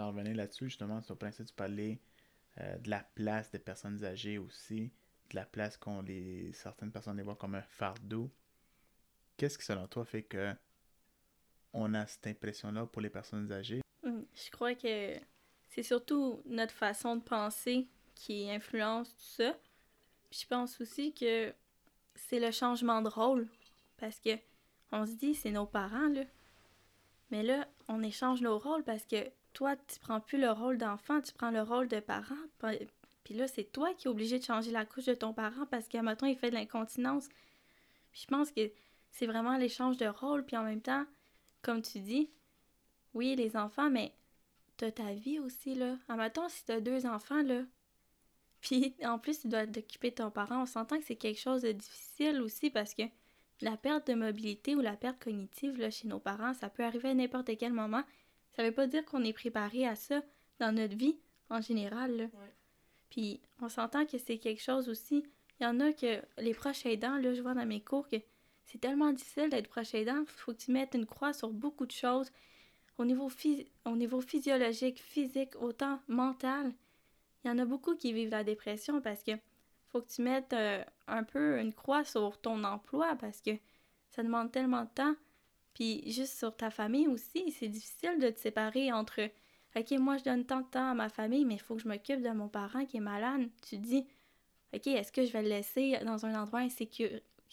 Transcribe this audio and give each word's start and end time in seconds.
j'en 0.00 0.08
revenais 0.08 0.32
là-dessus, 0.32 0.64
justement, 0.66 1.02
sur 1.02 1.14
le 1.14 1.18
principe, 1.18 1.46
tu 1.46 1.54
parlais 1.54 2.00
euh, 2.58 2.78
de 2.78 2.88
la 2.88 3.00
place 3.14 3.50
des 3.50 3.58
personnes 3.58 4.02
âgées 4.02 4.38
aussi, 4.38 4.90
de 5.30 5.36
la 5.36 5.44
place 5.44 5.76
qu'ont 5.76 6.00
les 6.00 6.52
certaines 6.54 6.90
personnes 6.90 7.18
les 7.18 7.22
voient 7.22 7.36
comme 7.36 7.54
un 7.54 7.62
fardeau. 7.62 8.30
Qu'est-ce 9.36 9.58
qui, 9.58 9.64
selon 9.64 9.86
toi, 9.88 10.04
fait 10.06 10.22
que 10.22 10.54
on 11.72 11.92
a 11.94 12.06
cette 12.06 12.26
impression-là 12.26 12.86
pour 12.86 13.02
les 13.02 13.10
personnes 13.10 13.52
âgées? 13.52 13.82
Hum, 14.02 14.24
je 14.34 14.50
crois 14.50 14.74
que 14.74 15.14
c'est 15.68 15.82
surtout 15.82 16.42
notre 16.46 16.74
façon 16.74 17.16
de 17.16 17.22
penser 17.22 17.86
qui 18.14 18.50
influence 18.50 19.14
tout 19.14 19.42
ça. 19.42 19.56
Je 20.30 20.46
pense 20.46 20.80
aussi 20.80 21.12
que 21.12 21.52
c'est 22.14 22.40
le 22.40 22.50
changement 22.50 23.02
de 23.02 23.08
rôle. 23.08 23.48
Parce 23.98 24.18
que 24.18 24.30
on 24.92 25.06
se 25.06 25.12
dit, 25.12 25.34
c'est 25.34 25.50
nos 25.50 25.66
parents, 25.66 26.08
là. 26.08 26.24
Mais 27.30 27.42
là, 27.42 27.68
on 27.86 28.02
échange 28.02 28.40
nos 28.40 28.58
rôles 28.58 28.82
parce 28.82 29.04
que 29.04 29.30
toi, 29.52 29.76
tu 29.76 29.98
prends 30.00 30.20
plus 30.20 30.38
le 30.38 30.50
rôle 30.50 30.78
d'enfant, 30.78 31.20
tu 31.20 31.32
prends 31.32 31.50
le 31.50 31.62
rôle 31.62 31.88
de 31.88 32.00
parent. 32.00 32.34
Puis 33.24 33.34
là, 33.34 33.48
c'est 33.48 33.64
toi 33.64 33.92
qui 33.94 34.06
es 34.06 34.10
obligé 34.10 34.38
de 34.38 34.44
changer 34.44 34.70
la 34.70 34.84
couche 34.84 35.06
de 35.06 35.14
ton 35.14 35.32
parent 35.32 35.66
parce 35.66 35.88
qu'à 35.88 36.02
maintenant, 36.02 36.28
il 36.28 36.36
fait 36.36 36.50
de 36.50 36.54
l'incontinence. 36.54 37.28
Je 38.12 38.26
pense 38.26 38.50
que 38.50 38.70
c'est 39.10 39.26
vraiment 39.26 39.56
l'échange 39.56 39.96
de 39.96 40.06
rôle. 40.06 40.44
Puis 40.44 40.56
en 40.56 40.62
même 40.62 40.80
temps, 40.80 41.04
comme 41.62 41.82
tu 41.82 42.00
dis, 42.00 42.30
oui, 43.14 43.34
les 43.36 43.56
enfants, 43.56 43.90
mais 43.90 44.14
t'as 44.76 44.90
ta 44.90 45.12
vie 45.12 45.38
aussi, 45.38 45.74
là. 45.74 45.96
À 46.08 46.16
matin, 46.16 46.48
si 46.48 46.64
t'as 46.64 46.80
deux 46.80 47.06
enfants, 47.06 47.42
là, 47.42 47.62
puis 48.60 48.94
en 49.04 49.18
plus, 49.18 49.40
tu 49.40 49.48
dois 49.48 49.66
t'occuper 49.66 50.10
de 50.10 50.16
ton 50.16 50.30
parent, 50.30 50.62
on 50.62 50.66
s'entend 50.66 50.98
que 50.98 51.04
c'est 51.04 51.16
quelque 51.16 51.40
chose 51.40 51.62
de 51.62 51.72
difficile 51.72 52.40
aussi 52.40 52.70
parce 52.70 52.94
que 52.94 53.02
la 53.62 53.76
perte 53.76 54.06
de 54.06 54.14
mobilité 54.14 54.74
ou 54.74 54.80
la 54.80 54.96
perte 54.96 55.22
cognitive 55.22 55.78
là, 55.78 55.90
chez 55.90 56.08
nos 56.08 56.18
parents, 56.18 56.54
ça 56.54 56.70
peut 56.70 56.84
arriver 56.84 57.10
à 57.10 57.14
n'importe 57.14 57.50
quel 57.58 57.72
moment. 57.72 58.02
Ça 58.60 58.66
veut 58.66 58.74
pas 58.74 58.86
dire 58.86 59.06
qu'on 59.06 59.24
est 59.24 59.32
préparé 59.32 59.86
à 59.86 59.96
ça 59.96 60.20
dans 60.58 60.70
notre 60.70 60.94
vie 60.94 61.16
en 61.48 61.62
général. 61.62 62.14
Là. 62.14 62.24
Puis 63.08 63.40
on 63.62 63.70
s'entend 63.70 64.04
que 64.04 64.18
c'est 64.18 64.36
quelque 64.36 64.60
chose 64.60 64.90
aussi. 64.90 65.24
Il 65.58 65.64
y 65.64 65.66
en 65.66 65.80
a 65.80 65.94
que 65.94 66.20
les 66.36 66.52
proches 66.52 66.84
aidants, 66.84 67.16
là, 67.16 67.32
je 67.32 67.40
vois 67.40 67.54
dans 67.54 67.64
mes 67.64 67.80
cours 67.80 68.06
que 68.06 68.16
c'est 68.66 68.76
tellement 68.76 69.14
difficile 69.14 69.48
d'être 69.48 69.68
proche 69.68 69.94
aidant. 69.94 70.20
Il 70.20 70.26
faut 70.26 70.52
que 70.52 70.58
tu 70.58 70.72
mettes 70.72 70.92
une 70.92 71.06
croix 71.06 71.32
sur 71.32 71.48
beaucoup 71.48 71.86
de 71.86 71.90
choses 71.90 72.30
au 72.98 73.06
niveau, 73.06 73.30
au 73.86 73.96
niveau 73.96 74.20
physiologique, 74.20 75.00
physique, 75.00 75.56
autant 75.58 75.98
mental. 76.06 76.74
Il 77.42 77.48
y 77.48 77.50
en 77.50 77.56
a 77.56 77.64
beaucoup 77.64 77.96
qui 77.96 78.12
vivent 78.12 78.28
la 78.28 78.44
dépression 78.44 79.00
parce 79.00 79.22
que 79.22 79.32
faut 79.88 80.02
que 80.02 80.10
tu 80.10 80.20
mettes 80.20 80.52
euh, 80.52 80.84
un 81.06 81.24
peu 81.24 81.58
une 81.58 81.72
croix 81.72 82.04
sur 82.04 82.38
ton 82.38 82.62
emploi 82.64 83.16
parce 83.18 83.40
que 83.40 83.52
ça 84.10 84.22
demande 84.22 84.52
tellement 84.52 84.82
de 84.82 84.90
temps. 84.94 85.14
Puis 85.80 86.02
juste 86.12 86.36
sur 86.36 86.54
ta 86.54 86.68
famille 86.68 87.08
aussi, 87.08 87.52
c'est 87.52 87.68
difficile 87.68 88.18
de 88.18 88.28
te 88.28 88.38
séparer 88.38 88.92
entre 88.92 89.30
OK, 89.74 89.92
moi 89.92 90.18
je 90.18 90.24
donne 90.24 90.44
tant 90.44 90.60
de 90.60 90.66
temps 90.66 90.90
à 90.90 90.92
ma 90.92 91.08
famille, 91.08 91.46
mais 91.46 91.54
il 91.54 91.58
faut 91.58 91.74
que 91.74 91.80
je 91.80 91.88
m'occupe 91.88 92.20
de 92.20 92.28
mon 92.28 92.48
parent 92.48 92.84
qui 92.84 92.98
est 92.98 93.00
malade. 93.00 93.48
Tu 93.66 93.78
dis 93.78 94.06
OK, 94.74 94.86
est-ce 94.88 95.10
que 95.10 95.24
je 95.24 95.32
vais 95.32 95.42
le 95.42 95.48
laisser 95.48 95.96
dans 96.04 96.26
un 96.26 96.38
endroit 96.38 96.68
qui 96.68 97.02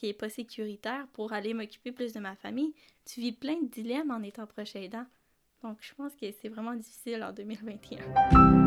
est 0.04 0.14
pas 0.14 0.28
sécuritaire 0.28 1.08
pour 1.14 1.32
aller 1.32 1.54
m'occuper 1.54 1.94
plus 1.94 2.12
de 2.12 2.20
ma 2.20 2.36
famille? 2.36 2.74
Tu 3.06 3.22
vis 3.22 3.32
plein 3.32 3.62
de 3.62 3.70
dilemmes 3.70 4.12
en 4.12 4.22
étant 4.22 4.46
proche 4.46 4.76
aidant. 4.76 5.06
Donc 5.64 5.78
je 5.80 5.94
pense 5.94 6.14
que 6.14 6.30
c'est 6.42 6.50
vraiment 6.50 6.76
difficile 6.76 7.24
en 7.24 7.32
2021. 7.32 8.67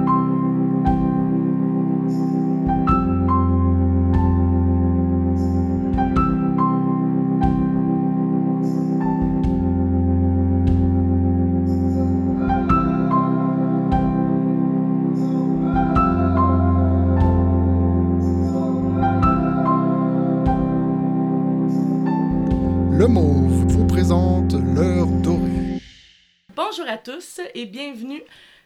Tous 27.05 27.41
et 27.55 27.65
bienvenue 27.65 28.23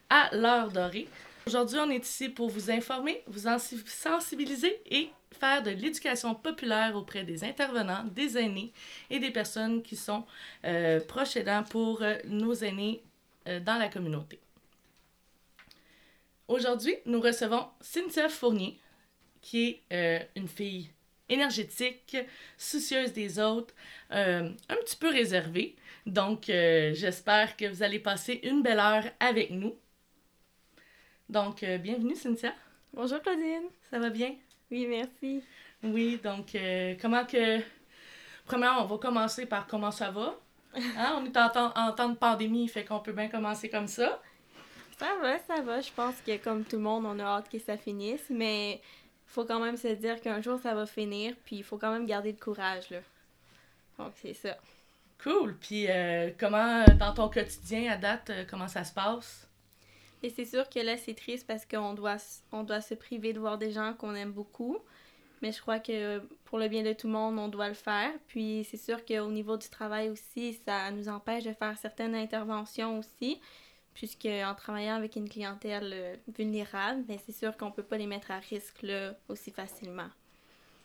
à 0.09 0.35
l'heure 0.35 0.69
dorée. 0.69 1.07
Aujourd'hui, 1.47 1.77
on 1.79 1.89
est 1.89 2.05
ici 2.05 2.27
pour 2.27 2.49
vous 2.49 2.69
informer, 2.69 3.23
vous 3.27 3.47
sensibiliser 3.85 4.81
et 4.87 5.09
faire 5.31 5.63
de 5.63 5.69
l'éducation 5.69 6.35
populaire 6.35 6.95
auprès 6.95 7.23
des 7.23 7.45
intervenants, 7.45 8.03
des 8.03 8.37
aînés 8.37 8.73
et 9.09 9.19
des 9.19 9.31
personnes 9.31 9.81
qui 9.81 9.95
sont 9.95 10.25
euh, 10.65 10.99
proches 10.99 11.37
aidants 11.37 11.63
pour 11.63 12.01
euh, 12.01 12.15
nos 12.25 12.53
aînés 12.53 13.01
euh, 13.47 13.61
dans 13.61 13.77
la 13.77 13.87
communauté. 13.87 14.39
Aujourd'hui, 16.49 16.95
nous 17.05 17.21
recevons 17.21 17.67
Cynthia 17.79 18.27
Fournier, 18.27 18.77
qui 19.41 19.79
est 19.89 20.29
une 20.35 20.47
fille 20.47 20.89
énergétique, 21.29 22.17
soucieuse 22.57 23.13
des 23.13 23.39
autres, 23.39 23.73
un 24.11 24.53
petit 24.83 24.95
peu 24.95 25.09
réservée, 25.09 25.75
donc, 26.05 26.49
euh, 26.49 26.93
j'espère 26.93 27.57
que 27.57 27.65
vous 27.65 27.81
allez 27.81 27.99
passer 27.99 28.39
une 28.43 28.61
belle 28.61 28.79
heure 28.79 29.05
avec 29.19 29.49
nous. 29.49 29.75
Donc, 31.29 31.63
euh, 31.63 31.79
bienvenue, 31.79 32.15
Cynthia. 32.15 32.53
Bonjour, 32.93 33.19
Claudine. 33.21 33.69
Ça 33.89 33.97
va 33.97 34.11
bien? 34.11 34.35
Oui, 34.69 34.85
merci. 34.87 35.43
Oui, 35.83 36.19
donc, 36.23 36.53
euh, 36.53 36.93
comment 37.01 37.25
que. 37.25 37.59
Premièrement, 38.45 38.83
on 38.83 38.85
va 38.85 38.97
commencer 38.99 39.47
par 39.47 39.65
comment 39.65 39.91
ça 39.91 40.11
va. 40.11 40.35
Hein? 40.75 41.15
On 41.17 41.25
est 41.25 41.37
en 41.37 41.49
temps, 41.49 41.73
en 41.75 41.91
temps 41.93 42.09
de 42.09 42.17
pandémie, 42.17 42.67
fait 42.67 42.85
qu'on 42.85 42.99
peut 42.99 43.13
bien 43.13 43.29
commencer 43.29 43.69
comme 43.69 43.87
ça. 43.87 44.21
Ça 44.99 45.07
va, 45.21 45.39
ça 45.39 45.61
va. 45.61 45.81
Je 45.81 45.91
pense 45.91 46.15
que, 46.21 46.37
comme 46.37 46.63
tout 46.65 46.75
le 46.75 46.83
monde, 46.83 47.05
on 47.05 47.17
a 47.17 47.23
hâte 47.23 47.49
que 47.49 47.57
ça 47.57 47.77
finisse, 47.77 48.25
mais 48.29 48.73
il 48.73 48.81
faut 49.25 49.45
quand 49.45 49.59
même 49.59 49.77
se 49.77 49.87
dire 49.87 50.21
qu'un 50.21 50.41
jour, 50.41 50.59
ça 50.59 50.75
va 50.75 50.85
finir, 50.85 51.33
puis 51.45 51.57
il 51.57 51.63
faut 51.63 51.77
quand 51.77 51.91
même 51.91 52.05
garder 52.05 52.31
le 52.31 52.37
courage, 52.37 52.89
là. 52.91 52.99
Donc, 53.97 54.13
c'est 54.21 54.33
ça. 54.33 54.57
Cool. 55.23 55.57
Puis 55.57 55.85
euh, 55.89 56.31
comment, 56.39 56.83
dans 56.99 57.13
ton 57.13 57.29
quotidien 57.29 57.91
à 57.91 57.97
date, 57.97 58.29
euh, 58.29 58.43
comment 58.49 58.67
ça 58.67 58.83
se 58.83 58.93
passe? 58.93 59.47
Et 60.23 60.29
c'est 60.29 60.45
sûr 60.45 60.69
que 60.69 60.79
là, 60.79 60.97
c'est 60.97 61.13
triste 61.13 61.45
parce 61.47 61.65
qu'on 61.65 61.93
doit, 61.93 62.17
on 62.51 62.63
doit 62.63 62.81
se 62.81 62.93
priver 62.93 63.33
de 63.33 63.39
voir 63.39 63.57
des 63.57 63.71
gens 63.71 63.93
qu'on 63.93 64.15
aime 64.15 64.31
beaucoup. 64.31 64.77
Mais 65.41 65.51
je 65.51 65.61
crois 65.61 65.79
que 65.79 66.19
pour 66.45 66.57
le 66.57 66.67
bien 66.67 66.83
de 66.83 66.93
tout 66.93 67.07
le 67.07 67.13
monde, 67.13 67.37
on 67.37 67.47
doit 67.47 67.67
le 67.67 67.75
faire. 67.75 68.11
Puis 68.27 68.65
c'est 68.69 68.77
sûr 68.77 69.05
qu'au 69.05 69.29
niveau 69.29 69.57
du 69.57 69.69
travail 69.69 70.09
aussi, 70.09 70.59
ça 70.65 70.89
nous 70.91 71.09
empêche 71.09 71.43
de 71.43 71.53
faire 71.53 71.77
certaines 71.77 72.15
interventions 72.15 72.97
aussi, 72.97 73.39
puisque 73.93 74.25
en 74.25 74.55
travaillant 74.55 74.95
avec 74.95 75.15
une 75.15 75.29
clientèle 75.29 75.91
euh, 75.93 76.15
vulnérable, 76.35 77.03
mais 77.07 77.19
c'est 77.23 77.33
sûr 77.33 77.55
qu'on 77.57 77.71
peut 77.71 77.83
pas 77.83 77.97
les 77.97 78.07
mettre 78.07 78.31
à 78.31 78.39
risque 78.39 78.85
aussi 79.27 79.51
facilement. 79.51 80.09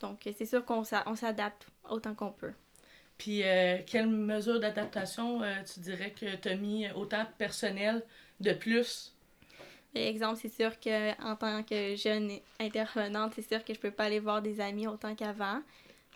Donc 0.00 0.20
c'est 0.24 0.46
sûr 0.46 0.64
qu'on 0.64 0.84
s'adapte 0.84 1.66
autant 1.88 2.14
qu'on 2.14 2.32
peut. 2.32 2.52
Puis, 3.20 3.42
euh, 3.42 3.76
quelles 3.86 4.08
mesures 4.08 4.60
d'adaptation 4.60 5.42
euh, 5.42 5.56
tu 5.70 5.80
dirais 5.80 6.14
que 6.18 6.36
tu 6.36 6.48
as 6.48 6.54
mis 6.54 6.90
autant 6.92 7.26
personnel 7.36 8.02
de 8.40 8.54
plus? 8.54 9.14
Exemple, 9.94 10.40
c'est 10.40 10.48
sûr 10.48 10.80
qu'en 10.80 11.36
tant 11.36 11.62
que 11.62 11.96
jeune 11.96 12.30
intervenante, 12.58 13.34
c'est 13.34 13.46
sûr 13.46 13.62
que 13.62 13.74
je 13.74 13.78
peux 13.78 13.90
pas 13.90 14.04
aller 14.04 14.20
voir 14.20 14.40
des 14.40 14.62
amis 14.62 14.86
autant 14.86 15.14
qu'avant. 15.14 15.60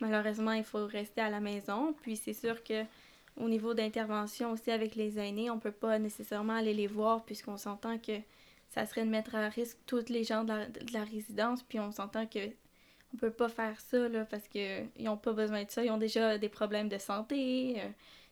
Malheureusement, 0.00 0.52
il 0.52 0.64
faut 0.64 0.86
rester 0.86 1.20
à 1.20 1.28
la 1.28 1.40
maison. 1.40 1.94
Puis 2.00 2.16
c'est 2.16 2.32
sûr 2.32 2.64
que 2.64 2.84
au 3.36 3.50
niveau 3.50 3.74
d'intervention 3.74 4.52
aussi 4.52 4.70
avec 4.70 4.94
les 4.94 5.18
aînés, 5.18 5.50
on 5.50 5.58
peut 5.58 5.72
pas 5.72 5.98
nécessairement 5.98 6.54
aller 6.54 6.72
les 6.72 6.86
voir 6.86 7.22
puisqu'on 7.26 7.58
s'entend 7.58 7.98
que 7.98 8.18
ça 8.70 8.86
serait 8.86 9.04
de 9.04 9.10
mettre 9.10 9.34
à 9.34 9.50
risque 9.50 9.76
toutes 9.84 10.08
les 10.08 10.24
gens 10.24 10.42
de 10.42 10.54
la, 10.54 10.66
de 10.68 10.92
la 10.94 11.04
résidence. 11.04 11.62
Puis 11.64 11.78
on 11.78 11.92
s'entend 11.92 12.26
que 12.26 12.48
on 13.14 13.16
peut 13.16 13.30
pas 13.30 13.48
faire 13.48 13.78
ça 13.80 14.08
là, 14.08 14.24
parce 14.24 14.48
qu'ils 14.48 14.88
n'ont 14.98 15.16
pas 15.16 15.32
besoin 15.32 15.62
de 15.62 15.70
ça. 15.70 15.84
Ils 15.84 15.90
ont 15.90 15.98
déjà 15.98 16.36
des 16.36 16.48
problèmes 16.48 16.88
de 16.88 16.98
santé, 16.98 17.76
euh, 17.78 17.88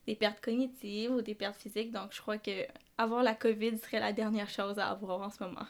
des 0.06 0.16
pertes 0.16 0.40
cognitives 0.40 1.12
ou 1.12 1.22
des 1.22 1.34
pertes 1.34 1.56
physiques. 1.56 1.92
Donc, 1.92 2.12
je 2.12 2.20
crois 2.20 2.38
que 2.38 2.66
avoir 2.98 3.22
la 3.22 3.34
COVID 3.34 3.78
serait 3.78 4.00
la 4.00 4.12
dernière 4.12 4.48
chose 4.48 4.78
à 4.78 4.88
avoir 4.88 5.20
en 5.20 5.30
ce 5.30 5.42
moment. 5.42 5.66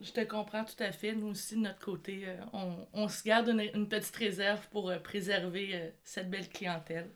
Je 0.00 0.12
te 0.12 0.20
comprends 0.20 0.64
tout 0.64 0.80
à 0.80 0.92
fait. 0.92 1.14
Nous 1.14 1.28
aussi, 1.28 1.56
de 1.56 1.60
notre 1.60 1.80
côté, 1.80 2.24
euh, 2.26 2.76
on, 2.92 3.08
se 3.08 3.24
garde 3.24 3.48
une, 3.48 3.88
petite 3.88 4.14
réserve 4.16 4.68
pour 4.68 4.90
euh, 4.90 4.98
préserver 4.98 5.92
cette 6.04 6.30
belle 6.30 6.48
clientèle. 6.48 7.10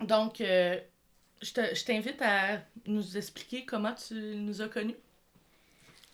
donc, 0.00 0.38
je 0.40 1.84
t'invite 1.84 2.20
à 2.20 2.60
nous 2.86 3.16
expliquer 3.16 3.64
comment 3.64 3.94
tu 3.94 4.14
nous 4.14 4.60
as 4.60 4.68
connus. 4.68 4.96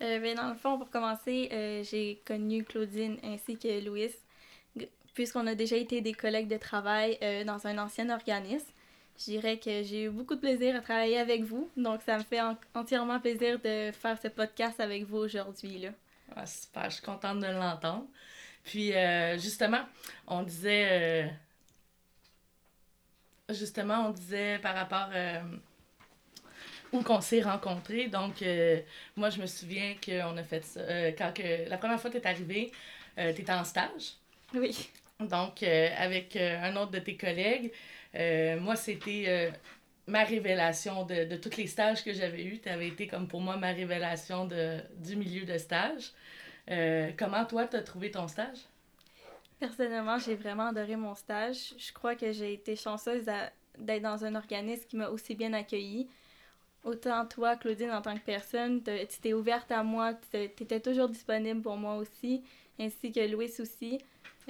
Euh, 0.05 0.21
ben, 0.21 0.37
dans 0.37 0.51
le 0.51 0.55
fond, 0.55 0.77
pour 0.79 0.91
commencer, 0.91 1.49
euh, 1.53 1.83
j'ai 1.83 2.21
connu 2.27 2.63
Claudine 2.63 3.17
ainsi 3.25 3.57
que 3.57 3.83
Louis, 3.85 4.11
puisqu'on 5.15 5.47
a 5.47 5.55
déjà 5.55 5.77
été 5.77 6.03
des 6.03 6.13
collègues 6.13 6.49
de 6.49 6.59
travail 6.59 7.17
euh, 7.23 7.45
dans 7.45 7.67
un 7.67 7.79
ancien 7.79 8.11
organisme. 8.11 8.67
Je 9.19 9.25
dirais 9.25 9.57
que 9.59 9.83
j'ai 9.83 10.05
eu 10.05 10.11
beaucoup 10.11 10.35
de 10.35 10.41
plaisir 10.41 10.77
à 10.77 10.81
travailler 10.81 11.19
avec 11.19 11.45
vous, 11.45 11.71
donc 11.77 12.03
ça 12.03 12.19
me 12.19 12.23
fait 12.23 12.41
entièrement 12.75 13.19
plaisir 13.19 13.59
de 13.61 13.93
faire 13.93 14.19
ce 14.21 14.29
podcast 14.29 14.79
avec 14.81 15.05
vous 15.05 15.19
aujourd'hui. 15.19 15.87
Ah, 16.37 16.45
super, 16.45 16.91
je 16.91 16.97
suis 16.97 17.03
contente 17.03 17.39
de 17.39 17.47
l'entendre. 17.47 18.05
Puis, 18.65 18.93
justement, 19.37 19.85
on 20.27 20.43
disait. 20.43 21.31
justement, 23.51 24.09
on 24.09 24.11
disait 24.11 24.59
par 24.59 24.75
rapport 24.75 25.11
où 26.95 27.03
qu'on 27.03 27.21
s'est 27.21 27.43
rencontrés. 27.43 28.09
Donc, 28.09 28.41
euh, 28.41 28.81
moi, 29.17 29.29
je 29.29 29.41
me 29.41 29.47
souviens 29.47 29.95
qu'on 30.05 30.37
a 30.39 30.43
fait 30.43 30.65
ça. 30.65 30.81
euh, 30.81 31.13
quand 31.19 31.33
que, 31.35 31.69
la 31.69 31.77
première 31.77 32.01
fois 32.01 32.11
que 32.11 32.19
tu 32.19 32.25
es 32.25 32.27
arrivé, 32.27 32.73
tu 33.17 33.23
étais 33.23 33.53
en 33.53 33.65
stage. 33.65 34.15
Oui. 34.55 34.91
Donc, 35.21 35.63
euh, 35.63 35.89
avec 35.97 36.37
euh, 36.37 36.59
un 36.63 36.75
autre 36.77 36.91
de 36.93 36.99
tes 36.99 37.17
collègues, 37.17 37.73
euh, 38.15 38.59
moi, 38.61 38.77
c'était 38.77 39.25
euh, 39.29 39.51
ma 40.07 40.25
révélation 40.25 41.05
de, 41.05 41.25
de 41.25 41.37
tous 41.37 41.57
les 41.57 41.67
stages 41.67 42.03
que 42.03 42.13
j'avais 42.13 42.45
eus. 42.45 42.61
Tu 42.61 42.69
avais 42.69 42.89
été 42.89 43.07
comme 43.07 43.29
pour 43.29 43.41
moi 43.41 43.57
ma 43.57 43.73
révélation 43.73 44.47
de, 44.47 44.79
du 44.97 45.17
milieu 45.17 45.45
de 45.45 45.59
stage. 45.59 46.13
Euh, 46.71 47.11
comment 47.17 47.45
toi, 47.45 47.67
tu 47.67 47.77
as 47.77 47.83
trouvé 47.83 48.11
ton 48.11 48.27
stage? 48.29 48.59
Personnellement, 49.61 50.19
j'ai 50.19 50.35
vraiment 50.35 50.69
adoré 50.69 50.97
mon 50.97 51.15
stage. 51.15 51.75
Je 51.79 51.93
crois 51.93 52.17
que 52.17 52.33
j'ai 52.33 52.53
été 52.55 52.75
chanceuse 52.77 53.25
d'être 53.79 54.03
dans 54.03 54.25
un 54.25 54.35
organisme 54.35 54.85
qui 54.89 54.97
m'a 54.97 55.09
aussi 55.09 55.35
bien 55.35 55.53
accueillie. 55.53 56.09
Autant 56.85 57.25
toi, 57.27 57.57
Claudine, 57.57 57.91
en 57.91 58.03
tant 58.03 58.15
que 58.15 58.25
personne, 58.25 58.83
tu 58.83 59.21
t'es 59.21 59.33
ouverte 59.33 59.73
à 59.73 59.83
moi, 59.83 60.13
tu 60.31 60.37
étais 60.37 60.81
toujours 60.81 61.09
disponible 61.09 61.63
pour 61.63 61.77
moi 61.79 61.97
aussi, 61.97 62.43
ainsi 62.79 63.11
que 63.11 63.27
Louis 63.27 63.51
aussi. 63.59 63.99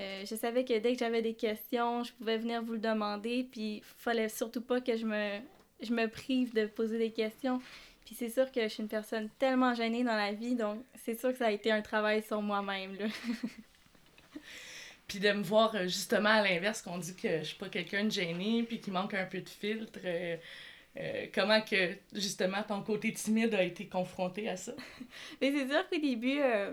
Euh, 0.01 0.25
je 0.29 0.35
savais 0.35 0.65
que 0.65 0.77
dès 0.79 0.95
que 0.95 0.99
j'avais 0.99 1.23
des 1.23 1.35
questions, 1.35 2.03
je 2.03 2.13
pouvais 2.13 2.39
venir 2.39 2.61
vous 2.63 2.73
le 2.73 2.81
demander, 2.81 3.47
puis 3.51 3.83
fallait 3.97 4.29
surtout 4.29 4.61
pas 4.63 4.81
que 4.81 4.97
je 4.97 5.07
me, 5.07 5.39
je 5.81 5.93
me 5.93 6.09
prive 6.09 6.53
de 6.53 6.67
poser 6.67 6.99
des 6.99 7.13
questions. 7.13 7.61
Puis 8.05 8.17
c'est 8.17 8.29
sûr 8.31 8.51
que 8.51 8.63
je 8.63 8.69
suis 8.69 8.83
une 8.83 8.89
personne 8.89 9.31
tellement 9.39 9.73
gênée 9.75 10.03
dans 10.03 10.17
la 10.17 10.33
vie, 10.33 10.57
donc 10.57 10.85
c'est 11.05 11.19
sûr 11.19 11.31
que 11.31 11.39
ça 11.39 11.47
a 11.47 11.51
été 11.53 11.71
un 11.71 11.83
travail 11.83 12.23
sur 12.23 12.43
moi-même. 12.43 12.97
Puis 15.07 15.21
de 15.21 15.31
me 15.33 15.43
voir 15.43 15.75
euh, 15.77 15.83
justement 15.85 16.31
à 16.31 16.43
l'inverse, 16.43 16.83
qu'on 16.83 16.99
dit 16.99 17.15
que 17.15 17.39
je 17.39 17.45
suis 17.45 17.59
pas 17.59 17.69
quelqu'un 17.69 18.05
de 18.05 18.11
gêné, 18.11 18.63
puis 18.65 18.81
qu'il 18.81 18.93
manque 18.93 19.15
un 19.15 19.27
peu 19.27 19.41
de 19.41 19.49
filtre. 19.49 20.01
euh, 20.05 20.37
euh, 20.97 21.27
comment 21.35 21.61
que 21.61 21.97
justement 22.13 22.63
ton 22.63 22.83
côté 22.83 23.13
timide 23.13 23.55
a 23.55 23.63
été 23.63 23.87
confronté 23.87 24.49
à 24.49 24.57
ça? 24.57 24.73
Mais 25.41 25.53
c'est 25.53 25.69
sûr 25.69 25.89
qu'au 25.89 25.99
début, 25.99 26.39
euh, 26.41 26.73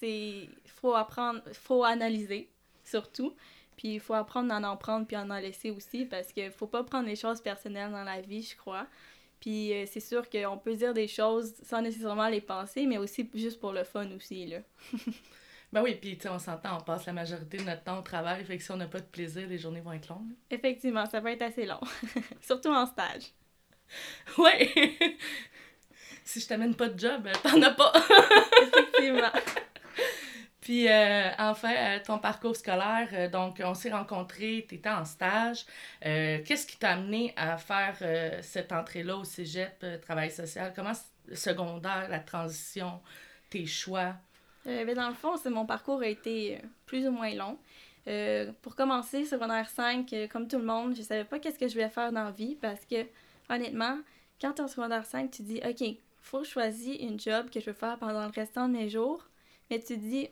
c'est 0.00 0.48
faut 0.66 0.94
apprendre, 0.94 1.42
faut 1.52 1.84
analyser 1.84 2.48
surtout. 2.84 3.34
Puis 3.76 3.94
il 3.94 4.00
faut 4.00 4.14
apprendre 4.14 4.52
à 4.52 4.58
en 4.58 4.76
prendre 4.76 5.06
puis 5.06 5.14
à 5.14 5.22
en 5.22 5.38
laisser 5.38 5.70
aussi 5.70 6.04
parce 6.04 6.32
que 6.32 6.50
faut 6.50 6.66
pas 6.66 6.82
prendre 6.82 7.06
les 7.06 7.14
choses 7.14 7.40
personnelles 7.40 7.92
dans 7.92 8.04
la 8.04 8.20
vie, 8.20 8.42
je 8.42 8.56
crois. 8.56 8.86
Puis 9.40 9.72
euh, 9.72 9.84
c'est 9.86 10.00
sûr 10.00 10.28
qu'on 10.28 10.58
peut 10.58 10.74
dire 10.74 10.92
des 10.92 11.06
choses 11.06 11.54
sans 11.62 11.80
nécessairement 11.80 12.28
les 12.28 12.40
penser, 12.40 12.86
mais 12.86 12.98
aussi 12.98 13.28
juste 13.34 13.60
pour 13.60 13.72
le 13.72 13.84
fun 13.84 14.10
aussi, 14.16 14.46
là. 14.46 14.58
Ben 15.72 15.82
oui, 15.82 15.96
puis 16.00 16.16
tu 16.16 16.22
sais, 16.22 16.28
on 16.30 16.38
s'entend, 16.38 16.78
on 16.78 16.80
passe 16.80 17.04
la 17.06 17.12
majorité 17.12 17.58
de 17.58 17.64
notre 17.64 17.82
temps 17.82 17.98
au 17.98 18.02
travail, 18.02 18.44
fait 18.44 18.56
que 18.56 18.62
si 18.62 18.70
on 18.70 18.76
n'a 18.76 18.86
pas 18.86 19.00
de 19.00 19.06
plaisir, 19.06 19.46
les 19.46 19.58
journées 19.58 19.80
vont 19.80 19.92
être 19.92 20.08
longues. 20.08 20.32
Effectivement, 20.50 21.04
ça 21.06 21.20
peut 21.20 21.28
être 21.28 21.42
assez 21.42 21.66
long. 21.66 21.80
surtout 22.40 22.70
en 22.70 22.86
stage. 22.86 23.32
Ouais! 24.36 24.70
si 26.24 26.40
je 26.40 26.46
t'amène 26.46 26.74
pas 26.74 26.88
de 26.88 26.98
job, 26.98 27.26
euh, 27.26 27.32
t'en 27.42 27.62
as 27.62 27.70
pas! 27.70 27.92
Effectivement. 28.62 29.32
Puis 30.68 30.86
euh, 30.86 31.30
enfin, 31.38 31.74
euh, 31.74 31.98
ton 32.04 32.18
parcours 32.18 32.54
scolaire, 32.54 33.08
euh, 33.14 33.30
donc 33.30 33.62
on 33.64 33.72
s'est 33.72 33.90
rencontrés, 33.90 34.66
t'étais 34.68 34.90
en 34.90 35.06
stage. 35.06 35.64
Qu'est-ce 36.02 36.66
qui 36.66 36.76
t'a 36.76 36.90
amené 36.90 37.32
à 37.38 37.56
faire 37.56 37.96
cette 38.42 38.70
entrée-là 38.70 39.16
au 39.16 39.24
cégep, 39.24 39.82
travail 40.02 40.30
social? 40.30 40.74
Comment 40.76 40.92
secondaire, 41.32 42.08
la 42.10 42.18
transition, 42.18 43.00
tes 43.48 43.64
choix? 43.64 44.16
Euh, 44.68 44.84
ben, 44.84 44.94
dans 44.94 45.08
le 45.08 45.14
fond, 45.14 45.34
mon 45.50 45.64
parcours 45.64 46.00
a 46.02 46.06
été 46.06 46.56
euh, 46.56 46.58
plus 46.86 47.06
ou 47.06 47.10
moins 47.10 47.34
long. 47.34 47.58
Euh, 48.06 48.52
pour 48.62 48.74
commencer, 48.74 49.24
secondaire 49.24 49.68
5, 49.68 50.12
euh, 50.12 50.28
comme 50.28 50.46
tout 50.46 50.58
le 50.58 50.64
monde, 50.64 50.94
je 50.94 51.02
savais 51.02 51.24
pas 51.24 51.38
qu'est-ce 51.38 51.58
que 51.58 51.68
je 51.68 51.74
voulais 51.74 51.88
faire 51.88 52.12
dans 52.12 52.24
la 52.24 52.30
vie 52.30 52.54
parce 52.54 52.84
que, 52.84 53.06
honnêtement, 53.48 53.98
quand 54.40 54.52
tu 54.52 54.60
es 54.60 54.64
en 54.64 54.68
secondaire 54.68 55.06
5, 55.06 55.30
tu 55.30 55.42
dis, 55.42 55.60
OK, 55.66 55.96
faut 56.20 56.44
choisisse 56.44 57.00
une 57.00 57.18
job 57.18 57.48
que 57.50 57.60
je 57.60 57.66
veux 57.66 57.72
faire 57.72 57.98
pendant 57.98 58.24
le 58.24 58.32
restant 58.32 58.68
de 58.68 58.74
mes 58.74 58.88
jours. 58.88 59.26
Mais 59.70 59.78
tu 59.78 59.96
dis, 59.96 60.28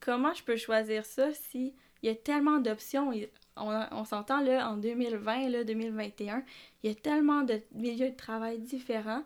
comment 0.00 0.34
je 0.34 0.42
peux 0.42 0.56
choisir 0.56 1.04
ça 1.04 1.32
si 1.32 1.74
il 2.02 2.08
y 2.08 2.12
a 2.12 2.14
tellement 2.14 2.58
d'options? 2.58 3.12
On, 3.56 3.86
on 3.92 4.04
s'entend 4.04 4.40
là, 4.40 4.68
en 4.70 4.76
2020, 4.76 5.48
là, 5.48 5.64
2021, 5.64 6.42
il 6.82 6.90
y 6.90 6.92
a 6.92 6.96
tellement 6.96 7.42
de 7.42 7.60
milieux 7.72 8.10
de 8.10 8.16
travail 8.16 8.58
différents. 8.58 9.22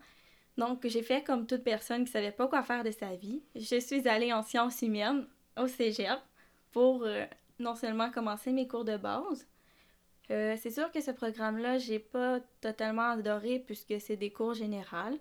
Donc, 0.56 0.87
j'ai 0.87 1.03
fait 1.03 1.25
comme 1.25 1.47
toute 1.47 1.65
personne 1.65 2.05
qui 2.05 2.12
savait 2.12 2.31
pas 2.31 2.47
quoi 2.47 2.62
faire 2.62 2.85
de 2.85 2.91
sa 2.91 3.15
vie. 3.17 3.43
Je 3.56 3.81
suis 3.81 4.09
allée 4.09 4.33
en 4.33 4.43
sciences 4.43 4.83
humaines 4.83 5.27
au 5.56 5.67
cégep 5.67 6.19
pour 6.73 7.05
euh, 7.05 7.25
non 7.59 7.75
seulement 7.75 8.11
commencer 8.11 8.53
mes 8.53 8.69
cours 8.69 8.85
de 8.85 8.97
base. 8.97 9.47
Euh, 10.31 10.56
c'est 10.59 10.71
sûr 10.71 10.91
que 10.91 11.01
ce 11.01 11.11
programme-là, 11.11 11.79
j'ai 11.79 11.99
pas 11.99 12.41
totalement 12.61 13.11
adoré 13.11 13.59
puisque 13.59 14.01
c'est 14.01 14.17
des 14.17 14.31
cours 14.31 14.55
généraux. 14.55 15.19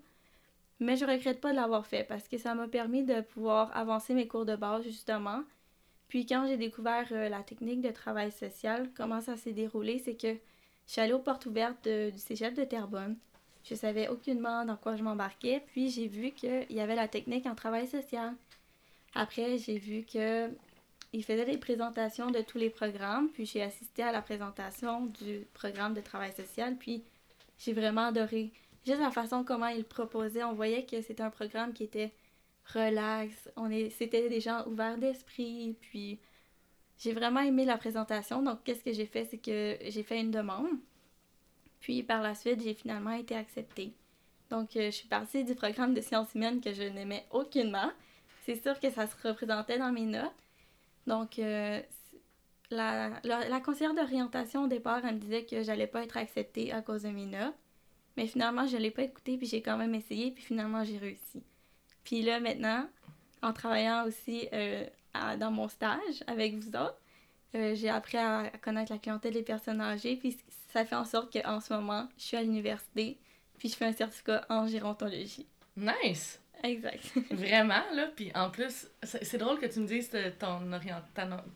Mais 0.80 0.97
je 0.97 1.06
regrette 1.06 1.41
pas 1.41 1.51
de 1.51 1.56
l'avoir 1.56 1.86
fait 1.86 2.03
parce 2.03 2.27
que 2.27 2.38
ça 2.38 2.56
m'a 2.56 2.68
permis 2.68 3.03
de 3.03 3.21
pouvoir 3.21 3.75
avancer 3.75 4.13
mes 4.13 4.27
cours 4.27 4.45
de 4.45 4.56
base 4.56 4.83
justement. 4.83 5.44
Puis 6.07 6.25
quand 6.25 6.45
j'ai 6.47 6.57
découvert 6.57 7.07
euh, 7.12 7.29
la 7.29 7.41
technique 7.41 7.81
de 7.81 7.91
travail 7.91 8.31
social, 8.31 8.89
comment 8.95 9.21
ça 9.21 9.36
s'est 9.36 9.53
déroulé, 9.53 10.00
c'est 10.00 10.15
que 10.15 10.33
je 10.88 10.91
suis 10.91 11.01
allée 11.01 11.13
aux 11.13 11.19
portes 11.19 11.45
ouvertes 11.45 11.88
du 11.88 12.19
cégep 12.19 12.53
de 12.53 12.63
Terrebonne. 12.63 13.18
Je 13.63 13.75
savais 13.75 14.07
aucunement 14.10 14.65
dans 14.65 14.75
quoi 14.75 14.95
je 14.95 15.04
m'embarquais, 15.04 15.63
puis 15.68 15.89
j'ai 15.89 16.07
vu 16.07 16.31
qu'il 16.31 16.65
y 16.69 16.80
avait 16.80 16.95
la 16.95 17.07
technique 17.07 17.45
en 17.45 17.56
travail 17.56 17.88
social. 17.88 18.33
Après, 19.15 19.57
j'ai 19.57 19.77
vu 19.77 20.04
que 20.04 20.50
il 21.13 21.24
faisait 21.24 21.45
des 21.45 21.57
présentations 21.57 22.31
de 22.31 22.42
tous 22.42 22.57
les 22.57 22.71
programmes, 22.71 23.30
puis 23.30 23.45
j'ai 23.45 23.62
assisté 23.62 24.01
à 24.01 24.12
la 24.12 24.21
présentation 24.21 25.06
du 25.06 25.45
programme 25.54 25.94
de 25.94 26.01
travail 26.01 26.33
social, 26.33 26.75
puis 26.75 27.04
j'ai 27.60 27.74
vraiment 27.74 28.07
adoré. 28.07 28.51
Juste 28.86 29.00
la 29.00 29.12
façon 29.12 29.44
comment 29.44 29.68
il 29.68 29.86
proposait, 29.86 30.44
on 30.44 30.54
voyait 30.54 30.86
que 30.86 31.01
c'était 31.01 31.24
un 31.24 31.30
programme 31.30 31.71
qui 31.74 31.83
était 31.83 32.12
relax, 32.74 33.50
c'était 33.92 34.27
des 34.27 34.42
gens 34.42 34.65
ouverts 34.65 34.98
d'esprit, 34.98 35.75
puis 35.81 36.19
j'ai 36.98 37.13
vraiment 37.13 37.42
aimé 37.42 37.63
la 37.65 37.77
présentation. 37.77 38.42
Donc, 38.42 38.63
qu'est-ce 38.63 38.83
que 38.83 38.94
j'ai 38.94 39.06
fait, 39.06 39.25
c'est 39.25 39.38
que 39.38 39.77
j'ai 39.88 40.04
fait 40.04 40.19
une 40.19 40.31
demande. 40.31 40.68
Puis 41.83 42.01
par 42.01 42.21
la 42.21 42.33
suite, 42.33 42.63
j'ai 42.63 42.74
finalement 42.74 43.12
été 43.12 43.35
acceptée. 43.35 43.94
Donc, 44.50 44.77
euh, 44.77 44.85
je 44.85 44.91
suis 44.91 45.07
partie 45.07 45.44
du 45.44 45.53
programme 45.53 45.94
de 45.94 46.00
sciences 46.00 46.33
humaines 46.33 46.62
que 46.62 46.74
je 46.74 46.83
n'aimais 46.83 47.25
aucunement. 47.30 47.91
C'est 48.45 48.62
sûr 48.62 48.80
que 48.80 48.89
ça 48.89 49.06
se 49.06 49.15
représentait 49.27 49.77
dans 49.77 49.91
mes 49.91 50.06
notes. 50.06 50.31
Donc, 51.07 51.39
euh, 51.39 51.81
la, 52.71 53.12
la, 53.24 53.59
conseillère 53.59 53.94
d'orientation 53.94 54.63
au 54.63 54.68
départ, 54.68 55.06
elle 55.06 55.15
me 55.15 55.19
disait 55.19 55.44
que 55.44 55.62
j'allais 55.62 55.88
pas 55.88 56.03
être 56.03 56.15
acceptée 56.15 56.71
à 56.71 56.81
cause 56.81 57.03
de 57.03 57.09
mes 57.09 57.25
notes. 57.25 57.53
Mais 58.15 58.27
finalement, 58.27 58.65
je 58.65 58.77
l'ai 58.77 58.91
pas 58.91 59.03
écoutée, 59.03 59.38
puis 59.38 59.47
j'ai 59.47 59.62
quand 59.62 59.77
même 59.77 59.94
essayé, 59.94 60.31
puis 60.31 60.44
finalement, 60.44 60.86
j'ai 60.86 60.97
réussi. 60.97 61.44
Puis 62.05 62.22
là, 62.22 62.39
maintenant, 62.39 62.88
en 63.41 63.51
travaillant 63.51 64.05
aussi 64.07 64.48
euh, 64.53 64.86
dans 65.38 65.51
mon 65.51 65.67
stage 65.67 66.24
avec 66.27 66.55
vous 66.55 66.69
autres, 66.69 67.01
euh, 67.55 67.75
j'ai 67.75 67.89
appris 67.89 68.17
à 68.17 68.51
connaître 68.62 68.91
la 68.91 68.98
clientèle 69.00 69.33
des 69.33 69.43
personnes 69.43 69.81
âgées, 69.81 70.15
puis 70.15 70.38
ça 70.72 70.86
fait 70.86 70.95
en 70.95 71.05
sorte 71.05 71.31
qu'en 71.33 71.60
ce 71.60 71.74
moment, 71.74 72.07
je 72.17 72.24
suis 72.24 72.38
à 72.38 72.41
l'université, 72.41 73.17
puis 73.60 73.69
je 73.69 73.75
fais 73.75 73.86
un 73.86 73.93
certificat 73.93 74.45
en 74.50 74.67
gérontologie. 74.67 75.45
Nice! 75.77 76.39
Exact. 76.63 77.03
Vraiment, 77.31 77.83
là. 77.93 78.10
Puis 78.15 78.31
en 78.36 78.50
plus, 78.50 78.88
c'est 79.03 79.38
drôle 79.38 79.60
que 79.60 79.65
tu 79.65 79.81
me 79.81 79.86
dises 79.88 80.07
que 80.07 80.29
ton 80.29 80.72
orient... 80.72 81.01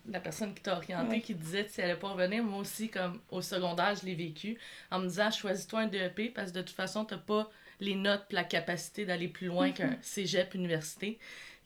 la 0.10 0.20
personne 0.20 0.54
qui 0.54 0.62
t'a 0.62 0.75
orienté, 0.75 1.08
Ouais. 1.10 1.22
qui 1.22 1.34
disait 1.34 1.66
si 1.70 1.80
elle 1.80 1.92
allait 1.92 2.00
pas 2.00 2.10
revenir. 2.10 2.44
Moi 2.44 2.60
aussi, 2.60 2.89
comme 2.89 3.22
au 3.30 3.42
secondaire, 3.42 3.96
je 3.96 4.06
l'ai 4.06 4.16
vécu 4.16 4.60
en 4.92 5.00
me 5.00 5.08
disant 5.08 5.32
choisis-toi 5.32 5.80
un 5.82 5.88
DEP 5.88 6.34
parce 6.34 6.51
que 6.51 6.58
de 6.58 6.62
toute 6.62 6.75
façon, 6.75 7.06
t'as 7.06 7.18
pas 7.18 7.50
les 7.80 7.96
notes 7.96 8.25
la 8.32 8.44
capacité 8.44 9.06
d'aller 9.06 9.30
plus 9.30 9.48
loin 9.48 9.72
qu'un 9.72 9.98
cégep 10.01 10.54
université. 10.56 11.20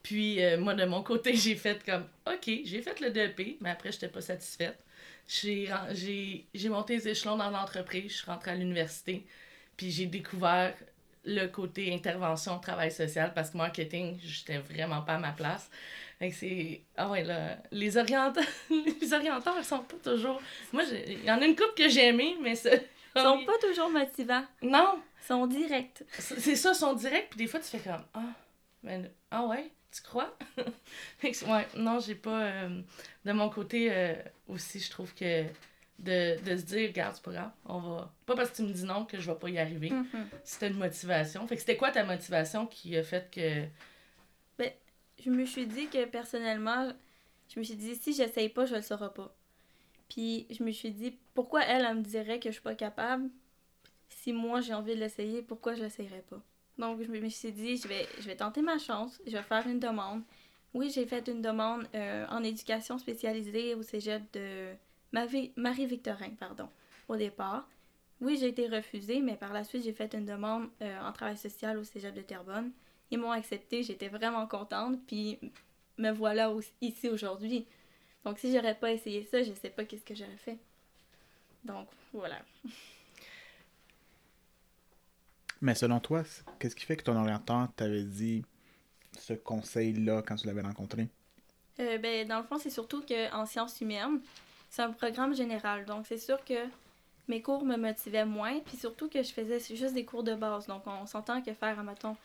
Puis 0.03 0.43
euh, 0.43 0.57
moi, 0.59 0.73
de 0.73 0.85
mon 0.85 1.03
côté, 1.03 1.35
j'ai 1.35 1.55
fait 1.55 1.83
comme 1.83 2.07
OK, 2.27 2.49
j'ai 2.65 2.81
fait 2.81 2.99
le 2.99 3.11
DEP, 3.11 3.57
mais 3.61 3.69
après, 3.71 3.91
j'étais 3.91 4.07
pas 4.09 4.21
satisfaite. 4.21 4.83
J'ai 5.27 6.69
monté 6.69 6.95
les 6.95 7.07
échelons 7.09 7.37
dans 7.37 7.49
l'entreprise, 7.49 8.11
je 8.11 8.17
suis 8.17 8.25
rentrée 8.25 8.51
à 8.51 8.55
l'université, 8.55 9.25
puis 9.77 9.91
j'ai 9.91 10.07
découvert 10.07 10.73
le 11.23 11.45
côté 11.47 11.93
intervention, 11.93 12.57
travail 12.59 12.91
social, 12.91 13.31
parce 13.33 13.51
que 13.51 13.57
marketing, 13.57 14.19
j'étais 14.23 14.57
vraiment 14.57 15.01
pas 15.03 15.13
à 15.15 15.19
ma 15.19 15.31
place. 15.31 15.69
C'est... 16.31 16.81
Ah 16.97 17.09
ouais, 17.09 17.23
là, 17.23 17.57
les 17.71 17.97
orienteurs, 17.97 18.43
les 18.69 19.13
orienteurs, 19.13 19.55
ils 19.57 19.63
sont 19.63 19.79
pas 19.79 19.97
toujours... 20.03 20.41
Moi, 20.71 20.83
j'ai- 20.89 21.13
il 21.13 21.25
y 21.25 21.31
en 21.31 21.41
a 21.41 21.45
une 21.45 21.55
couple 21.55 21.73
que 21.75 21.89
j'ai 21.89 22.07
aimé, 22.07 22.37
mais 22.41 22.55
c'est... 22.55 22.87
Ils 23.15 23.21
sont 23.21 23.43
pas 23.45 23.57
toujours 23.61 23.89
motivants. 23.89 24.45
Non! 24.61 24.99
Ils 25.23 25.27
sont 25.27 25.47
directs. 25.47 26.03
C'est 26.17 26.55
ça, 26.55 26.73
son 26.73 26.93
direct, 26.93 27.29
puis 27.31 27.37
des 27.39 27.47
fois, 27.47 27.59
tu 27.59 27.67
fais 27.67 27.79
comme... 27.79 28.03
Ah, 28.13 28.33
ben, 28.83 29.09
ah 29.31 29.45
ouais, 29.45 29.71
tu 29.91 30.01
crois? 30.01 30.37
Ouais, 31.23 31.67
non, 31.77 31.99
j'ai 31.99 32.15
pas... 32.15 32.41
euh, 32.41 32.81
de 33.25 33.31
mon 33.31 33.49
côté, 33.49 33.89
euh, 33.91 34.15
aussi, 34.47 34.79
je 34.79 34.89
trouve 34.89 35.13
que 35.13 35.43
de, 35.99 36.41
de 36.43 36.57
se 36.57 36.63
dire, 36.63 36.89
regarde, 36.89 37.15
c'est 37.15 37.23
pas 37.23 37.31
grave, 37.31 37.51
on 37.65 37.79
va... 37.79 38.13
Pas 38.25 38.35
parce 38.35 38.51
que 38.51 38.55
tu 38.57 38.63
me 38.63 38.73
dis 38.73 38.83
non 38.83 39.05
que 39.05 39.19
je 39.19 39.29
vais 39.29 39.37
pas 39.37 39.49
y 39.49 39.59
arriver. 39.59 39.91
Mhm. 39.91 40.27
C'était 40.43 40.67
une 40.69 40.77
motivation. 40.77 41.47
Fait 41.47 41.55
que 41.55 41.61
c'était 41.61 41.77
quoi 41.77 41.91
ta 41.91 42.03
motivation 42.03 42.65
qui 42.65 42.97
a 42.97 43.03
fait 43.03 43.29
que... 43.31 43.65
Je 45.23 45.29
me 45.29 45.45
suis 45.45 45.67
dit 45.67 45.87
que 45.87 46.05
personnellement, 46.05 46.91
je 47.47 47.59
me 47.59 47.63
suis 47.63 47.75
dit 47.75 47.95
si 47.95 48.13
j'essaye 48.13 48.49
pas, 48.49 48.65
je 48.65 48.73
le 48.75 48.81
saurai 48.81 49.13
pas. 49.13 49.35
Puis 50.09 50.47
je 50.49 50.63
me 50.63 50.71
suis 50.71 50.91
dit 50.91 51.17
pourquoi 51.35 51.63
elle, 51.63 51.85
elle 51.85 51.97
me 51.97 52.01
dirait 52.01 52.39
que 52.39 52.49
je 52.49 52.53
suis 52.53 52.61
pas 52.63 52.75
capable? 52.75 53.29
Si 54.09 54.33
moi 54.33 54.61
j'ai 54.61 54.73
envie 54.73 54.95
de 54.95 54.99
l'essayer, 54.99 55.43
pourquoi 55.43 55.75
je 55.75 55.83
l'essayerais 55.83 56.23
pas? 56.29 56.41
Donc, 56.81 56.99
je 57.03 57.11
me 57.11 57.29
suis 57.29 57.51
dit, 57.51 57.77
je 57.77 57.87
vais, 57.87 58.07
je 58.17 58.23
vais 58.23 58.35
tenter 58.35 58.63
ma 58.63 58.79
chance, 58.79 59.21
je 59.27 59.33
vais 59.33 59.43
faire 59.43 59.67
une 59.67 59.79
demande. 59.79 60.23
Oui, 60.73 60.89
j'ai 60.89 61.05
fait 61.05 61.27
une 61.27 61.43
demande 61.43 61.87
euh, 61.93 62.25
en 62.27 62.43
éducation 62.43 62.97
spécialisée 62.97 63.75
au 63.75 63.83
cégep 63.83 64.23
de 64.33 64.73
Marie-Victorin, 65.11 66.31
pardon, 66.39 66.67
au 67.07 67.15
départ. 67.15 67.69
Oui, 68.19 68.35
j'ai 68.39 68.47
été 68.47 68.67
refusée, 68.67 69.21
mais 69.21 69.35
par 69.35 69.53
la 69.53 69.63
suite, 69.63 69.83
j'ai 69.83 69.93
fait 69.93 70.11
une 70.15 70.25
demande 70.25 70.69
euh, 70.81 70.99
en 71.07 71.11
travail 71.11 71.37
social 71.37 71.77
au 71.77 71.83
cégep 71.83 72.15
de 72.15 72.21
Terrebonne. 72.21 72.71
Ils 73.11 73.19
m'ont 73.19 73.31
accepté, 73.31 73.83
j'étais 73.83 74.07
vraiment 74.07 74.47
contente, 74.47 74.97
puis 75.05 75.37
me 75.99 76.09
voilà 76.09 76.51
ici 76.81 77.09
aujourd'hui. 77.09 77.67
Donc, 78.25 78.39
si 78.39 78.51
j'aurais 78.51 78.75
pas 78.75 78.91
essayé 78.91 79.23
ça, 79.25 79.43
je 79.43 79.53
sais 79.53 79.69
pas 79.69 79.85
qu'est-ce 79.85 80.05
que 80.05 80.15
j'aurais 80.15 80.37
fait. 80.37 80.57
Donc, 81.63 81.89
voilà. 82.11 82.39
Mais 85.61 85.75
selon 85.75 85.99
toi, 85.99 86.23
qu'est-ce 86.59 86.75
qui 86.75 86.85
fait 86.85 86.97
que 86.97 87.03
ton 87.03 87.15
orienteur 87.15 87.69
t'avait 87.75 88.03
dit 88.03 88.43
ce 89.17 89.33
conseil-là 89.33 90.23
quand 90.25 90.35
tu 90.35 90.47
l'avais 90.47 90.61
rencontré? 90.61 91.07
Euh, 91.79 91.97
ben, 91.99 92.27
dans 92.27 92.39
le 92.39 92.43
fond, 92.43 92.57
c'est 92.57 92.71
surtout 92.71 93.03
qu'en 93.03 93.45
sciences 93.45 93.79
humaines, 93.79 94.21
c'est 94.69 94.81
un 94.81 94.91
programme 94.91 95.35
général. 95.35 95.85
Donc, 95.85 96.07
c'est 96.07 96.17
sûr 96.17 96.43
que 96.43 96.67
mes 97.27 97.41
cours 97.41 97.63
me 97.63 97.77
motivaient 97.77 98.25
moins, 98.25 98.59
puis 98.59 98.75
surtout 98.75 99.07
que 99.07 99.21
je 99.21 99.31
faisais 99.31 99.59
juste 99.59 99.93
des 99.93 100.05
cours 100.05 100.23
de 100.23 100.33
base. 100.33 100.65
Donc, 100.65 100.83
on 100.87 101.05
s'entend 101.05 101.41
que 101.41 101.53
faire, 101.53 101.81
mettons, 101.83 102.17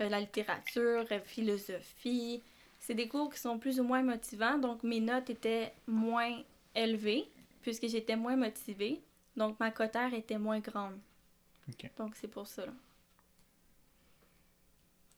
euh, 0.00 0.08
la 0.08 0.20
littérature, 0.20 1.04
la 1.08 1.20
philosophie, 1.20 2.42
c'est 2.80 2.94
des 2.94 3.06
cours 3.06 3.32
qui 3.32 3.38
sont 3.38 3.58
plus 3.58 3.78
ou 3.78 3.84
moins 3.84 4.02
motivants. 4.02 4.58
Donc, 4.58 4.82
mes 4.82 5.00
notes 5.00 5.30
étaient 5.30 5.72
moins 5.86 6.42
élevées, 6.74 7.28
puisque 7.62 7.86
j'étais 7.86 8.16
moins 8.16 8.36
motivée. 8.36 9.00
Donc, 9.36 9.60
ma 9.60 9.70
cotère 9.70 10.12
était 10.12 10.38
moins 10.38 10.58
grande. 10.58 10.98
Donc, 11.98 12.14
c'est 12.16 12.28
pour 12.28 12.46
ça. 12.46 12.64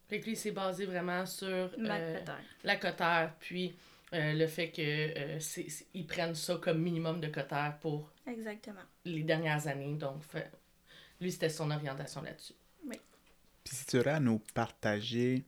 Fait 0.08 0.20
que 0.20 0.26
lui, 0.26 0.36
c'est 0.36 0.50
basé 0.50 0.84
vraiment 0.84 1.24
sur 1.24 1.48
euh, 1.48 2.20
la 2.64 2.76
cotère, 2.76 3.34
puis 3.40 3.74
euh, 4.12 4.34
le 4.34 4.46
fait 4.46 4.70
qu'ils 4.70 4.84
euh, 4.84 6.06
prennent 6.06 6.34
ça 6.34 6.56
comme 6.56 6.82
minimum 6.82 7.20
de 7.20 7.28
cotère 7.28 7.78
pour 7.80 8.10
Exactement. 8.26 8.82
les 9.06 9.22
dernières 9.22 9.66
années. 9.66 9.94
Donc, 9.94 10.22
lui, 11.20 11.32
c'était 11.32 11.48
son 11.48 11.70
orientation 11.70 12.20
là-dessus. 12.20 12.52
Oui. 12.86 13.00
Puis 13.64 13.74
si 13.74 13.86
tu 13.86 13.98
aurais 14.00 14.10
à 14.10 14.20
nous 14.20 14.40
partager 14.52 15.44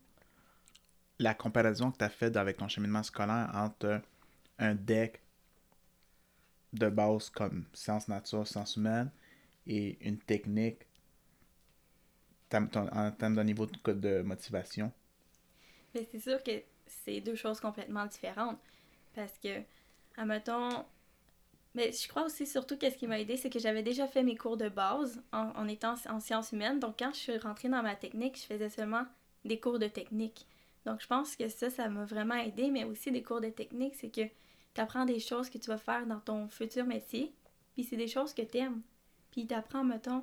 la 1.19 1.35
comparaison 1.35 1.91
que 1.91 1.99
tu 1.99 2.05
as 2.05 2.11
faite 2.11 2.37
avec 2.37 2.57
ton 2.57 2.69
cheminement 2.69 3.03
scolaire 3.03 3.51
entre 3.55 4.01
un 4.59 4.75
deck 4.75 5.21
de 6.73 6.89
base 6.89 7.31
comme 7.31 7.67
sciences 7.73 8.09
nature, 8.09 8.47
sciences 8.47 8.77
humaines 8.77 9.11
et 9.67 9.99
une 10.07 10.19
technique 10.19 10.87
en 12.53 13.11
termes 13.13 13.35
de 13.35 13.43
niveau 13.43 13.67
de, 13.67 13.93
de 13.93 14.23
motivation? 14.23 14.93
Mais 15.95 16.07
c'est 16.11 16.21
sûr 16.21 16.43
que 16.43 16.63
c'est 16.87 17.21
deux 17.21 17.35
choses 17.35 17.61
complètement 17.61 18.07
différentes. 18.07 18.59
Parce 19.15 19.39
que, 19.39 19.63
admettons, 20.17 20.85
mais 21.75 21.91
je 21.93 22.07
crois 22.09 22.25
aussi 22.25 22.47
surtout 22.47 22.77
qu'est-ce 22.77 22.97
qui 22.97 23.07
m'a 23.07 23.19
aidé, 23.19 23.37
c'est 23.37 23.51
que 23.51 23.59
j'avais 23.59 23.83
déjà 23.83 24.07
fait 24.07 24.23
mes 24.23 24.37
cours 24.37 24.57
de 24.57 24.69
base 24.69 25.21
en, 25.33 25.51
en, 25.57 25.67
étant 25.69 25.95
en 26.09 26.21
sciences 26.21 26.53
humaines. 26.53 26.79
Donc, 26.79 26.97
quand 26.99 27.13
je 27.13 27.19
suis 27.19 27.39
rentrée 27.39 27.69
dans 27.69 27.83
ma 27.83 27.97
technique, 27.97 28.37
je 28.37 28.47
faisais 28.47 28.71
seulement 28.71 29.05
des 29.45 29.59
cours 29.59 29.79
de 29.79 29.89
technique. 29.89 30.47
Donc, 30.87 31.01
je 31.01 31.07
pense 31.07 31.35
que 31.35 31.49
ça, 31.49 31.71
ça 31.71 31.89
m'a 31.89 32.05
vraiment 32.05 32.37
aidé. 32.37 32.71
Mais 32.71 32.85
aussi, 32.85 33.11
des 33.11 33.23
cours 33.23 33.41
de 33.41 33.49
technique, 33.49 33.97
c'est 33.97 34.11
que 34.11 34.23
tu 34.75 34.81
apprends 34.81 35.05
des 35.05 35.19
choses 35.19 35.51
que 35.51 35.59
tu 35.59 35.69
vas 35.69 35.79
faire 35.79 36.07
dans 36.07 36.21
ton 36.21 36.49
futur 36.49 36.85
métier. 36.85 37.33
Puis, 37.75 37.83
c'est 37.83 37.97
des 37.97 38.09
choses 38.09 38.35
que 38.35 38.43
tu 38.43 38.59
aimes. 38.59 38.83
Puis, 39.35 39.49
tu 39.49 39.55
apprends, 39.55 39.83
mettons, 39.83 40.23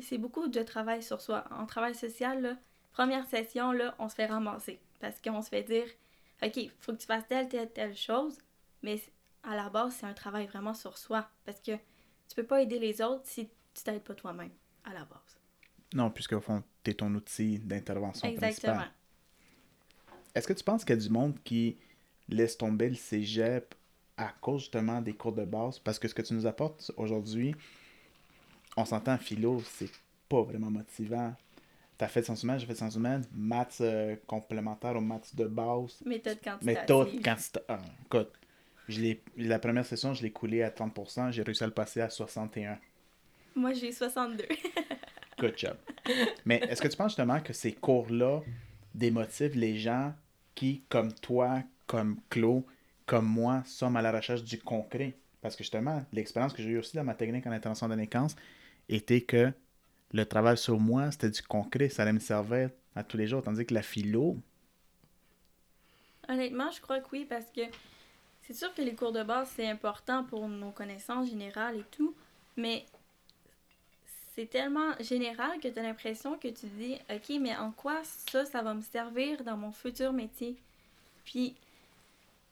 c'est 0.00 0.16
beaucoup 0.16 0.48
de 0.48 0.62
travail 0.62 1.02
sur 1.02 1.20
soi. 1.20 1.44
En 1.50 1.66
travail 1.66 1.94
social, 1.94 2.40
là, 2.40 2.56
première 2.92 3.26
session, 3.26 3.72
là, 3.72 3.94
on 3.98 4.08
se 4.08 4.14
fait 4.14 4.24
ramasser. 4.24 4.80
Parce 5.00 5.20
qu'on 5.20 5.42
se 5.42 5.50
fait 5.50 5.64
dire, 5.64 5.84
OK, 6.42 6.56
il 6.56 6.70
faut 6.80 6.94
que 6.94 6.96
tu 6.98 7.06
fasses 7.06 7.26
telle, 7.28 7.50
telle, 7.50 7.70
telle 7.70 7.94
chose. 7.94 8.38
Mais 8.82 9.02
à 9.42 9.54
la 9.54 9.68
base, 9.68 9.96
c'est 9.96 10.06
un 10.06 10.14
travail 10.14 10.46
vraiment 10.46 10.72
sur 10.72 10.96
soi. 10.96 11.28
Parce 11.44 11.60
que 11.60 11.72
tu 11.72 12.34
peux 12.36 12.42
pas 12.42 12.62
aider 12.62 12.78
les 12.78 13.02
autres 13.02 13.20
si 13.24 13.50
tu 13.74 13.84
t'aides 13.84 14.02
pas 14.02 14.14
toi-même, 14.14 14.52
à 14.82 14.94
la 14.94 15.04
base. 15.04 15.38
Non, 15.92 16.10
puisque 16.10 16.32
au 16.32 16.40
fond, 16.40 16.62
tu 16.82 16.92
es 16.92 16.94
ton 16.94 17.14
outil 17.14 17.58
d'intervention 17.58 18.26
Exactement. 18.26 18.84
Est-ce 20.34 20.48
que 20.48 20.54
tu 20.54 20.64
penses 20.64 20.86
qu'il 20.86 20.96
y 20.96 20.98
a 20.98 21.02
du 21.02 21.10
monde 21.10 21.36
qui 21.44 21.76
laisse 22.30 22.56
tomber 22.56 22.88
le 22.88 22.96
cégep 22.96 23.74
à 24.16 24.28
cause 24.40 24.62
justement 24.62 25.02
des 25.02 25.12
cours 25.12 25.34
de 25.34 25.44
base? 25.44 25.78
Parce 25.80 25.98
que 25.98 26.08
ce 26.08 26.14
que 26.14 26.22
tu 26.22 26.32
nous 26.32 26.46
apportes 26.46 26.90
aujourd'hui, 26.96 27.54
on 28.78 28.84
s'entend, 28.84 29.18
philo, 29.18 29.60
c'est 29.64 29.90
pas 30.28 30.42
vraiment 30.42 30.70
motivant. 30.70 31.34
T'as 31.96 32.06
fait 32.06 32.22
sciences 32.22 32.44
humaines, 32.44 32.60
j'ai 32.60 32.66
fait 32.66 32.76
sciences 32.76 32.94
humaines, 32.94 33.24
maths 33.34 33.78
euh, 33.80 34.14
complémentaires 34.26 34.94
aux 34.96 35.00
maths 35.00 35.34
de 35.34 35.46
base. 35.46 36.00
Méthode 36.04 36.38
quantitative. 36.40 36.66
Méthode 36.66 37.22
quantitative. 37.24 37.62
Ah, 37.68 37.80
écoute, 38.06 38.32
la 39.36 39.58
première 39.58 39.84
session, 39.84 40.14
je 40.14 40.22
l'ai 40.22 40.30
coulé 40.30 40.62
à 40.62 40.70
30%, 40.70 41.32
j'ai 41.32 41.42
réussi 41.42 41.64
à 41.64 41.66
le 41.66 41.72
passer 41.72 42.00
à 42.00 42.08
61. 42.08 42.78
Moi, 43.56 43.72
j'ai 43.72 43.90
62. 43.90 44.44
Good 45.40 45.54
job. 45.56 45.76
Mais 46.44 46.58
est-ce 46.68 46.80
que 46.80 46.88
tu 46.88 46.96
penses 46.96 47.12
justement 47.12 47.40
que 47.40 47.52
ces 47.52 47.72
cours-là 47.72 48.42
démotivent 48.94 49.56
les 49.56 49.76
gens 49.76 50.14
qui, 50.54 50.84
comme 50.88 51.12
toi, 51.12 51.62
comme 51.86 52.20
Claude, 52.30 52.62
comme 53.06 53.26
moi, 53.26 53.62
sommes 53.66 53.96
à 53.96 54.02
la 54.02 54.12
recherche 54.12 54.44
du 54.44 54.58
concret? 54.58 55.14
Parce 55.40 55.56
que 55.56 55.64
justement, 55.64 56.04
l'expérience 56.12 56.52
que 56.52 56.62
j'ai 56.62 56.70
eue 56.70 56.78
aussi 56.78 56.96
dans 56.96 57.04
ma 57.04 57.14
technique 57.14 57.46
en 57.46 57.52
intervention 57.52 57.88
de 57.88 57.94
délinquance, 57.94 58.36
était 58.88 59.20
que 59.20 59.52
le 60.12 60.24
travail 60.24 60.56
sur 60.56 60.78
moi, 60.78 61.10
c'était 61.10 61.30
du 61.30 61.42
concret, 61.42 61.88
ça 61.88 62.02
allait 62.02 62.12
me 62.12 62.18
servir 62.18 62.70
à 62.94 63.04
tous 63.04 63.16
les 63.16 63.26
jours, 63.26 63.42
tandis 63.42 63.66
que 63.66 63.74
la 63.74 63.82
philo... 63.82 64.36
Honnêtement, 66.28 66.70
je 66.70 66.80
crois 66.80 67.00
que 67.00 67.06
oui, 67.12 67.24
parce 67.24 67.46
que 67.46 67.62
c'est 68.42 68.54
sûr 68.54 68.72
que 68.74 68.82
les 68.82 68.94
cours 68.94 69.12
de 69.12 69.22
base, 69.22 69.50
c'est 69.56 69.68
important 69.68 70.24
pour 70.24 70.46
nos 70.46 70.70
connaissances 70.70 71.30
générales 71.30 71.76
et 71.76 71.84
tout, 71.90 72.14
mais 72.56 72.84
c'est 74.34 74.46
tellement 74.46 74.92
général 75.00 75.58
que 75.58 75.68
tu 75.68 75.78
as 75.78 75.82
l'impression 75.82 76.38
que 76.38 76.48
tu 76.48 76.66
dis, 76.66 76.96
OK, 77.10 77.36
mais 77.40 77.56
en 77.56 77.72
quoi 77.72 78.02
ça, 78.04 78.44
ça 78.44 78.62
va 78.62 78.74
me 78.74 78.82
servir 78.82 79.42
dans 79.42 79.56
mon 79.56 79.72
futur 79.72 80.12
métier? 80.12 80.56
Puis, 81.24 81.56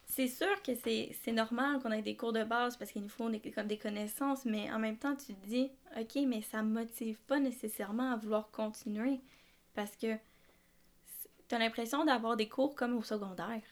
c'est 0.08 0.28
sûr 0.28 0.62
que 0.62 0.72
c'est 0.75 1.32
normal 1.32 1.80
qu'on 1.80 1.90
ait 1.90 2.02
des 2.02 2.16
cours 2.16 2.32
de 2.32 2.44
base 2.44 2.76
parce 2.76 2.92
qu'il 2.92 3.02
nous 3.02 3.08
faut 3.08 3.28
des, 3.28 3.78
connaissances, 3.78 4.44
mais 4.44 4.70
en 4.72 4.78
même 4.78 4.96
temps, 4.96 5.16
tu 5.16 5.34
te 5.34 5.46
dis, 5.46 5.70
OK, 5.98 6.18
mais 6.26 6.42
ça 6.42 6.62
me 6.62 6.72
motive 6.72 7.20
pas 7.26 7.38
nécessairement 7.38 8.12
à 8.12 8.16
vouloir 8.16 8.50
continuer 8.50 9.20
parce 9.75 9.96
que 9.96 10.14
tu 11.48 11.54
as 11.54 11.58
l'impression 11.58 12.04
d'avoir 12.04 12.36
des 12.36 12.48
cours 12.48 12.75
comme 12.75 12.96
au 12.96 13.02
secondaire. 13.02 13.62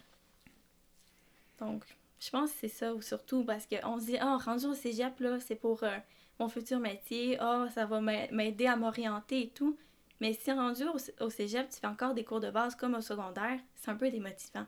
Donc, 1.60 1.84
je 2.18 2.30
pense 2.30 2.50
que 2.50 2.58
c'est 2.60 2.68
ça, 2.68 2.94
ou 2.94 3.00
surtout 3.00 3.44
parce 3.44 3.66
qu'on 3.66 3.98
se 3.98 4.06
dit, 4.06 4.18
oh, 4.22 4.38
rendu 4.44 4.66
au 4.66 4.74
cégep, 4.74 5.18
là, 5.20 5.38
c'est 5.40 5.54
pour 5.54 5.82
euh, 5.84 5.96
mon 6.40 6.48
futur 6.48 6.80
métier, 6.80 7.38
oh, 7.40 7.66
ça 7.72 7.86
va 7.86 8.00
m'aider 8.00 8.66
à 8.66 8.76
m'orienter 8.76 9.42
et 9.42 9.48
tout. 9.50 9.78
Mais 10.20 10.32
si 10.32 10.50
rendu 10.52 10.82
au 11.20 11.30
cégep, 11.30 11.68
tu 11.70 11.80
fais 11.80 11.86
encore 11.86 12.14
des 12.14 12.24
cours 12.24 12.40
de 12.40 12.50
base 12.50 12.74
comme 12.74 12.94
au 12.94 13.00
secondaire, 13.00 13.58
c'est 13.76 13.90
un 13.90 13.96
peu 13.96 14.10
démotivant 14.10 14.66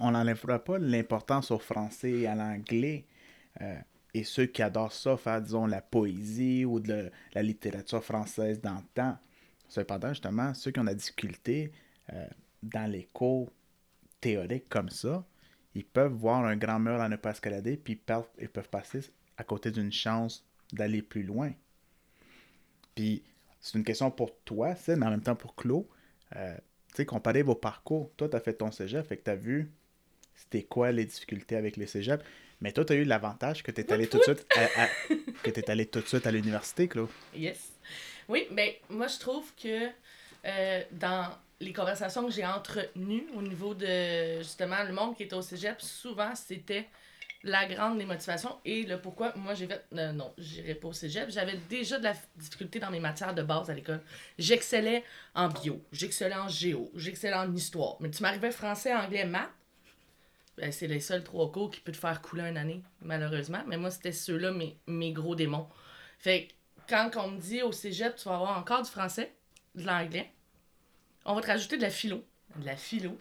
on 0.00 0.10
n'enlèvera 0.12 0.58
pas 0.62 0.78
l'importance 0.78 1.50
au 1.50 1.58
français 1.58 2.10
et 2.10 2.26
à 2.26 2.34
l'anglais. 2.34 3.06
Euh, 3.60 3.78
et 4.14 4.24
ceux 4.24 4.46
qui 4.46 4.62
adorent 4.62 4.92
ça, 4.92 5.16
faire, 5.16 5.42
disons, 5.42 5.66
la 5.66 5.82
poésie 5.82 6.64
ou 6.64 6.80
de 6.80 7.10
la 7.34 7.42
littérature 7.42 8.02
française 8.02 8.60
dans 8.60 8.76
le 8.76 8.86
temps. 8.94 9.18
Cependant, 9.68 10.08
justement, 10.08 10.54
ceux 10.54 10.70
qui 10.70 10.80
ont 10.80 10.84
la 10.84 10.94
difficulté 10.94 11.72
euh, 12.12 12.26
dans 12.62 12.90
les 12.90 13.04
cours 13.12 13.52
théoriques 14.20 14.68
comme 14.68 14.88
ça, 14.88 15.24
ils 15.74 15.84
peuvent 15.84 16.12
voir 16.12 16.44
un 16.44 16.56
grand 16.56 16.78
mur 16.78 17.00
à 17.00 17.08
ne 17.08 17.16
pas 17.16 17.32
escalader, 17.32 17.76
puis 17.76 17.94
ils 18.38 18.48
peuvent, 18.48 18.68
passer 18.70 19.00
à 19.36 19.44
côté 19.44 19.70
d'une 19.70 19.92
chance 19.92 20.46
d'aller 20.72 21.02
plus 21.02 21.22
loin. 21.22 21.52
Puis, 22.94 23.22
c'est 23.60 23.76
une 23.76 23.84
question 23.84 24.10
pour 24.10 24.34
toi, 24.44 24.74
mais 24.88 25.06
en 25.06 25.10
même 25.10 25.22
temps 25.22 25.36
pour 25.36 25.54
Claude. 25.54 25.84
Euh, 26.36 26.56
tu 26.96 27.02
sais, 27.02 27.06
comparer 27.06 27.42
vos 27.42 27.54
parcours. 27.54 28.10
Toi, 28.16 28.28
tu 28.28 28.36
as 28.36 28.40
fait 28.40 28.54
ton 28.54 28.70
cégep, 28.70 29.06
fait 29.06 29.18
que 29.18 29.24
tu 29.24 29.30
as 29.30 29.36
vu 29.36 29.70
c'était 30.34 30.62
quoi 30.62 30.92
les 30.92 31.04
difficultés 31.04 31.56
avec 31.56 31.76
les 31.76 31.86
cégeps. 31.86 32.24
Mais 32.60 32.72
toi, 32.72 32.84
tu 32.84 32.92
as 32.92 32.96
eu 32.96 33.04
l'avantage 33.04 33.62
que 33.62 33.70
tu 33.70 33.80
es 33.80 33.92
allé 33.92 34.06
tout 34.06 34.18
de 34.18 34.22
suite 34.22 34.46
à, 34.54 34.86
que 35.42 35.70
allé 35.70 35.86
tout 35.86 36.00
de 36.00 36.06
suite 36.06 36.26
à 36.26 36.30
l'université, 36.30 36.88
Claude. 36.88 37.08
Yes. 37.34 37.72
Oui, 38.28 38.46
mais 38.50 38.80
moi, 38.88 39.08
je 39.08 39.18
trouve 39.18 39.52
que 39.54 39.88
euh, 40.44 40.82
dans 40.92 41.28
les 41.60 41.72
conversations 41.72 42.24
que 42.26 42.32
j'ai 42.32 42.46
entretenues 42.46 43.26
au 43.34 43.42
niveau 43.42 43.74
de 43.74 44.38
justement 44.38 44.82
le 44.84 44.92
monde 44.92 45.16
qui 45.16 45.24
était 45.24 45.34
au 45.34 45.42
cégep, 45.42 45.80
souvent 45.80 46.34
c'était 46.34 46.86
la 47.42 47.66
grande 47.66 47.98
démotivation 47.98 48.58
et 48.64 48.84
le 48.84 49.00
pourquoi 49.00 49.32
moi 49.36 49.54
j'ai 49.54 49.66
fait 49.66 49.84
euh, 49.94 50.12
non, 50.12 50.32
j'irai 50.38 50.74
pas 50.74 50.88
au 50.88 50.92
cégep. 50.92 51.30
J'avais 51.30 51.56
déjà 51.68 51.98
de 51.98 52.04
la 52.04 52.14
difficulté 52.36 52.78
dans 52.78 52.90
mes 52.90 53.00
matières 53.00 53.34
de 53.34 53.42
base 53.42 53.70
à 53.70 53.74
l'école. 53.74 54.00
J'excellais 54.38 55.04
en 55.34 55.48
bio, 55.48 55.82
j'excellais 55.92 56.34
en 56.34 56.48
géo, 56.48 56.90
j'excellais 56.94 57.34
en 57.34 57.52
histoire. 57.54 57.96
Mais 58.00 58.10
tu 58.10 58.22
m'arrivais 58.22 58.50
français, 58.50 58.94
anglais, 58.94 59.24
maths, 59.24 59.50
ben, 60.56 60.72
c'est 60.72 60.86
les 60.86 61.00
seuls 61.00 61.22
trois 61.22 61.52
cours 61.52 61.70
qui 61.70 61.80
peuvent 61.80 61.94
te 61.94 62.00
faire 62.00 62.22
couler 62.22 62.44
une 62.44 62.56
année, 62.56 62.82
malheureusement. 63.02 63.62
Mais 63.66 63.76
moi, 63.76 63.90
c'était 63.90 64.12
ceux-là, 64.12 64.52
mes, 64.52 64.78
mes 64.86 65.12
gros 65.12 65.34
démons. 65.34 65.68
Fait 66.18 66.48
quand 66.88 67.10
on 67.16 67.32
me 67.32 67.38
dit 67.38 67.62
au 67.62 67.72
cégep, 67.72 68.16
tu 68.16 68.28
vas 68.28 68.36
avoir 68.36 68.58
encore 68.58 68.82
du 68.82 68.90
français, 68.90 69.34
de 69.74 69.84
l'anglais, 69.84 70.32
on 71.24 71.34
va 71.34 71.40
te 71.42 71.46
rajouter 71.48 71.76
de 71.76 71.82
la 71.82 71.90
philo. 71.90 72.24
De 72.56 72.64
la 72.64 72.76
philo. 72.76 73.18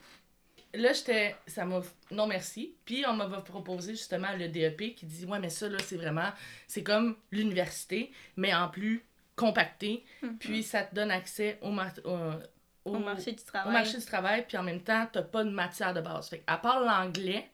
Là, 0.76 0.94
j'étais. 0.94 1.36
Ça 1.48 1.66
m'a. 1.66 1.82
Non, 2.12 2.28
merci. 2.28 2.76
Puis, 2.86 3.06
on 3.08 3.14
m'a 3.14 3.28
proposé 3.42 3.94
justement 3.94 4.30
le 4.38 4.48
DEP 4.48 4.96
qui 4.96 5.06
dit 5.06 5.26
Ouais, 5.26 5.40
mais 5.40 5.50
ça, 5.50 5.68
là, 5.70 5.78
c'est 5.84 5.98
vraiment. 5.98 6.30
C'est 6.68 6.84
comme 6.84 7.16
l'université, 7.32 8.12
mais 8.38 8.54
en 8.54 8.68
plus 8.70 9.04
compacté. 9.36 10.04
Mhm. 10.22 10.38
Puis, 10.38 10.64
ça 10.64 10.84
te 10.84 10.94
donne 10.96 11.12
accès 11.12 11.58
au, 11.62 11.72
mar- 11.72 11.92
au, 12.04 12.92
Au 12.96 13.00
marché 13.00 13.32
du 13.34 13.42
au 13.42 13.46
travail. 13.46 13.74
marché 13.74 13.98
du 13.98 14.06
travail, 14.06 14.46
puis 14.48 14.58
en 14.58 14.64
même 14.64 14.82
temps, 14.82 15.08
t'as 15.12 15.24
pas 15.24 15.44
de 15.44 15.50
matière 15.50 15.94
de 15.94 16.02
base. 16.02 16.30
Fait 16.30 16.44
à 16.48 16.58
part 16.58 16.80
l'anglais 16.82 17.50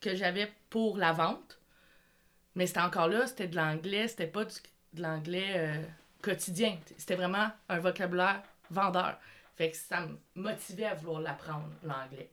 que 0.00 0.14
j'avais 0.14 0.52
pour 0.70 0.96
la 0.98 1.12
vente, 1.12 1.58
mais 2.54 2.66
c'était 2.66 2.80
encore 2.80 3.08
là, 3.08 3.26
c'était 3.26 3.48
de 3.48 3.56
l'anglais, 3.56 4.06
c'était 4.08 4.26
pas 4.26 4.44
du- 4.44 4.54
de 4.92 5.02
l'anglais 5.02 5.52
euh, 5.56 5.82
quotidien. 6.22 6.78
C'était 6.98 7.16
vraiment 7.16 7.48
un 7.68 7.78
vocabulaire 7.80 8.42
vendeur. 8.70 9.18
Fait 9.56 9.70
que 9.70 9.76
ça 9.76 10.00
me 10.06 10.16
motivait 10.34 10.84
à 10.86 10.94
vouloir 10.94 11.20
l'apprendre, 11.20 11.70
l'anglais. 11.82 12.30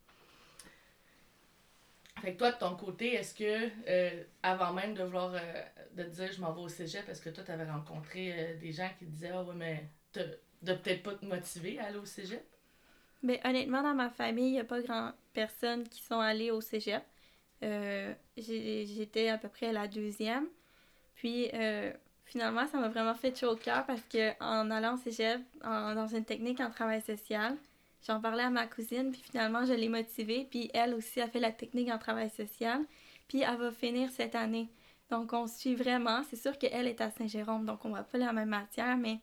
Fait 2.22 2.34
que 2.34 2.38
toi, 2.38 2.51
de 2.51 2.58
ton 2.58 2.75
côté, 2.75 3.13
est-ce 3.16 3.34
que, 3.34 3.70
euh, 3.88 4.24
avant 4.44 4.74
même 4.74 4.94
de 4.94 5.04
vouloir, 5.04 5.34
euh, 5.34 5.40
de 5.96 6.04
te 6.04 6.10
dire 6.10 6.32
je 6.32 6.40
m'en 6.42 6.54
vais 6.54 6.62
au 6.62 6.70
cégep, 6.70 7.08
est-ce 7.10 7.22
que 7.22 7.30
toi, 7.30 7.44
t'avais 7.44 7.70
rencontré 7.70 8.34
euh, 8.34 8.58
des 8.60 8.72
gens 8.72 8.90
qui 9.00 9.06
te 9.06 9.12
disaient, 9.12 9.32
ah 9.34 9.44
ouais, 9.44 9.56
mais 9.56 9.90
t'as- 10.12 10.22
de 10.62 10.74
peut-être 10.74 11.01
pas 11.04 11.16
te 11.16 11.25
motiver 11.25 11.80
à 11.80 11.86
aller 11.86 11.98
au 11.98 12.06
cégep? 12.06 12.44
Mais 13.24 13.40
honnêtement, 13.46 13.82
dans 13.84 13.94
ma 13.96 14.10
famille, 14.10 14.50
il 14.50 14.51
n'y 14.54 14.60
a 14.60 14.63
pas 14.63 14.82
grand 14.82 15.12
personnes 15.34 15.88
qui 15.88 16.01
sont 16.04 16.20
allées 16.20 16.51
au 16.51 16.62
cégep. 16.62 17.04
J'étais 18.38 19.30
à 19.30 19.38
peu 19.38 19.48
près 19.50 19.72
la 19.74 19.88
deuxième. 19.88 20.48
Puis 21.16 21.50
finalement, 22.25 22.68
ça 22.68 22.80
m'a 22.80 22.90
vraiment 22.90 23.16
fait 23.16 23.38
chaud 23.38 23.51
au 23.51 23.56
cœur 23.56 23.86
parce 23.86 24.01
que 24.04 24.32
en 24.44 24.72
allant 24.72 24.96
au 24.96 24.98
cégep, 24.98 25.42
en- 25.63 25.96
dans 25.96 26.08
une 26.08 26.25
technique 26.25 26.60
en 26.60 26.70
travail 26.70 27.01
social, 27.01 27.56
j'en 28.05 28.20
parlais 28.22 28.43
à 28.43 28.50
ma 28.50 28.67
cousine, 28.67 29.12
puis 29.12 29.22
finalement, 29.22 29.65
je 29.65 29.74
l'ai 29.74 29.89
motivée. 29.89 30.48
Puis 30.50 30.70
elle 30.74 30.93
aussi 30.93 31.22
a 31.22 31.27
fait 31.27 31.39
la 31.39 31.51
technique 31.51 31.89
en 31.89 31.98
travail 31.98 32.29
social. 32.29 32.81
Puis 33.27 33.41
elle 33.41 33.58
va 33.58 33.72
finir 33.72 34.10
cette 34.12 34.36
année. 34.36 34.70
Donc 35.10 35.34
on 35.34 35.48
suit 35.48 35.75
vraiment. 35.75 36.24
C'est 36.29 36.38
sûr 36.38 36.58
qu'elle 36.58 36.88
est 36.88 37.01
à 37.01 37.12
Saint-Jérôme, 37.12 37.65
donc 37.65 37.86
on 37.86 37.91
va 37.91 38.03
pas 38.03 38.17
la 38.17 38.34
même 38.34 38.50
matière, 38.50 38.98
mais 38.98 39.20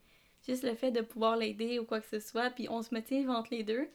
juste 0.47 0.63
le 0.63 0.75
fait 0.75 0.91
de 0.91 1.01
pouvoir 1.01 1.37
l'aider 1.37 1.79
ou 1.79 1.85
quoi 1.85 2.01
que 2.01 2.07
ce 2.07 2.21
soit, 2.21 2.51
puis 2.51 2.69
on 2.71 2.83
se 2.83 2.95
motive 2.95 3.31
entre 3.31 3.55
les 3.55 3.65
deux. 3.65 3.89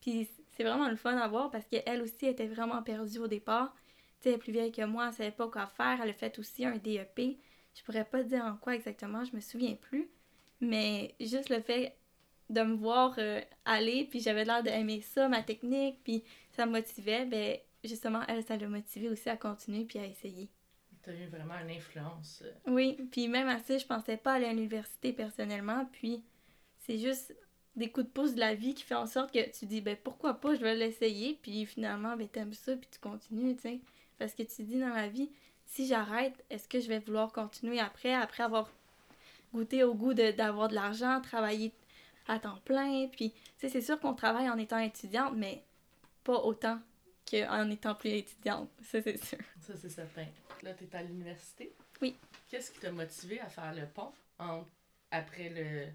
Puis 0.00 0.28
c'est 0.56 0.62
vraiment 0.62 0.88
le 0.88 0.96
fun 0.96 1.16
à 1.16 1.26
voir 1.28 1.50
parce 1.50 1.66
qu'elle 1.66 2.02
aussi 2.02 2.26
était 2.26 2.46
vraiment 2.46 2.82
perdue 2.82 3.18
au 3.18 3.28
départ. 3.28 3.74
Tu 4.20 4.24
sais, 4.24 4.28
elle 4.30 4.34
est 4.34 4.38
plus 4.38 4.52
vieille 4.52 4.72
que 4.72 4.84
moi, 4.84 5.08
elle 5.08 5.14
savait 5.14 5.30
pas 5.30 5.48
quoi 5.48 5.66
faire. 5.66 6.00
Elle 6.02 6.10
a 6.10 6.14
fait 6.14 6.38
aussi 6.38 6.64
un 6.64 6.76
DEP. 6.76 7.38
Je 7.74 7.82
pourrais 7.84 8.04
pas 8.04 8.22
dire 8.22 8.44
en 8.44 8.56
quoi 8.56 8.74
exactement, 8.74 9.24
je 9.24 9.34
me 9.34 9.40
souviens 9.40 9.74
plus. 9.74 10.08
Mais 10.60 11.14
juste 11.20 11.50
le 11.50 11.60
fait 11.60 11.96
de 12.50 12.62
me 12.62 12.74
voir 12.74 13.14
euh, 13.18 13.40
aller, 13.64 14.06
puis 14.10 14.20
j'avais 14.20 14.44
l'air 14.44 14.62
d'aimer 14.62 15.00
ça, 15.02 15.28
ma 15.28 15.42
technique, 15.42 15.98
puis 16.02 16.24
ça 16.52 16.66
me 16.66 16.72
motivait, 16.72 17.26
ben 17.26 17.58
justement, 17.84 18.22
elle, 18.28 18.42
ça 18.44 18.56
l'a 18.56 18.68
motivée 18.68 19.08
aussi 19.08 19.28
à 19.28 19.36
continuer 19.36 19.84
puis 19.84 19.98
à 19.98 20.06
essayer. 20.06 20.48
T'as 21.02 21.12
eu 21.12 21.26
vraiment 21.26 21.54
une 21.62 21.70
influence. 21.70 22.42
euh, 22.44 22.52
Oui, 22.72 22.96
puis 23.10 23.28
même 23.28 23.48
à 23.48 23.58
ça, 23.60 23.78
je 23.78 23.86
pensais 23.86 24.16
pas 24.16 24.34
aller 24.34 24.46
à 24.46 24.52
l'université 24.52 25.12
personnellement, 25.12 25.86
puis 25.92 26.22
c'est 26.78 26.98
juste 26.98 27.34
des 27.76 27.90
coups 27.90 28.06
de 28.06 28.10
pouce 28.12 28.34
de 28.34 28.40
la 28.40 28.54
vie 28.54 28.74
qui 28.74 28.82
fait 28.82 28.94
en 28.96 29.06
sorte 29.06 29.32
que 29.32 29.50
tu 29.56 29.66
dis 29.66 29.80
ben 29.80 29.96
pourquoi 30.02 30.34
pas, 30.34 30.54
je 30.54 30.60
vais 30.60 30.74
l'essayer, 30.74 31.38
puis 31.40 31.64
finalement 31.66 32.16
ben 32.16 32.28
t'aimes 32.28 32.52
ça 32.52 32.74
puis 32.76 32.88
tu 32.90 32.98
continues, 32.98 33.54
tu 33.56 33.62
sais. 33.62 33.80
Parce 34.18 34.34
que 34.34 34.42
tu 34.42 34.64
dis 34.64 34.80
dans 34.80 34.88
la 34.88 35.08
vie, 35.08 35.30
si 35.66 35.86
j'arrête, 35.86 36.44
est-ce 36.50 36.66
que 36.66 36.80
je 36.80 36.88
vais 36.88 36.98
vouloir 36.98 37.32
continuer 37.32 37.78
après 37.78 38.12
après 38.14 38.42
avoir 38.42 38.68
goûté 39.54 39.84
au 39.84 39.94
goût 39.94 40.12
de- 40.14 40.32
d'avoir 40.32 40.68
de, 40.68 40.74
l'argent, 40.74 41.20
travailler 41.20 41.72
à 42.28 42.38
temps 42.38 42.58
plein, 42.64 43.08
puis 43.08 43.32
tu 43.32 43.38
sais 43.58 43.68
c'est 43.68 43.80
sûr 43.80 43.98
qu'on 43.98 44.14
travaille 44.14 44.48
en 44.48 44.58
étant 44.58 44.78
étudiante, 44.78 45.32
mais 45.36 45.62
pas 46.24 46.38
autant 46.38 46.78
qu'en 47.30 47.68
étant 47.70 47.94
plus 47.94 48.10
étudiante, 48.10 48.70
ça 48.82 49.02
c'est 49.02 49.22
sûr. 49.22 49.38
Ça, 49.60 49.74
c'est 49.76 49.90
certain. 49.90 50.26
Là, 50.62 50.72
t'es 50.74 50.94
à 50.96 51.02
l'université? 51.02 51.74
Oui. 52.00 52.16
Qu'est-ce 52.50 52.70
qui 52.70 52.80
t'a 52.80 52.90
motivé 52.90 53.38
à 53.40 53.48
faire 53.48 53.74
le 53.74 53.86
pont 53.86 54.12
en- 54.38 54.64
après 55.10 55.48
le. 55.50 55.88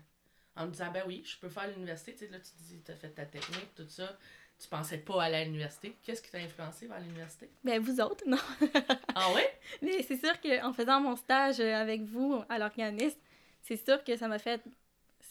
En 0.56 0.67
me 0.67 0.72
disant, 0.72 0.91
ben 0.91 1.04
oui, 1.08 1.24
je 1.26 1.38
peux 1.39 1.50
faire 1.50 1.67
l'université. 1.69 2.13
Tu 2.13 2.19
sais, 2.26 2.28
là, 2.32 2.38
tu 2.39 2.52
dis, 2.63 2.80
t'as 2.86 2.93
fait 2.96 3.10
ta 3.10 3.26
technique, 3.26 3.74
tout 3.76 3.88
ça. 3.88 4.15
Tu 4.60 4.67
pensais 4.67 5.00
pas 5.00 5.24
aller 5.24 5.38
à 5.38 5.43
l'université. 5.46 5.98
Qu'est-ce 6.04 6.22
qui 6.22 6.30
t'a 6.30 6.38
influencé 6.38 6.86
vers 6.86 7.00
l'université? 7.00 7.50
Ben 7.63 7.82
vous 7.82 8.00
autres, 8.00 8.24
non. 8.28 8.38
Ah 9.15 9.34
ouais? 9.34 9.52
Mais 9.82 10.04
c'est 10.04 10.17
sûr 10.17 10.39
qu'en 10.39 10.72
faisant 10.74 11.02
mon 11.02 11.15
stage 11.15 11.60
euh, 11.60 11.74
avec 11.76 12.04
vous 12.04 12.43
à 12.50 12.60
l'organisme, 12.60 13.17
c'est 13.63 13.84
sûr 13.84 14.04
que 14.04 14.15
ça 14.15 14.28
m'a 14.28 14.38
fait. 14.39 14.62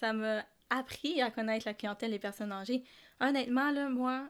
Ça 0.00 0.12
m'a 0.12 0.44
appris 0.72 1.20
à 1.20 1.30
connaître 1.30 1.66
la 1.66 1.74
clientèle 1.74 2.11
des 2.11 2.18
personnes 2.18 2.52
âgées. 2.52 2.82
Honnêtement, 3.20 3.70
là, 3.70 3.88
moi, 3.88 4.28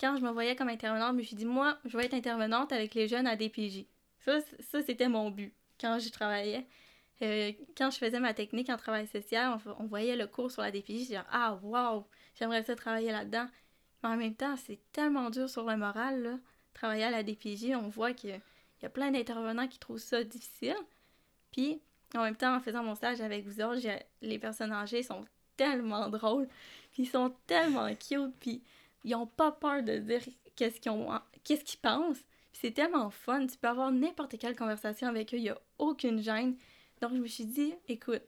quand 0.00 0.16
je 0.16 0.22
me 0.22 0.30
voyais 0.30 0.56
comme 0.56 0.68
intervenante, 0.68 1.12
je 1.12 1.18
me 1.18 1.22
suis 1.22 1.36
dit, 1.36 1.44
moi, 1.44 1.78
je 1.84 1.96
vais 1.96 2.06
être 2.06 2.14
intervenante 2.14 2.72
avec 2.72 2.94
les 2.94 3.08
jeunes 3.08 3.26
à 3.26 3.36
DPJ. 3.36 3.86
Ça, 4.20 4.38
ça 4.60 4.82
c'était 4.82 5.08
mon 5.08 5.30
but 5.30 5.52
quand 5.80 5.98
je 5.98 6.08
travaillais. 6.10 6.66
Euh, 7.22 7.52
quand 7.76 7.90
je 7.90 7.98
faisais 7.98 8.20
ma 8.20 8.34
technique 8.34 8.68
en 8.68 8.76
travail 8.76 9.06
social, 9.06 9.58
on, 9.78 9.86
voyait 9.86 10.16
le 10.16 10.26
cours 10.26 10.50
sur 10.50 10.62
la 10.62 10.70
DPJ, 10.70 10.92
disais, 10.92 11.20
ah, 11.30 11.58
wow, 11.62 12.06
j'aimerais 12.34 12.62
ça 12.62 12.74
travailler 12.74 13.12
là-dedans. 13.12 13.46
Mais 14.02 14.08
en 14.08 14.16
même 14.16 14.34
temps, 14.34 14.56
c'est 14.56 14.80
tellement 14.92 15.30
dur 15.30 15.48
sur 15.48 15.64
le 15.64 15.76
moral, 15.76 16.22
là. 16.22 16.38
Travailler 16.74 17.04
à 17.04 17.10
la 17.10 17.22
DPJ, 17.22 17.74
on 17.76 17.88
voit 17.88 18.14
que 18.14 18.28
il 18.28 18.82
y 18.82 18.86
a 18.86 18.90
plein 18.90 19.12
d'intervenants 19.12 19.68
qui 19.68 19.78
trouvent 19.78 19.98
ça 19.98 20.24
difficile. 20.24 20.74
Puis, 21.52 21.80
en 22.16 22.22
même 22.22 22.34
temps, 22.34 22.56
en 22.56 22.60
faisant 22.60 22.82
mon 22.82 22.96
stage 22.96 23.20
avec 23.20 23.46
vous 23.46 23.60
autres, 23.60 23.80
les 24.22 24.38
personnes 24.40 24.72
âgées 24.72 25.04
sont 25.04 25.24
tellement 25.56 26.08
drôles, 26.08 26.48
puis 26.92 27.04
ils 27.04 27.08
sont 27.08 27.34
tellement 27.46 27.88
cute, 27.94 28.34
puis 28.40 28.62
ils 29.04 29.14
ont 29.14 29.26
pas 29.26 29.52
peur 29.52 29.82
de 29.82 29.98
dire 29.98 30.22
qu'est-ce 30.56 30.80
qu'ils 30.80 30.92
ont, 30.92 31.08
qu'est-ce 31.44 31.64
qu'ils 31.64 31.80
pensent. 31.80 32.24
C'est 32.52 32.72
tellement 32.72 33.10
fun, 33.10 33.46
tu 33.46 33.56
peux 33.56 33.68
avoir 33.68 33.90
n'importe 33.90 34.38
quelle 34.38 34.54
conversation 34.54 35.08
avec 35.08 35.32
eux, 35.34 35.38
il 35.38 35.44
y 35.44 35.48
a 35.48 35.58
aucune 35.78 36.20
gêne. 36.20 36.56
Donc 37.00 37.12
je 37.14 37.18
me 37.18 37.26
suis 37.26 37.46
dit, 37.46 37.74
écoute, 37.88 38.22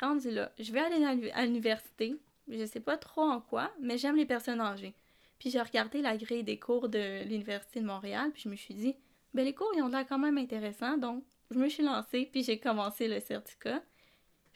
rendu 0.00 0.30
là, 0.30 0.52
je 0.58 0.70
vais 0.72 0.80
aller 0.80 1.30
à 1.32 1.44
l'université, 1.44 2.16
je 2.48 2.64
sais 2.66 2.80
pas 2.80 2.96
trop 2.96 3.22
en 3.22 3.40
quoi, 3.40 3.72
mais 3.80 3.98
j'aime 3.98 4.16
les 4.16 4.26
personnes 4.26 4.60
âgées. 4.60 4.94
Puis 5.38 5.50
j'ai 5.50 5.60
regardé 5.60 6.00
la 6.02 6.16
grille 6.16 6.44
des 6.44 6.58
cours 6.58 6.88
de 6.88 7.24
l'Université 7.24 7.80
de 7.80 7.86
Montréal, 7.86 8.30
puis 8.32 8.42
je 8.42 8.48
me 8.48 8.56
suis 8.56 8.74
dit, 8.74 8.94
ben 9.34 9.44
les 9.44 9.54
cours, 9.54 9.72
ils 9.76 9.82
ont 9.82 9.88
l'air 9.88 10.06
quand 10.06 10.18
même 10.18 10.38
intéressants, 10.38 10.96
donc 10.96 11.24
je 11.50 11.58
me 11.58 11.68
suis 11.68 11.82
lancée, 11.82 12.28
puis 12.30 12.42
j'ai 12.42 12.58
commencé 12.58 13.08
le 13.08 13.20
certificat. 13.20 13.82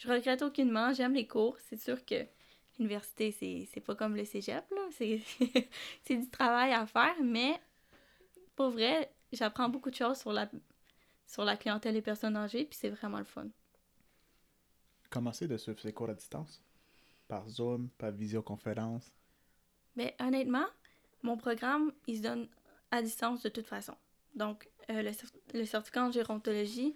Je 0.01 0.09
regrette 0.09 0.41
aucunement, 0.41 0.95
j'aime 0.95 1.13
les 1.13 1.27
cours. 1.27 1.59
C'est 1.59 1.77
sûr 1.77 2.03
que 2.07 2.27
l'université, 2.79 3.33
c'est 3.71 3.81
pas 3.81 3.95
comme 3.95 4.17
le 4.17 4.25
cégep, 4.25 4.65
là. 4.71 4.89
C'est 6.03 6.17
du 6.17 6.31
travail 6.31 6.73
à 6.73 6.87
faire, 6.87 7.17
mais 7.23 7.61
pour 8.57 8.71
vrai, 8.71 9.13
j'apprends 9.31 9.69
beaucoup 9.69 9.91
de 9.91 9.95
choses 9.97 10.17
sur 10.17 10.33
la, 10.33 10.51
sur 11.27 11.45
la 11.45 11.59
clientèle 11.59 11.93
des 11.93 12.01
personnes 12.01 12.35
âgées, 12.35 12.65
puis 12.65 12.79
c'est 12.81 12.89
vraiment 12.89 13.19
le 13.19 13.25
fun. 13.25 13.49
Commencer 15.11 15.47
de 15.47 15.59
suivre 15.59 15.79
ses 15.81 15.93
cours 15.93 16.09
à 16.09 16.15
distance? 16.15 16.63
Par 17.29 17.47
Zoom, 17.51 17.91
par 17.99 18.11
visioconférence? 18.11 19.13
Mais 19.97 20.17
honnêtement, 20.19 20.67
mon 21.23 21.37
programme, 21.37 21.93
il 22.07 22.17
se 22.17 22.23
donne 22.23 22.49
à 22.91 23.03
distance 23.03 23.43
de 23.43 23.51
toute 23.51 23.67
façon. 23.67 23.97
Donc, 24.35 24.67
euh, 24.89 25.03
le, 25.03 25.11
le 25.59 25.65
certificat 25.67 26.07
en 26.07 26.11
gérontologie, 26.11 26.95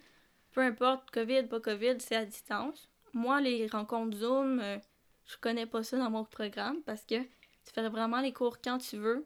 peu 0.53 0.61
importe 0.61 1.11
COVID, 1.11 1.43
pas 1.43 1.59
COVID, 1.59 1.97
c'est 1.99 2.15
à 2.15 2.25
distance. 2.25 2.89
Moi, 3.15 3.39
les 3.39 3.65
rencontres 3.67 4.17
Zoom, 4.17 4.59
euh, 4.59 4.77
je 5.25 5.37
connais 5.37 5.65
pas 5.65 5.83
ça 5.83 5.97
dans 5.97 6.11
mon 6.11 6.25
programme 6.25 6.83
parce 6.83 7.05
que 7.05 7.21
tu 7.21 7.73
fais 7.73 7.87
vraiment 7.87 8.19
les 8.19 8.33
cours 8.33 8.59
quand 8.61 8.77
tu 8.77 8.97
veux, 8.97 9.25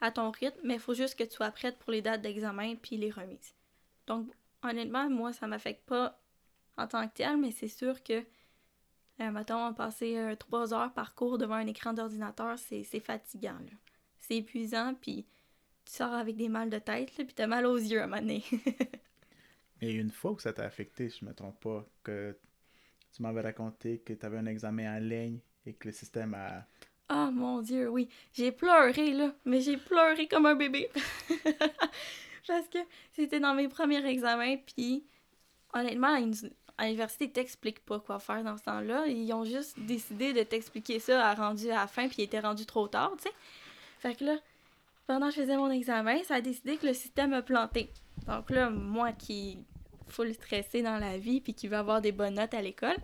à 0.00 0.10
ton 0.10 0.30
rythme, 0.30 0.58
mais 0.64 0.74
il 0.74 0.80
faut 0.80 0.94
juste 0.94 1.18
que 1.18 1.24
tu 1.24 1.32
sois 1.32 1.50
prête 1.50 1.78
pour 1.78 1.92
les 1.92 2.00
dates 2.00 2.22
d'examen 2.22 2.76
puis 2.76 2.96
les 2.96 3.10
remises. 3.10 3.54
Donc, 4.06 4.26
honnêtement, 4.62 5.10
moi, 5.10 5.34
ça 5.34 5.46
m'affecte 5.46 5.84
pas 5.86 6.18
en 6.78 6.86
tant 6.86 7.06
que 7.06 7.12
tel, 7.12 7.36
mais 7.36 7.50
c'est 7.50 7.68
sûr 7.68 8.02
que, 8.02 8.24
euh, 9.20 9.30
mettons, 9.30 9.74
passer 9.74 10.16
euh, 10.16 10.34
trois 10.34 10.72
heures 10.72 10.94
par 10.94 11.14
cours 11.14 11.36
devant 11.36 11.56
un 11.56 11.66
écran 11.66 11.92
d'ordinateur, 11.92 12.58
c'est 12.58 13.00
fatigant. 13.00 13.58
C'est 14.16 14.36
épuisant, 14.36 14.94
puis 14.94 15.26
tu 15.84 15.92
sors 15.92 16.14
avec 16.14 16.36
des 16.36 16.48
mal 16.48 16.70
de 16.70 16.78
tête, 16.78 17.18
là, 17.18 17.24
puis 17.26 17.34
t'as 17.34 17.46
mal 17.46 17.66
aux 17.66 17.76
yeux 17.76 18.00
à 18.00 18.06
donné. 18.06 18.42
Et 19.82 19.92
une 19.92 20.10
fois 20.10 20.34
que 20.34 20.40
ça 20.40 20.54
t'a 20.54 20.64
affecté, 20.64 21.10
je 21.10 21.22
me 21.26 21.34
trompe 21.34 21.60
pas, 21.60 21.86
que 22.02 22.34
tu 23.12 23.22
m'avais 23.22 23.40
raconté 23.40 23.98
que 23.98 24.12
tu 24.12 24.26
avais 24.26 24.38
un 24.38 24.46
examen 24.46 24.96
en 24.96 25.00
ligne 25.00 25.38
et 25.66 25.74
que 25.74 25.88
le 25.88 25.92
système 25.92 26.34
a. 26.34 26.66
Oh 27.12 27.30
mon 27.32 27.60
Dieu, 27.60 27.88
oui. 27.88 28.08
J'ai 28.32 28.52
pleuré, 28.52 29.12
là. 29.12 29.32
Mais 29.44 29.60
j'ai 29.60 29.76
pleuré 29.76 30.28
comme 30.28 30.46
un 30.46 30.54
bébé. 30.54 30.88
Parce 32.46 32.68
que 32.68 32.78
c'était 33.12 33.40
dans 33.40 33.54
mes 33.54 33.68
premiers 33.68 34.04
examens, 34.06 34.56
puis 34.56 35.04
honnêtement, 35.72 36.18
à 36.78 36.84
l'université, 36.84 37.26
ils 37.26 37.32
t'expliquent 37.32 37.84
pas 37.84 38.00
quoi 38.00 38.18
faire 38.18 38.42
dans 38.42 38.56
ce 38.56 38.64
temps-là. 38.64 39.06
Ils 39.06 39.32
ont 39.32 39.44
juste 39.44 39.78
décidé 39.78 40.32
de 40.32 40.42
t'expliquer 40.42 40.98
ça 40.98 41.28
à 41.28 41.34
rendu 41.34 41.70
à 41.70 41.76
la 41.76 41.86
fin, 41.86 42.08
puis 42.08 42.16
il 42.18 42.24
était 42.24 42.40
rendu 42.40 42.66
trop 42.66 42.88
tard, 42.88 43.12
tu 43.16 43.24
sais. 43.24 43.34
Fait 43.98 44.14
que 44.14 44.24
là, 44.24 44.36
pendant 45.06 45.28
que 45.28 45.34
je 45.34 45.42
faisais 45.42 45.56
mon 45.56 45.70
examen, 45.70 46.22
ça 46.24 46.36
a 46.36 46.40
décidé 46.40 46.76
que 46.76 46.86
le 46.86 46.94
système 46.94 47.32
a 47.34 47.42
planté. 47.42 47.90
Donc 48.26 48.50
là, 48.50 48.70
moi 48.70 49.12
qui 49.12 49.58
full 50.10 50.32
stressé 50.34 50.82
dans 50.82 50.98
la 50.98 51.18
vie 51.18 51.40
puis 51.40 51.54
qui 51.54 51.68
veut 51.68 51.76
avoir 51.76 52.00
des 52.00 52.12
bonnes 52.12 52.34
notes 52.34 52.54
à 52.54 52.62
l'école, 52.62 52.96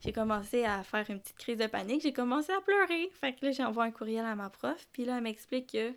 j'ai 0.00 0.12
commencé 0.12 0.64
à 0.64 0.82
faire 0.82 1.08
une 1.10 1.20
petite 1.20 1.36
crise 1.36 1.58
de 1.58 1.66
panique. 1.66 2.02
J'ai 2.02 2.12
commencé 2.12 2.52
à 2.52 2.60
pleurer. 2.60 3.10
Fait 3.12 3.34
que 3.34 3.46
là, 3.46 3.52
j'envoie 3.52 3.84
un 3.84 3.90
courriel 3.90 4.24
à 4.24 4.34
ma 4.34 4.48
prof. 4.48 4.88
Puis 4.92 5.04
là, 5.04 5.18
elle 5.18 5.22
m'explique 5.22 5.72
que 5.72 5.92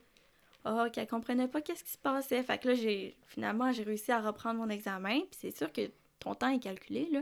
oh, 0.66 0.86
qu'elle 0.92 1.08
comprenait 1.08 1.48
pas 1.48 1.62
qu'est-ce 1.62 1.84
qui 1.84 1.92
se 1.92 1.98
passait. 1.98 2.44
Fait 2.44 2.58
que 2.58 2.70
là, 2.70 2.74
j'ai 2.76 3.16
finalement, 3.28 3.72
j'ai 3.72 3.84
réussi 3.84 4.12
à 4.12 4.20
reprendre 4.20 4.60
mon 4.60 4.70
examen. 4.70 5.20
Puis 5.22 5.40
c'est 5.40 5.58
sûr 5.58 5.72
que 5.72 5.90
ton 6.20 6.36
temps 6.36 6.50
est 6.50 6.60
calculé, 6.60 7.08
là. 7.12 7.22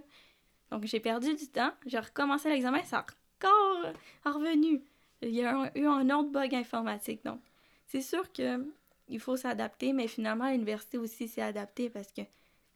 Donc, 0.71 0.85
j'ai 0.85 0.99
perdu 0.99 1.35
du 1.35 1.47
temps. 1.47 1.71
J'ai 1.85 1.99
recommencé 1.99 2.49
l'examen. 2.49 2.81
Ça 2.83 2.99
a 2.99 3.05
encore 3.45 3.93
revenu. 4.23 4.81
Il 5.21 5.35
y 5.35 5.43
a 5.43 5.71
eu 5.75 5.85
un 5.85 6.09
autre 6.09 6.29
bug 6.29 6.55
informatique. 6.55 7.23
Donc, 7.25 7.41
c'est 7.87 8.01
sûr 8.01 8.31
que 8.31 8.65
il 9.09 9.19
faut 9.19 9.35
s'adapter, 9.35 9.91
mais 9.93 10.07
finalement, 10.07 10.49
l'université 10.49 10.97
aussi 10.97 11.27
s'est 11.27 11.41
adaptée 11.41 11.89
parce 11.89 12.11
que 12.11 12.21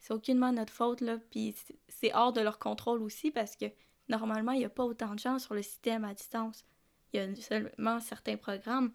c'est 0.06 0.14
aucunement 0.14 0.52
notre 0.52 0.72
faute, 0.72 1.00
là. 1.00 1.18
Puis 1.32 1.56
c'est 1.88 2.14
hors 2.14 2.32
de 2.32 2.40
leur 2.40 2.60
contrôle 2.60 3.02
aussi 3.02 3.32
parce 3.32 3.56
que 3.56 3.64
normalement, 4.08 4.52
il 4.52 4.60
n'y 4.60 4.64
a 4.64 4.68
pas 4.70 4.84
autant 4.84 5.14
de 5.14 5.18
gens 5.18 5.40
sur 5.40 5.52
le 5.52 5.62
système 5.62 6.04
à 6.04 6.14
distance. 6.14 6.64
Il 7.12 7.16
y 7.16 7.22
a 7.24 7.34
seulement 7.34 7.98
certains 7.98 8.36
programmes. 8.36 8.92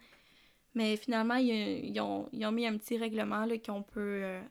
Mais 0.74 0.95
finalement, 0.95 1.36
ils, 1.36 2.00
ont, 2.00 2.30
mis 2.32 2.65
un 2.65 2.78
petit 2.78 2.97
règlement 2.97 3.45
qu'on 3.65 3.84
peut 3.84 4.21
euh, 4.24 4.41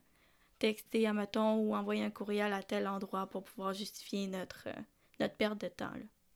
texter 0.59 1.07
à 1.07 1.15
mettons 1.15 1.57
ou 1.57 1.75
envoyer 1.75 2.05
un 2.05 2.11
courriel 2.11 2.53
à 2.53 2.63
tel 2.63 2.87
endroit 2.87 3.27
pour 3.27 3.43
pouvoir 3.45 3.73
justifier 3.73 4.27
notre, 4.27 4.69
euh, 4.69 4.83
notre 5.19 5.37
perte 5.37 5.63
de 5.63 5.69
temps. 5.69 5.93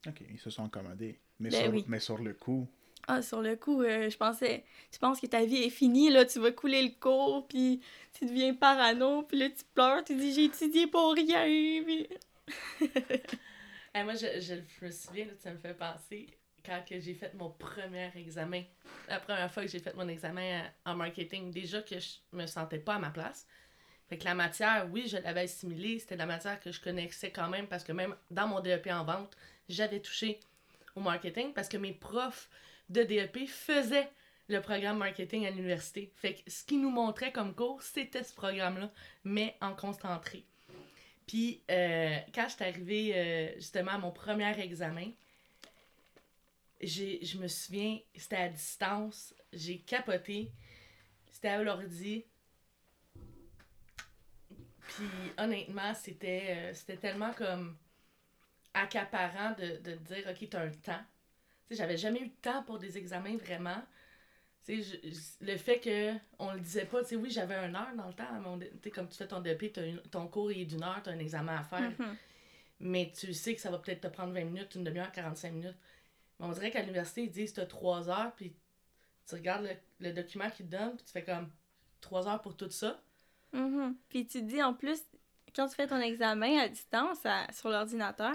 OK, 0.06 0.22
ils 0.30 0.38
se 0.38 0.48
sont 0.48 0.64
accommodés. 0.64 1.20
Mais, 1.38 1.50
Ben 1.50 1.64
sur, 1.64 1.74
oui. 1.74 1.84
mais 1.86 2.00
sur 2.00 2.16
le 2.16 2.32
coup, 2.32 2.66
Ah, 3.06 3.20
sur 3.20 3.42
le 3.42 3.56
coup, 3.56 3.82
euh, 3.82 4.08
je 4.08 4.16
pensais, 4.16 4.64
tu 4.90 4.98
penses 4.98 5.20
que 5.20 5.26
ta 5.26 5.44
vie 5.44 5.64
est 5.64 5.70
finie, 5.70 6.10
là, 6.10 6.24
tu 6.24 6.38
vas 6.38 6.52
couler 6.52 6.82
le 6.82 6.98
cours, 6.98 7.46
puis 7.46 7.80
tu 8.14 8.24
deviens 8.24 8.54
parano, 8.54 9.22
puis 9.22 9.38
là, 9.38 9.50
tu 9.50 9.64
pleures, 9.74 10.02
tu 10.04 10.16
dis, 10.16 10.32
j'ai 10.32 10.44
étudié 10.44 10.86
pour 10.86 11.12
rien, 11.14 11.44
puis... 11.84 12.08
Eh, 13.96 14.02
moi, 14.02 14.14
je, 14.14 14.40
je, 14.40 14.84
me 14.84 14.90
souviens, 14.90 15.26
là, 15.26 15.32
ça 15.38 15.52
me 15.52 15.58
fait 15.58 15.74
penser 15.74 16.26
quand 16.66 16.82
j'ai 16.90 17.14
fait 17.14 17.32
mon 17.34 17.50
premier 17.50 18.10
examen. 18.16 18.62
La 19.08 19.20
première 19.20 19.52
fois 19.52 19.62
que 19.62 19.68
j'ai 19.68 19.78
fait 19.78 19.94
mon 19.94 20.08
examen 20.08 20.64
en 20.84 20.92
en 20.92 20.96
marketing, 20.96 21.52
déjà 21.52 21.80
que 21.80 22.00
je 22.00 22.08
me 22.32 22.46
sentais 22.46 22.80
pas 22.80 22.94
à 22.94 22.98
ma 22.98 23.10
place. 23.10 23.46
Fait 24.08 24.18
que 24.18 24.24
la 24.24 24.34
matière, 24.34 24.88
oui, 24.90 25.06
je 25.06 25.16
l'avais 25.18 25.42
assimilée. 25.42 25.98
C'était 25.98 26.16
la 26.16 26.26
matière 26.26 26.60
que 26.60 26.72
je 26.72 26.80
connaissais 26.80 27.30
quand 27.30 27.48
même 27.48 27.66
parce 27.66 27.84
que 27.84 27.92
même 27.92 28.14
dans 28.30 28.46
mon 28.46 28.60
DEP 28.60 28.88
en 28.88 29.04
vente, 29.04 29.36
j'avais 29.68 30.00
touché 30.00 30.40
au 30.96 31.00
marketing 31.00 31.52
parce 31.52 31.68
que 31.68 31.76
mes 31.76 31.92
profs 31.92 32.50
de 32.88 33.02
DEP 33.02 33.46
faisaient 33.48 34.10
le 34.48 34.60
programme 34.60 34.98
marketing 34.98 35.46
à 35.46 35.50
l'université. 35.50 36.12
Fait 36.16 36.34
que 36.34 36.50
ce 36.50 36.64
qu'ils 36.64 36.80
nous 36.80 36.90
montraient 36.90 37.32
comme 37.32 37.54
cours, 37.54 37.82
c'était 37.82 38.22
ce 38.22 38.34
programme-là, 38.34 38.90
mais 39.24 39.56
en 39.60 39.74
concentré. 39.74 40.44
Puis, 41.26 41.62
euh, 41.70 42.18
quand 42.34 42.48
je 42.48 42.54
suis 42.54 42.64
arrivée 42.64 43.12
euh, 43.14 43.54
justement 43.56 43.92
à 43.92 43.98
mon 43.98 44.12
premier 44.12 44.58
examen, 44.60 45.10
je 46.82 47.38
me 47.38 47.48
souviens, 47.48 47.98
c'était 48.14 48.36
à 48.36 48.48
distance, 48.48 49.34
j'ai 49.52 49.78
capoté, 49.78 50.52
c'était 51.30 51.48
à 51.48 51.62
l'ordi. 51.62 52.26
Puis, 54.88 55.08
honnêtement, 55.38 55.94
c'était, 55.94 56.72
euh, 56.74 56.96
tellement 57.00 57.32
comme 57.32 57.78
accaparant 58.74 59.52
de, 59.52 59.78
de 59.78 59.94
dire, 59.94 60.26
OK, 60.28 60.48
t'as 60.50 60.66
un 60.66 60.70
temps. 60.70 61.04
Tu 61.68 61.74
sais, 61.74 61.82
j'avais 61.82 61.96
jamais 61.96 62.20
eu 62.20 62.28
de 62.28 62.34
temps 62.42 62.62
pour 62.62 62.78
des 62.78 62.98
examens 62.98 63.36
vraiment. 63.36 63.82
Je- 64.66 64.74
je- 64.82 65.44
le 65.44 65.56
fait 65.58 65.78
que 65.78 66.14
on 66.38 66.52
le 66.52 66.60
disait 66.60 66.86
pas, 66.86 67.02
tu 67.02 67.10
sais, 67.10 67.16
oui, 67.16 67.30
j'avais 67.30 67.54
une 67.56 67.76
heure 67.76 67.94
dans 67.96 68.06
le 68.06 68.14
temps. 68.14 68.24
mais 68.40 68.48
on- 68.48 68.90
comme 68.90 69.08
tu 69.08 69.16
fais 69.18 69.28
ton 69.28 69.40
DP, 69.40 69.72
une- 69.76 70.00
ton 70.10 70.26
cours 70.26 70.50
il 70.52 70.62
est 70.62 70.64
d'une 70.64 70.82
heure, 70.82 71.00
tu 71.02 71.10
as 71.10 71.12
un 71.12 71.18
examen 71.18 71.56
à 71.58 71.62
faire. 71.64 71.90
Mhm. 71.98 72.16
Mais 72.80 73.12
tu 73.14 73.32
sais 73.34 73.54
que 73.54 73.60
ça 73.60 73.70
va 73.70 73.78
peut-être 73.78 74.00
te 74.00 74.06
prendre 74.08 74.32
20 74.32 74.44
minutes, 74.44 74.74
une 74.74 74.84
demi-heure, 74.84 75.12
45 75.12 75.52
minutes. 75.52 75.76
Mais 76.40 76.46
on 76.46 76.52
dirait 76.52 76.70
qu'à 76.70 76.80
l'université, 76.80 77.22
ils 77.24 77.30
disent 77.30 77.50
que 77.50 77.56
tu 77.56 77.60
as 77.60 77.66
3 77.66 78.08
heures, 78.08 78.32
puis 78.36 78.54
tu 79.28 79.34
regardes 79.34 79.64
le, 79.64 79.76
le 80.08 80.12
document 80.12 80.50
qu'ils 80.50 80.66
te 80.66 80.72
donnent, 80.76 80.96
puis 80.96 81.04
tu 81.04 81.12
fais 81.12 81.24
comme 81.24 81.50
3 82.00 82.26
heures 82.26 82.40
pour 82.42 82.56
tout 82.56 82.70
ça. 82.70 83.00
Mhm. 83.52 83.96
Puis 84.08 84.26
tu 84.26 84.42
dis, 84.42 84.62
en 84.62 84.72
plus, 84.74 85.00
quand 85.54 85.68
tu 85.68 85.74
fais 85.74 85.86
ton 85.86 86.00
examen 86.00 86.58
à 86.58 86.68
distance, 86.68 87.18
à- 87.24 87.50
sur 87.52 87.68
l'ordinateur, 87.68 88.34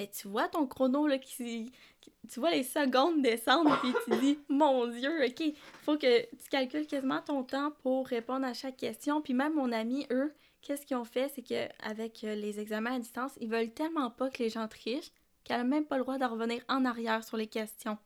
mais 0.00 0.08
tu 0.08 0.28
vois 0.28 0.48
ton 0.48 0.66
chrono, 0.66 1.06
là, 1.06 1.18
qui... 1.18 1.70
qui- 2.00 2.12
Tu 2.32 2.40
vois 2.40 2.50
les 2.52 2.62
secondes 2.62 3.20
descendre, 3.22 3.78
puis 3.80 3.92
tu 4.04 4.18
dis, 4.20 4.38
mon 4.48 4.86
Dieu, 4.86 5.24
OK, 5.26 5.42
faut 5.82 5.98
que 5.98 6.22
tu 6.22 6.48
calcules 6.50 6.86
quasiment 6.86 7.20
ton 7.20 7.42
temps 7.44 7.70
pour 7.82 8.06
répondre 8.06 8.46
à 8.46 8.54
chaque 8.54 8.76
question. 8.78 9.20
Puis 9.20 9.34
même 9.34 9.54
mon 9.54 9.70
ami, 9.72 10.06
eux, 10.10 10.32
qu'est-ce 10.62 10.86
qu'ils 10.86 10.96
ont 10.96 11.04
fait, 11.04 11.30
c'est 11.34 11.42
qu'avec 11.42 12.22
les 12.22 12.58
examens 12.60 12.94
à 12.94 12.98
distance, 12.98 13.32
ils 13.40 13.50
veulent 13.50 13.70
tellement 13.70 14.10
pas 14.10 14.30
que 14.30 14.42
les 14.42 14.48
gens 14.48 14.66
trichent 14.68 15.10
qu'elle 15.44 15.58
n'a 15.58 15.64
même 15.64 15.84
pas 15.84 15.96
le 15.98 16.02
droit 16.02 16.18
de 16.18 16.24
revenir 16.24 16.62
en 16.68 16.84
arrière 16.86 17.22
sur 17.24 17.36
les 17.36 17.46
questions. 17.46 17.98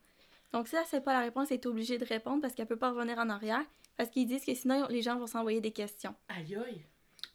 Donc 0.53 0.69
si 0.69 0.77
elle 0.77 0.87
sait 0.87 1.01
pas 1.01 1.13
la 1.13 1.21
réponse, 1.21 1.51
elle 1.51 1.57
est 1.59 1.67
obligée 1.67 1.99
de 1.99 2.05
répondre 2.05 2.41
parce 2.43 2.55
qu'elle 2.55 2.67
peut 2.67 2.77
pas 2.77 2.91
revenir 2.91 3.19
en 3.19 3.29
arrière, 3.29 3.65
parce 3.97 4.09
qu'ils 4.11 4.27
disent 4.27 4.45
que 4.45 4.55
sinon, 4.55 4.87
les 4.89 5.03
gens 5.03 5.19
vont 5.19 5.27
s'envoyer 5.27 5.61
des 5.61 5.73
questions. 5.73 6.15
Aïe 6.29 6.57
aïe! 6.57 6.83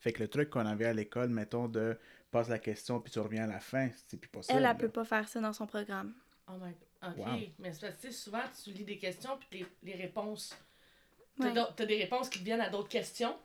fait 0.02 0.14
que 0.14 0.24
le 0.24 0.30
truc 0.30 0.50
qu'on 0.50 0.66
avait 0.66 0.86
à 0.86 0.94
l'école, 0.94 1.28
mettons, 1.30 1.68
de 1.68 1.98
passe 2.32 2.50
la 2.50 2.60
question 2.60 3.00
puis 3.00 3.12
tu 3.12 3.20
reviens 3.20 3.44
à 3.46 3.48
la 3.48 3.60
fin, 3.60 3.90
c'est 4.08 4.18
plus 4.18 4.30
possible. 4.30 4.58
Elle, 4.58 4.66
elle 4.66 4.78
peut 4.78 4.90
pas 4.90 5.06
faire 5.06 5.28
ça 5.28 5.40
dans 5.40 5.54
son 5.54 5.66
programme. 5.68 6.14
Oh 6.48 6.54
my 6.62 6.72
OK. 7.02 7.18
Wow. 7.18 7.26
Mais 7.60 7.72
c'est 7.74 7.82
parce 7.82 7.94
que 7.96 8.02
tu 8.02 8.08
sais, 8.08 8.12
souvent, 8.12 8.42
tu 8.64 8.72
lis 8.72 8.84
des 8.84 8.98
questions, 8.98 9.38
puis 9.38 9.60
les, 9.60 9.68
les 9.92 9.98
réponses. 9.98 10.56
T'as 11.40 11.46
Ouais. 11.48 11.54
d'autres- 11.54 11.74
t'as 11.76 11.86
des 11.86 11.98
réponses 11.98 12.28
qui 12.30 12.40
viennent 12.40 12.60
à 12.62 12.70
d'autres 12.70 12.90
questions, 12.90 13.38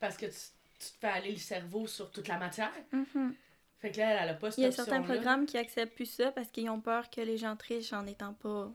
parce 0.00 0.16
que 0.16 0.26
tu, 0.26 0.32
tu 0.80 0.90
te 0.90 0.98
fais 1.00 1.06
aller 1.06 1.30
le 1.30 1.36
cerveau 1.38 1.86
sur 1.86 2.10
toute 2.10 2.26
la 2.26 2.36
matière. 2.38 2.72
Mhm. 2.92 3.34
Fait 3.78 3.92
que 3.92 3.98
là, 3.98 4.10
elle, 4.10 4.18
elle 4.24 4.28
a 4.30 4.34
pas 4.34 4.50
cette 4.50 4.58
Il 4.58 4.62
y 4.62 4.66
a 4.66 4.72
certains 4.72 5.02
programmes 5.02 5.46
qui 5.46 5.56
acceptent 5.56 5.94
plus 5.94 6.10
ça 6.10 6.32
parce 6.32 6.48
qu'ils 6.50 6.68
ont 6.68 6.80
peur 6.80 7.08
que 7.10 7.20
les 7.20 7.36
gens 7.36 7.54
trichent 7.56 7.92
en 7.92 8.02
n'étant 8.02 8.32
pas 8.34 8.72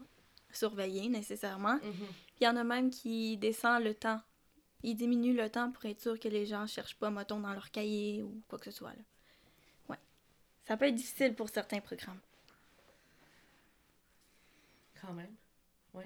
surveillés 0.53 1.09
nécessairement. 1.09 1.79
Puis 1.79 1.91
il 2.41 2.43
y 2.45 2.47
en 2.47 2.55
a 2.55 2.63
même 2.63 2.89
qui 2.89 3.37
descendent 3.37 3.83
le 3.83 3.93
temps. 3.95 4.21
Ils 4.83 4.95
diminuent 4.95 5.35
le 5.35 5.49
temps 5.49 5.71
pour 5.71 5.85
être 5.85 5.99
sûr 6.01 6.19
que 6.19 6.27
les 6.29 6.45
gens 6.45 6.65
cherchent 6.67 6.95
pas, 6.97 7.09
mettons, 7.11 7.39
dans 7.39 7.53
leur 7.53 7.69
cahier 7.71 8.23
ou 8.23 8.41
quoi 8.47 8.57
que 8.59 8.65
ce 8.65 8.71
soit. 8.71 8.91
Là. 8.91 9.01
Ça 10.63 10.77
peut 10.77 10.85
être 10.85 10.95
difficile 10.95 11.35
pour 11.35 11.49
certains 11.49 11.79
programmes. 11.79 12.19
Quand 15.01 15.13
même. 15.13 15.35
Oui. 15.93 16.05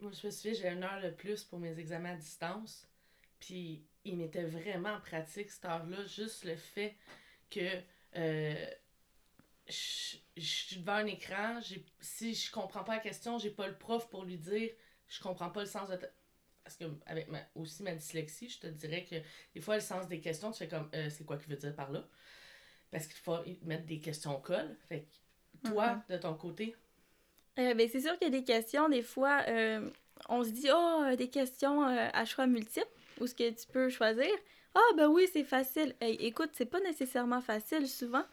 Moi, 0.00 0.10
je 0.12 0.26
me 0.26 0.30
souviens, 0.30 0.54
j'ai 0.54 0.68
une 0.68 0.82
heure 0.82 1.02
de 1.02 1.10
plus 1.10 1.44
pour 1.44 1.58
mes 1.58 1.78
examens 1.78 2.12
à 2.12 2.16
distance. 2.16 2.88
Puis, 3.38 3.84
il 4.04 4.16
m'était 4.16 4.44
vraiment 4.44 4.98
pratique 5.00 5.50
cette 5.50 5.64
heure-là. 5.64 6.04
Juste 6.06 6.44
le 6.44 6.56
fait 6.56 6.96
que 7.50 7.82
euh, 8.16 8.66
je, 9.68 10.16
suis 10.36 10.76
devant 10.78 10.94
un 10.94 11.06
écran. 11.06 11.60
Si 12.00 12.34
je 12.34 12.50
comprends 12.50 12.84
pas 12.84 12.96
la 12.96 13.00
question, 13.00 13.38
j'ai 13.38 13.50
pas 13.50 13.68
le 13.68 13.76
prof 13.76 14.08
pour 14.08 14.24
lui 14.24 14.38
dire 14.38 14.70
je 15.08 15.20
comprends 15.20 15.50
pas 15.50 15.60
le 15.60 15.66
sens 15.66 15.88
de. 15.90 15.96
ta- 15.96 16.10
Parce 16.64 16.76
que, 16.76 16.84
avec 17.06 17.28
ma, 17.28 17.40
aussi 17.54 17.82
ma 17.82 17.94
dyslexie, 17.94 18.48
je 18.48 18.60
te 18.60 18.66
dirais 18.66 19.04
que 19.04 19.16
des 19.54 19.60
fois, 19.60 19.74
le 19.76 19.80
sens 19.82 20.08
des 20.08 20.20
questions, 20.20 20.50
tu 20.50 20.58
fais 20.58 20.68
comme 20.68 20.88
euh, 20.94 21.10
c'est 21.10 21.24
quoi 21.24 21.36
qu'il 21.36 21.48
veut 21.48 21.56
dire 21.56 21.74
par 21.74 21.90
là? 21.92 22.06
Parce 22.94 23.08
qu'il 23.08 23.16
faut 23.16 23.36
mettre 23.64 23.86
des 23.86 23.98
questions 23.98 24.40
colle. 24.40 24.76
Fait 24.88 25.00
que 25.62 25.68
toi, 25.68 26.00
de 26.08 26.16
ton 26.16 26.34
côté, 26.34 26.76
Euh, 27.58 27.74
ben, 27.74 27.88
c'est 27.90 28.00
sûr 28.00 28.16
qu'il 28.18 28.28
y 28.28 28.34
a 28.34 28.38
des 28.38 28.44
questions, 28.44 28.88
des 28.88 29.02
fois, 29.02 29.42
euh, 29.48 29.88
on 30.28 30.42
se 30.44 30.50
dit, 30.50 30.68
oh, 30.72 31.02
euh, 31.02 31.16
des 31.16 31.28
questions 31.28 31.86
euh, 31.86 32.08
à 32.12 32.24
choix 32.24 32.46
multiples, 32.46 32.86
ou 33.20 33.26
ce 33.26 33.34
que 33.34 33.50
tu 33.50 33.66
peux 33.72 33.88
choisir. 33.88 34.30
Ah, 34.74 34.90
ben 34.96 35.08
oui, 35.08 35.28
c'est 35.32 35.44
facile. 35.44 35.94
Hey, 36.00 36.14
écoute, 36.16 36.50
c'est 36.52 36.66
pas 36.66 36.80
nécessairement 36.80 37.40
facile, 37.40 37.88
souvent. 37.88 38.24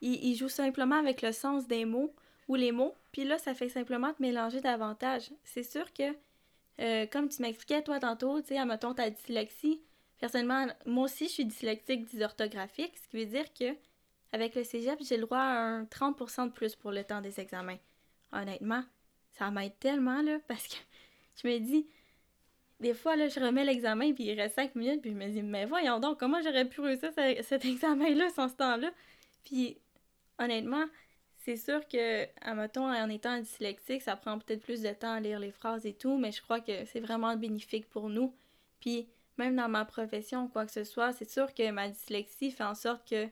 Ils, 0.00 0.22
ils 0.24 0.36
jouent 0.36 0.48
simplement 0.48 0.96
avec 0.96 1.22
le 1.22 1.32
sens 1.32 1.66
des 1.66 1.84
mots 1.84 2.14
ou 2.48 2.54
les 2.54 2.72
mots, 2.72 2.94
puis 3.12 3.24
là, 3.24 3.38
ça 3.38 3.54
fait 3.54 3.70
simplement 3.70 4.12
te 4.14 4.22
mélanger 4.22 4.60
davantage. 4.60 5.30
C'est 5.44 5.62
sûr 5.62 5.92
que, 5.92 6.14
euh, 6.80 7.06
comme 7.06 7.28
tu 7.28 7.42
m'expliquais, 7.42 7.82
toi, 7.82 7.98
tantôt, 7.98 8.40
tu 8.40 8.48
sais, 8.48 8.58
admettons 8.58 8.94
ta 8.94 9.10
dyslexie, 9.10 9.80
personnellement, 10.20 10.66
moi 10.84 11.04
aussi, 11.04 11.28
je 11.28 11.32
suis 11.32 11.44
dyslexique 11.44 12.04
dysorthographique, 12.04 12.92
ce 12.96 13.08
qui 13.08 13.16
veut 13.24 13.30
dire 13.30 13.52
que, 13.54 13.74
avec 14.32 14.54
le 14.54 14.64
cégep, 14.64 14.98
j'ai 15.02 15.16
le 15.16 15.22
droit 15.22 15.38
à 15.38 15.58
un 15.58 15.84
30% 15.84 16.46
de 16.46 16.52
plus 16.52 16.74
pour 16.76 16.92
le 16.92 17.04
temps 17.04 17.20
des 17.20 17.40
examens 17.40 17.78
honnêtement, 18.32 18.84
ça 19.32 19.50
m'aide 19.50 19.78
tellement, 19.78 20.22
là, 20.22 20.38
parce 20.48 20.66
que 20.66 20.76
je 21.42 21.48
me 21.48 21.58
dis, 21.58 21.86
des 22.80 22.94
fois, 22.94 23.16
là, 23.16 23.28
je 23.28 23.40
remets 23.40 23.64
l'examen, 23.64 24.12
puis 24.12 24.24
il 24.24 24.40
reste 24.40 24.56
cinq 24.56 24.74
minutes, 24.74 25.00
puis 25.00 25.12
je 25.12 25.16
me 25.16 25.28
dis, 25.28 25.42
mais 25.42 25.64
voyons 25.64 25.98
donc, 26.00 26.18
comment 26.18 26.40
j'aurais 26.42 26.68
pu 26.68 26.80
réussir 26.80 27.10
ce- 27.12 27.42
cet 27.42 27.64
examen-là 27.64 28.28
sans 28.30 28.48
ce 28.48 28.56
temps-là? 28.56 28.90
Puis, 29.44 29.78
honnêtement, 30.38 30.84
c'est 31.44 31.56
sûr 31.56 31.86
que, 31.88 32.26
admettons, 32.40 32.90
en 32.90 33.08
étant 33.08 33.38
dyslexique, 33.38 34.02
ça 34.02 34.16
prend 34.16 34.38
peut-être 34.38 34.62
plus 34.62 34.82
de 34.82 34.90
temps 34.90 35.12
à 35.12 35.20
lire 35.20 35.38
les 35.38 35.52
phrases 35.52 35.86
et 35.86 35.94
tout, 35.94 36.18
mais 36.18 36.32
je 36.32 36.42
crois 36.42 36.60
que 36.60 36.84
c'est 36.86 37.00
vraiment 37.00 37.36
bénéfique 37.36 37.88
pour 37.88 38.08
nous. 38.08 38.34
Puis, 38.80 39.08
même 39.38 39.54
dans 39.56 39.68
ma 39.68 39.84
profession 39.84 40.48
quoi 40.48 40.64
que 40.66 40.72
ce 40.72 40.82
soit, 40.84 41.12
c'est 41.12 41.28
sûr 41.28 41.54
que 41.54 41.70
ma 41.70 41.88
dyslexie 41.88 42.50
fait 42.50 42.64
en 42.64 42.74
sorte 42.74 43.08
que 43.08 43.28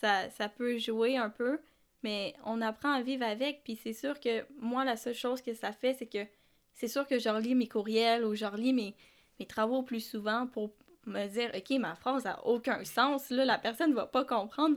ça, 0.00 0.30
ça 0.30 0.48
peut 0.48 0.78
jouer 0.78 1.16
un 1.16 1.30
peu, 1.30 1.58
mais 2.02 2.34
on 2.44 2.60
apprend 2.60 2.92
à 2.92 3.02
vivre 3.02 3.24
avec. 3.24 3.62
Puis 3.64 3.76
c'est 3.76 3.92
sûr 3.92 4.20
que 4.20 4.44
moi, 4.60 4.84
la 4.84 4.96
seule 4.96 5.14
chose 5.14 5.42
que 5.42 5.54
ça 5.54 5.72
fait, 5.72 5.94
c'est 5.94 6.06
que 6.06 6.26
c'est 6.74 6.88
sûr 6.88 7.06
que 7.06 7.18
je 7.18 7.28
relis 7.28 7.54
mes 7.54 7.68
courriels 7.68 8.24
ou 8.24 8.34
je 8.34 8.44
relis 8.44 8.72
mes, 8.72 8.94
mes 9.40 9.46
travaux 9.46 9.82
plus 9.82 10.00
souvent 10.00 10.46
pour 10.46 10.72
me 11.06 11.26
dire, 11.28 11.50
OK, 11.54 11.70
ma 11.78 11.94
phrase 11.94 12.26
a 12.26 12.44
aucun 12.46 12.84
sens, 12.84 13.30
là, 13.30 13.44
la 13.44 13.58
personne 13.58 13.94
va 13.94 14.06
pas 14.06 14.24
comprendre. 14.24 14.76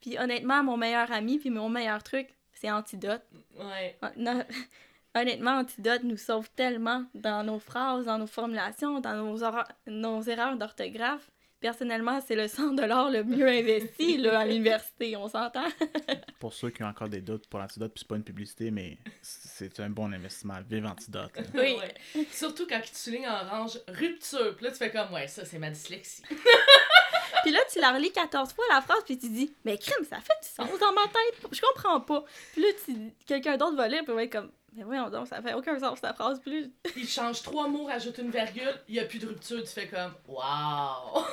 Puis 0.00 0.18
honnêtement, 0.18 0.62
mon 0.62 0.76
meilleur 0.76 1.10
ami, 1.12 1.38
puis 1.38 1.50
mon 1.50 1.68
meilleur 1.68 2.02
truc, 2.02 2.28
c'est 2.52 2.70
Antidote. 2.70 3.22
Ouais. 3.58 3.98
No- 4.16 4.42
Honnêtement, 5.14 5.52
Antidote 5.58 6.02
nous 6.04 6.16
sauve 6.18 6.50
tellement 6.50 7.04
dans 7.14 7.42
nos 7.42 7.58
phrases, 7.58 8.04
dans 8.04 8.18
nos 8.18 8.26
formulations, 8.26 9.00
dans 9.00 9.14
nos, 9.16 9.40
nos 9.86 10.22
erreurs 10.22 10.56
d'orthographe. 10.56 11.30
Personnellement, 11.60 12.20
c'est 12.24 12.36
le 12.36 12.46
100 12.46 12.72
le 13.10 13.24
mieux 13.24 13.48
investi 13.48 14.16
là, 14.16 14.40
à 14.40 14.46
l'université, 14.46 15.16
on 15.16 15.28
s'entend? 15.28 15.66
Pour 16.38 16.52
ceux 16.54 16.70
qui 16.70 16.84
ont 16.84 16.86
encore 16.86 17.08
des 17.08 17.20
doutes 17.20 17.48
pour 17.48 17.58
Antidote, 17.60 17.92
puis 17.92 18.00
c'est 18.02 18.08
pas 18.08 18.14
une 18.14 18.22
publicité, 18.22 18.70
mais 18.70 18.96
c'est 19.22 19.80
un 19.80 19.90
bon 19.90 20.12
investissement. 20.12 20.54
Vive 20.70 20.86
Antidote. 20.86 21.32
là. 21.36 21.42
Oui. 21.54 21.76
Ouais. 21.78 22.26
Surtout 22.30 22.66
quand 22.68 22.80
tu 22.80 22.94
soulignes 22.94 23.26
en 23.28 23.44
orange 23.46 23.80
rupture. 23.88 24.54
Puis 24.54 24.64
là, 24.66 24.70
tu 24.70 24.76
fais 24.78 24.90
comme, 24.92 25.12
ouais, 25.12 25.26
ça, 25.26 25.44
c'est 25.44 25.58
ma 25.58 25.70
dyslexie. 25.70 26.22
Puis 27.42 27.52
là, 27.52 27.60
tu 27.72 27.80
la 27.80 27.92
relis 27.92 28.12
14 28.12 28.52
fois 28.52 28.64
la 28.70 28.80
phrase, 28.80 29.02
puis 29.04 29.18
tu 29.18 29.28
dis, 29.28 29.52
mais 29.64 29.78
crime, 29.78 30.04
ça 30.08 30.16
fait 30.20 30.32
du 30.42 30.48
sens 30.48 30.78
dans 30.80 30.92
ma 30.92 31.02
tête. 31.04 31.48
Je 31.52 31.60
comprends 31.60 32.00
pas. 32.00 32.24
Puis 32.52 32.62
là, 32.62 32.68
tu- 32.84 33.12
quelqu'un 33.26 33.56
d'autre 33.56 33.76
va 33.76 33.88
lire, 33.88 34.02
puis 34.04 34.14
va 34.14 34.22
être 34.24 34.32
comme, 34.32 34.50
mais 34.78 34.84
voyons 34.84 35.10
donc, 35.10 35.26
ça 35.26 35.42
fait 35.42 35.54
aucun 35.54 35.78
sens 35.78 36.00
ta 36.00 36.14
phrase. 36.14 36.40
Là, 36.46 36.52
Il 36.96 37.08
change 37.08 37.42
trois 37.42 37.66
mots, 37.68 37.86
rajoute 37.86 38.18
une 38.18 38.30
virgule, 38.30 38.80
il 38.88 38.94
n'y 38.94 39.00
a 39.00 39.04
plus 39.04 39.18
de 39.18 39.26
rupture. 39.26 39.60
Tu 39.62 39.68
fais 39.68 39.88
comme, 39.88 40.12
waouh! 40.28 41.24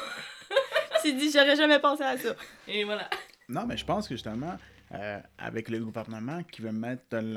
tu 1.04 1.14
te 1.14 1.20
dis, 1.20 1.32
j'aurais 1.32 1.56
jamais 1.56 1.80
pensé 1.80 2.04
à 2.04 2.18
ça. 2.18 2.36
Et 2.68 2.84
voilà. 2.84 3.08
Non, 3.48 3.68
mais 3.68 3.78
je 3.78 3.86
pense 3.86 4.08
que 4.08 4.16
justement, 4.16 4.58
euh, 4.94 5.20
avec 5.38 5.70
le 5.70 5.80
gouvernement 5.80 6.42
qui 6.44 6.64
veut 6.64 6.72
mettre 6.72 7.04
de 7.12 7.36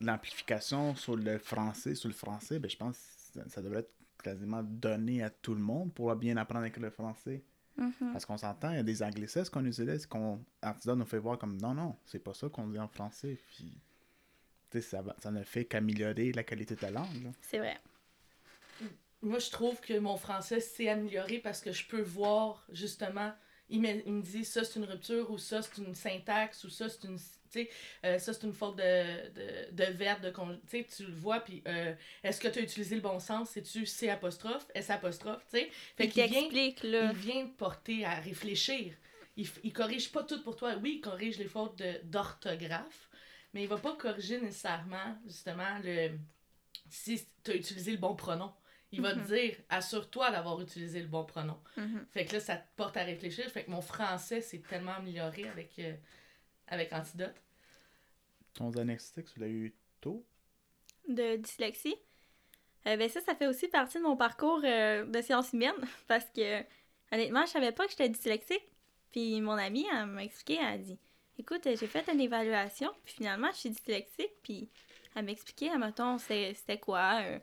l'amplification 0.00 0.96
sur 0.96 1.14
le 1.14 1.38
français, 1.38 1.94
sur 1.94 2.08
le 2.08 2.14
français, 2.14 2.58
ben, 2.58 2.68
je 2.68 2.76
pense 2.76 2.96
que 2.96 3.40
ça, 3.40 3.48
ça 3.48 3.62
devrait 3.62 3.80
être 3.80 3.94
quasiment 4.22 4.64
donné 4.64 5.22
à 5.22 5.30
tout 5.30 5.54
le 5.54 5.60
monde 5.60 5.94
pour 5.94 6.12
bien 6.16 6.36
apprendre 6.36 6.62
avec 6.62 6.76
le 6.78 6.90
français. 6.90 7.44
Mhm. 7.76 8.12
Parce 8.12 8.26
qu'on 8.26 8.36
s'entend, 8.36 8.70
il 8.70 8.76
y 8.76 8.80
a 8.80 8.82
des 8.82 9.04
anglicismes 9.04 9.50
qu'on 9.52 9.64
utilise, 9.64 10.04
qu'on 10.06 10.44
Antidote 10.62 10.98
nous 10.98 11.04
fait 11.04 11.18
voir 11.18 11.38
comme 11.38 11.56
non, 11.60 11.74
non, 11.74 11.96
c'est 12.04 12.18
pas 12.18 12.34
ça 12.34 12.48
qu'on 12.48 12.66
dit 12.66 12.78
en 12.78 12.88
français. 12.88 13.38
Puis, 13.50 13.80
ça, 14.80 15.02
va- 15.02 15.16
ça 15.22 15.30
ne 15.30 15.42
fait 15.42 15.64
qu'améliorer 15.64 16.32
la 16.32 16.44
qualité 16.44 16.74
de 16.76 16.82
la 16.82 16.90
langue. 16.90 17.22
là. 17.24 17.30
C'est 17.40 17.58
vrai. 17.58 17.78
Moi, 19.20 19.40
je 19.40 19.50
trouve 19.50 19.80
que 19.80 19.98
mon 19.98 20.16
français 20.16 20.60
s'est 20.60 20.88
amélioré 20.88 21.38
parce 21.38 21.60
que 21.60 21.72
je 21.72 21.84
peux 21.86 22.00
voir, 22.00 22.64
justement, 22.70 23.32
il 23.68 23.80
me, 23.80 23.88
il 24.06 24.12
me 24.12 24.22
dit 24.22 24.44
ça 24.44 24.64
c'est 24.64 24.78
une 24.78 24.84
rupture 24.84 25.30
ou 25.30 25.38
ça 25.38 25.60
c'est 25.60 25.78
une 25.82 25.94
syntaxe 25.94 26.62
ou 26.64 26.70
ça 26.70 26.88
c'est 26.88 27.04
une. 27.04 27.18
Tu 27.18 27.24
sais, 27.62 27.70
euh, 28.04 28.18
ça 28.18 28.32
c'est 28.32 28.46
une 28.46 28.52
faute 28.52 28.76
de, 28.76 29.28
de, 29.30 29.72
de 29.72 29.84
verbe, 29.92 30.20
de 30.22 30.30
con- 30.30 30.60
Tu 30.70 30.78
sais, 30.78 30.86
tu 30.96 31.04
le 31.04 31.12
vois, 31.12 31.40
puis 31.40 31.62
euh, 31.66 31.94
est-ce 32.22 32.40
que 32.40 32.48
tu 32.48 32.58
as 32.60 32.62
utilisé 32.62 32.94
le 32.94 33.00
bon 33.00 33.18
sens? 33.18 33.50
C'est-tu 33.50 33.86
C 33.86 34.08
apostrophe, 34.08 34.66
S 34.74 34.90
apostrophe, 34.90 35.44
tu 35.50 35.58
sais? 35.58 35.70
Fait 35.96 36.04
Il 36.04 36.12
qu'il 36.12 36.24
vient, 36.24 36.40
t'explique, 36.40 36.82
là. 36.84 37.10
il 37.12 37.16
vient 37.18 37.46
te 37.46 37.56
porter 37.56 38.04
à 38.04 38.14
réfléchir. 38.20 38.94
Il, 39.36 39.48
il 39.64 39.72
corrige 39.72 40.12
pas 40.12 40.22
tout 40.22 40.42
pour 40.42 40.56
toi. 40.56 40.74
Oui, 40.82 40.94
il 40.96 41.00
corrige 41.00 41.38
les 41.38 41.46
fautes 41.46 41.76
de- 41.78 42.00
d'orthographe, 42.04 43.07
mais 43.54 43.62
il 43.62 43.68
va 43.68 43.78
pas 43.78 43.96
corriger 43.96 44.40
nécessairement, 44.40 45.16
justement, 45.26 45.78
le 45.82 46.18
si 46.90 47.26
tu 47.44 47.50
as 47.50 47.54
utilisé 47.54 47.92
le 47.92 47.98
bon 47.98 48.14
pronom. 48.16 48.52
Il 48.92 49.02
va 49.02 49.14
Mhm. 49.14 49.22
te 49.22 49.26
dire, 49.34 49.56
assure-toi 49.68 50.30
d'avoir 50.30 50.58
utilisé 50.62 51.00
le 51.02 51.08
bon 51.08 51.24
pronom. 51.24 51.60
Mhm. 51.76 52.06
Fait 52.10 52.24
que 52.24 52.32
là, 52.34 52.40
ça 52.40 52.56
te 52.56 52.66
porte 52.76 52.96
à 52.96 53.02
réfléchir. 53.04 53.44
Fait 53.50 53.64
que 53.64 53.70
mon 53.70 53.82
français 53.82 54.40
s'est 54.40 54.62
tellement 54.66 54.94
amélioré 54.94 55.46
avec, 55.48 55.78
euh, 55.78 55.94
avec 56.68 56.90
Antidote. 56.94 57.34
Ton 58.54 58.70
diagnostic, 58.70 59.26
tu 59.32 59.40
l'as 59.40 59.48
eu 59.48 59.74
tôt? 60.00 60.24
De 61.06 61.36
dyslexie. 61.36 61.96
Euh, 62.86 62.96
ben 62.96 63.08
ça, 63.10 63.20
ça 63.20 63.34
fait 63.34 63.46
aussi 63.46 63.68
partie 63.68 63.98
de 63.98 64.02
mon 64.04 64.16
parcours 64.16 64.62
euh, 64.64 65.04
de 65.04 65.20
sciences 65.20 65.52
humaines 65.52 65.74
parce 66.08 66.24
que 66.34 66.62
honnêtement, 67.12 67.44
je 67.44 67.50
savais 67.50 67.72
pas 67.72 67.84
que 67.84 67.90
j'étais 67.90 68.08
dyslexique. 68.08 68.64
Puis 69.10 69.40
mon 69.42 69.52
amie, 69.52 69.86
elle 69.92 70.06
m'a 70.06 70.24
expliqué, 70.24 70.58
elle 70.62 70.66
a 70.66 70.78
dit 70.78 70.98
Écoute, 71.38 71.66
euh, 71.68 71.76
j'ai 71.78 71.86
fait 71.86 72.08
une 72.12 72.20
évaluation, 72.20 72.90
puis 73.04 73.14
finalement, 73.14 73.48
je 73.52 73.58
suis 73.58 73.70
dyslexique. 73.70 74.32
Puis 74.42 74.68
elle 75.14 75.34
ah, 75.72 75.78
mettons, 75.78 76.18
c'était 76.18 76.78
quoi 76.78 77.20
euh, 77.22 77.38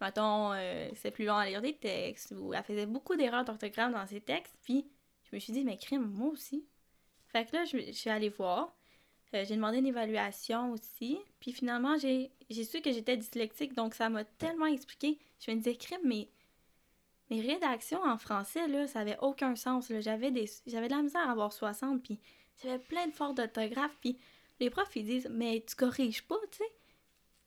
Mettons, 0.00 0.52
euh, 0.52 0.88
c'est 0.94 1.10
plus 1.10 1.24
long 1.24 1.36
à 1.36 1.46
lire 1.46 1.62
des 1.62 1.76
textes, 1.76 2.32
ou 2.36 2.52
elle 2.52 2.62
faisait 2.64 2.86
beaucoup 2.86 3.16
d'erreurs 3.16 3.44
d'orthographe 3.44 3.92
dans 3.92 4.06
ses 4.06 4.20
textes. 4.20 4.56
Puis 4.62 4.86
je 5.30 5.36
me 5.36 5.40
suis 5.40 5.52
dit 5.52 5.64
Mais 5.64 5.76
crime, 5.76 6.06
moi 6.06 6.28
aussi. 6.30 6.66
Fait 7.28 7.44
que 7.44 7.56
là, 7.56 7.64
je, 7.64 7.92
suis 7.92 8.10
allée 8.10 8.28
voir. 8.28 8.74
J'ai 9.32 9.56
demandé 9.56 9.78
une 9.78 9.86
évaluation 9.86 10.72
aussi. 10.72 11.18
Puis 11.40 11.52
finalement, 11.52 11.96
j'ai 11.98 12.30
su 12.64 12.80
que 12.80 12.92
j'étais 12.92 13.16
dyslexique, 13.16 13.74
donc 13.74 13.94
ça 13.94 14.08
m'a 14.08 14.24
tellement 14.24 14.66
expliqué. 14.66 15.18
Je 15.40 15.50
me 15.50 15.56
disais, 15.56 15.76
crime, 15.76 16.00
mais 16.04 16.28
mes 17.30 17.40
rédactions 17.42 18.02
en 18.02 18.16
français, 18.16 18.66
là, 18.68 18.86
ça 18.86 19.00
avait 19.00 19.18
aucun 19.20 19.54
sens. 19.54 19.92
j'avais 20.00 20.30
de 20.30 20.90
la 20.90 21.02
misère 21.02 21.28
à 21.28 21.32
avoir 21.32 21.52
60, 21.52 22.02
puis 22.02 22.18
j'avais 22.62 22.78
plein 22.78 23.06
de 23.06 23.12
fautes 23.12 23.36
d'orthographe, 23.36 23.96
puis 24.00 24.18
les 24.60 24.70
profs, 24.70 24.96
ils 24.96 25.04
disent, 25.04 25.28
mais 25.30 25.64
tu 25.66 25.76
corriges 25.76 26.22
pas, 26.22 26.38
tu 26.50 26.58
sais. 26.58 26.72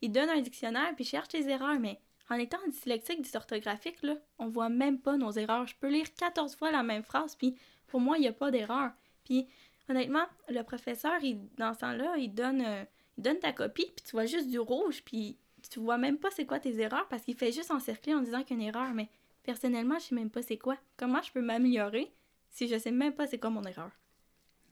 Ils 0.02 0.12
donnent 0.12 0.30
un 0.30 0.42
dictionnaire, 0.42 0.94
puis 0.96 1.06
cherchent 1.06 1.28
tes 1.30 1.48
erreurs, 1.48 1.80
mais 1.80 2.00
en 2.30 2.36
étant 2.36 2.58
dyslexique, 2.68 3.22
dysorthographique, 3.22 4.02
là, 4.04 4.16
on 4.40 4.48
voit 4.48 4.70
même 4.70 5.00
pas 5.00 5.18
nos 5.18 5.32
erreurs. 5.32 5.68
Je 5.68 5.76
peux 5.76 5.90
lire 5.90 6.08
14 6.16 6.56
fois 6.56 6.72
la 6.72 6.82
même 6.82 7.04
phrase, 7.04 7.36
puis 7.36 7.56
pour 7.88 8.00
moi, 8.00 8.18
il 8.18 8.22
n'y 8.22 8.28
a 8.28 8.34
pas 8.34 8.52
d'erreur. 8.52 8.92
Puis 9.26 9.48
honnêtement, 9.90 10.26
le 10.48 10.64
professeur, 10.64 11.22
il, 11.24 11.46
dans 11.58 11.74
ce 11.74 11.80
temps-là, 11.80 12.16
il 12.18 12.34
donne, 12.34 12.62
euh, 12.62 12.84
il 13.18 13.24
donne 13.24 13.40
ta 13.40 13.52
copie, 13.52 13.92
puis 13.96 14.06
tu 14.06 14.12
vois 14.12 14.26
juste 14.26 14.48
du 14.48 14.60
rouge, 14.60 15.04
puis 15.04 15.38
tu 15.70 15.80
vois 15.80 15.98
même 15.98 16.18
pas 16.18 16.32
c'est 16.32 16.46
quoi 16.46 16.60
tes 16.60 16.80
erreurs, 16.80 17.08
parce 17.10 17.24
qu'il 17.24 17.36
fait 17.36 17.52
juste 17.52 17.70
encercler 17.70 18.14
en 18.14 18.22
disant 18.22 18.44
qu'il 18.44 18.58
y 18.58 18.60
a 18.62 18.64
une 18.64 18.70
erreur. 18.70 18.94
Mais 18.94 19.10
personnellement, 19.44 20.00
je 20.00 20.06
sais 20.06 20.16
même 20.16 20.30
pas 20.30 20.42
c'est 20.42 20.58
quoi. 20.58 20.78
Comment 20.98 21.22
je 21.22 21.32
peux 21.32 21.42
m'améliorer 21.42 22.12
si 22.50 22.68
je 22.68 22.78
sais 22.78 22.92
même 22.92 23.14
pas 23.14 23.28
c'est 23.28 23.40
quoi 23.40 23.50
mon 23.50 23.64
erreur? 23.64 23.92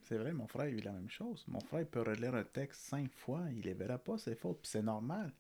C'est 0.10 0.18
vrai, 0.18 0.34
mon 0.34 0.48
frère 0.48 0.66
a 0.66 0.70
eu 0.70 0.80
la 0.80 0.92
même 0.92 1.10
chose. 1.10 1.46
Mon 1.48 1.60
frère 1.60 1.82
il 1.82 1.86
peut 1.86 2.02
relire 2.02 2.34
un 2.34 2.44
texte 2.44 2.82
cinq 2.82 3.14
fois, 3.14 3.42
il 3.52 3.60
ne 3.64 3.74
verra 3.76 4.00
pas 4.00 4.18
ses 4.18 4.34
fautes, 4.34 4.60
puis 4.64 4.72
c'est 4.72 4.82
normal. 4.82 5.32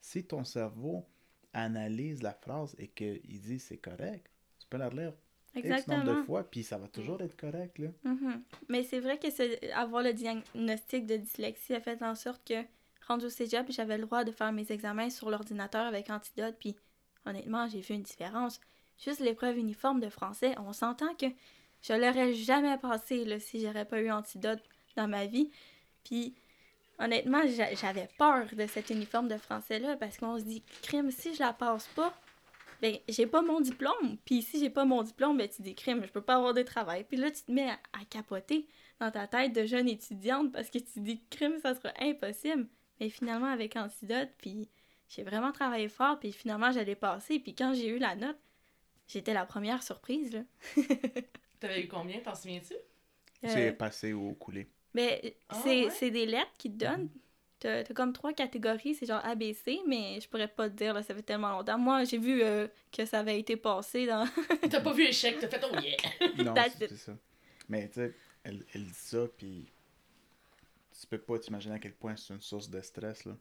Si 0.00 0.24
ton 0.24 0.44
cerveau 0.44 1.06
analyse 1.52 2.22
la 2.22 2.32
phrase 2.32 2.74
et 2.78 2.88
qu'il 2.88 3.20
dit 3.42 3.58
c'est 3.58 3.76
correct, 3.76 4.30
tu 4.58 4.66
peux 4.66 4.78
la 4.78 4.88
relire 4.88 5.12
X 5.54 5.66
nombre 5.66 5.74
Exactement. 5.74 6.20
de 6.20 6.22
fois, 6.22 6.42
puis 6.50 6.62
ça 6.62 6.78
va 6.78 6.88
toujours 6.88 7.20
être 7.20 7.36
correct. 7.36 7.78
Là. 7.78 7.88
Mhm. 8.04 8.42
Mais 8.70 8.82
c'est 8.82 8.98
vrai 8.98 9.18
que 9.18 9.74
avoir 9.74 10.02
le 10.02 10.14
diagnostic 10.14 11.06
de 11.06 11.16
dyslexie 11.16 11.74
a 11.74 11.80
fait 11.80 12.02
en 12.02 12.14
sorte 12.14 12.42
que, 12.48 12.64
rendu 13.06 13.26
au 13.26 13.30
cégep, 13.30 13.70
j'avais 13.70 13.98
le 13.98 14.06
droit 14.06 14.24
de 14.24 14.32
faire 14.32 14.52
mes 14.52 14.72
examens 14.72 15.10
sur 15.10 15.28
l'ordinateur 15.28 15.84
avec 15.84 16.08
Antidote, 16.08 16.56
puis 16.58 16.74
honnêtement, 17.26 17.68
j'ai 17.68 17.80
vu 17.80 17.94
une 17.94 18.02
différence. 18.02 18.58
Juste 18.96 19.20
l'épreuve 19.20 19.58
uniforme 19.58 20.00
de 20.00 20.08
français, 20.08 20.54
on 20.58 20.72
s'entend 20.72 21.14
que 21.14 21.26
je 21.86 21.92
l'aurais 21.92 22.32
jamais 22.34 22.76
passé 22.78 23.24
là, 23.24 23.38
si 23.38 23.60
j'aurais 23.60 23.84
pas 23.84 24.00
eu 24.00 24.10
Antidote 24.10 24.62
dans 24.96 25.06
ma 25.06 25.26
vie. 25.26 25.50
Puis 26.02 26.34
honnêtement, 26.98 27.42
j'a- 27.46 27.74
j'avais 27.74 28.08
peur 28.18 28.46
de 28.54 28.66
cet 28.66 28.90
uniforme 28.90 29.28
de 29.28 29.36
français-là 29.36 29.96
parce 29.96 30.16
qu'on 30.16 30.38
se 30.38 30.44
dit, 30.44 30.62
crime, 30.82 31.10
si 31.10 31.34
je 31.34 31.40
la 31.40 31.52
passe 31.52 31.86
pas, 31.88 32.14
ben, 32.80 32.96
j'ai 33.08 33.26
pas 33.26 33.42
mon 33.42 33.60
diplôme. 33.60 34.16
Puis 34.24 34.42
si 34.42 34.58
j'ai 34.60 34.70
pas 34.70 34.84
mon 34.84 35.02
diplôme, 35.02 35.36
ben, 35.36 35.48
tu 35.48 35.62
dis, 35.62 35.74
crime, 35.74 36.02
je 36.04 36.10
peux 36.10 36.22
pas 36.22 36.36
avoir 36.36 36.54
de 36.54 36.62
travail. 36.62 37.04
Puis 37.04 37.18
là, 37.18 37.30
tu 37.30 37.42
te 37.42 37.52
mets 37.52 37.70
à, 37.70 37.78
à 37.92 38.04
capoter 38.08 38.66
dans 38.98 39.10
ta 39.10 39.26
tête 39.26 39.52
de 39.52 39.66
jeune 39.66 39.88
étudiante 39.88 40.52
parce 40.52 40.70
que 40.70 40.78
tu 40.78 41.00
dis, 41.00 41.22
crime, 41.30 41.58
ça 41.60 41.74
sera 41.74 41.92
impossible. 42.00 42.66
Mais 43.00 43.10
finalement, 43.10 43.48
avec 43.48 43.76
Antidote, 43.76 44.30
puis 44.38 44.68
j'ai 45.08 45.22
vraiment 45.22 45.52
travaillé 45.52 45.88
fort, 45.88 46.18
puis 46.18 46.32
finalement, 46.32 46.72
j'allais 46.72 46.94
passer. 46.94 47.38
Puis 47.40 47.54
quand 47.54 47.74
j'ai 47.74 47.88
eu 47.88 47.98
la 47.98 48.14
note, 48.16 48.38
j'étais 49.06 49.34
la 49.34 49.44
première 49.44 49.82
surprise, 49.82 50.32
là. 50.32 50.42
T'avais 51.64 51.82
eu 51.84 51.88
combien, 51.88 52.20
t'en 52.20 52.34
souviens-tu? 52.34 52.74
C'est 53.42 53.68
Euh, 53.68 53.72
passé 53.72 54.12
ou 54.12 54.34
coulé. 54.34 54.68
ben, 54.94 55.18
Ah, 55.48 55.60
c'est 55.64 55.86
ouais? 55.86 56.10
des 56.10 56.26
lettres 56.26 56.52
qui 56.58 56.70
te 56.70 56.76
donnent. 56.76 57.08
T'as 57.58 57.84
t'as 57.84 57.94
comme 57.94 58.12
trois 58.12 58.34
catégories, 58.34 58.94
c'est 58.94 59.06
genre 59.06 59.24
ABC, 59.24 59.80
mais 59.86 60.20
je 60.20 60.28
pourrais 60.28 60.48
pas 60.48 60.68
te 60.68 60.74
dire, 60.74 60.92
là, 60.92 61.02
ça 61.02 61.14
fait 61.14 61.22
tellement 61.22 61.50
longtemps. 61.52 61.78
Moi, 61.78 62.04
j'ai 62.04 62.18
vu 62.18 62.42
euh, 62.42 62.68
que 62.92 63.06
ça 63.06 63.20
avait 63.20 63.40
été 63.40 63.56
passé 63.56 64.06
dans... 64.06 64.26
T'as 64.70 64.80
pas 64.82 64.92
vu 64.92 65.04
échec, 65.04 65.38
t'as 65.40 65.48
fait 65.48 65.64
oh 65.64 65.74
yeah! 65.78 65.96
Non, 66.44 66.54
c'est 66.76 66.96
ça. 66.96 67.16
Mais 67.70 67.88
tu 67.88 67.94
sais, 67.94 68.14
elle, 68.42 68.62
elle 68.74 68.84
dit 68.84 68.92
ça, 68.92 69.26
puis 69.38 69.72
tu 71.00 71.06
peux 71.06 71.18
pas 71.18 71.38
t'imaginer 71.38 71.74
à 71.74 71.78
quel 71.78 71.94
point 71.94 72.16
c'est 72.16 72.34
une 72.34 72.40
source 72.40 72.68
de 72.70 72.80
stress. 72.80 73.24
Là. 73.24 73.36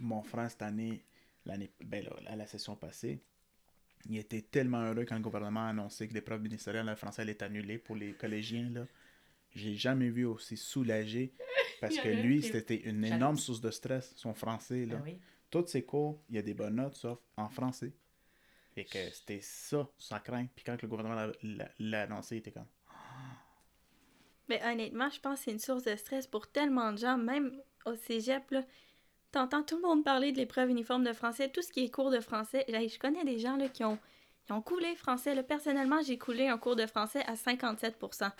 Mon 0.00 0.22
frère, 0.22 0.50
cette 0.50 0.62
année, 0.62 1.04
l'année 1.46 1.70
ben 1.84 2.04
là, 2.04 2.12
à 2.26 2.36
la 2.36 2.46
session 2.46 2.76
passée, 2.76 3.20
il 4.08 4.16
était 4.18 4.42
tellement 4.42 4.82
heureux 4.82 5.04
quand 5.04 5.14
le 5.16 5.20
gouvernement 5.22 5.66
a 5.66 5.68
annoncé 5.70 6.08
que 6.08 6.14
l'épreuve 6.14 6.42
ministérielle 6.42 6.88
en 6.88 6.96
français 6.96 7.22
elle 7.22 7.30
est 7.30 7.42
annulée 7.42 7.78
pour 7.78 7.96
les 7.96 8.12
collégiens. 8.12 8.68
Là. 8.70 8.86
J'ai 9.54 9.74
jamais 9.76 10.10
vu 10.10 10.24
aussi 10.24 10.56
soulagé 10.56 11.32
parce 11.80 11.96
que 11.98 12.08
lui, 12.08 12.40
qui- 12.40 12.48
c'était 12.48 12.76
une 12.88 13.04
énorme 13.04 13.36
source 13.38 13.60
de 13.60 13.70
stress, 13.70 14.12
son 14.16 14.34
français. 14.34 14.86
Là. 14.86 14.96
Ah 14.98 15.02
oui. 15.04 15.18
Toutes 15.50 15.68
ses 15.68 15.84
cours, 15.84 16.20
il 16.28 16.34
y 16.36 16.38
a 16.38 16.42
des 16.42 16.54
bonnes 16.54 16.76
notes, 16.76 16.96
sauf 16.96 17.18
en 17.36 17.48
français. 17.48 17.92
Et 18.76 18.84
que 18.84 18.98
c'était 19.12 19.40
ça, 19.40 19.88
sa 19.98 20.18
crainte. 20.18 20.50
Puis 20.56 20.64
quand 20.64 20.80
le 20.82 20.88
gouvernement 20.88 21.14
l'a- 21.14 21.32
l'a 21.42 21.70
l'a 21.78 22.02
annoncé, 22.02 22.34
il 22.36 22.38
était 22.38 22.50
comme 22.50 22.66
Mais 24.48 24.60
honnêtement, 24.64 25.08
je 25.10 25.20
pense 25.20 25.38
que 25.38 25.44
c'est 25.46 25.52
une 25.52 25.58
source 25.58 25.84
de 25.84 25.96
stress 25.96 26.26
pour 26.26 26.50
tellement 26.50 26.92
de 26.92 26.98
gens, 26.98 27.16
même 27.16 27.52
au 27.86 27.94
cégep, 27.96 28.50
là. 28.50 28.64
T'entends 29.34 29.64
tout 29.64 29.74
le 29.74 29.82
monde 29.82 30.04
parler 30.04 30.30
de 30.30 30.36
l'épreuve 30.36 30.70
uniforme 30.70 31.02
de 31.02 31.12
français, 31.12 31.48
tout 31.48 31.60
ce 31.60 31.72
qui 31.72 31.82
est 31.84 31.90
cours 31.90 32.12
de 32.12 32.20
français. 32.20 32.64
Je 32.68 32.98
connais 33.00 33.24
des 33.24 33.40
gens 33.40 33.56
là, 33.56 33.68
qui 33.68 33.82
ont 33.82 33.98
ils 34.48 34.52
ont 34.52 34.62
coulé 34.62 34.94
français. 34.94 35.42
Personnellement, 35.42 36.02
j'ai 36.02 36.18
coulé 36.18 36.46
un 36.46 36.56
cours 36.56 36.76
de 36.76 36.86
français 36.86 37.24
à 37.26 37.34
57% 37.34 38.30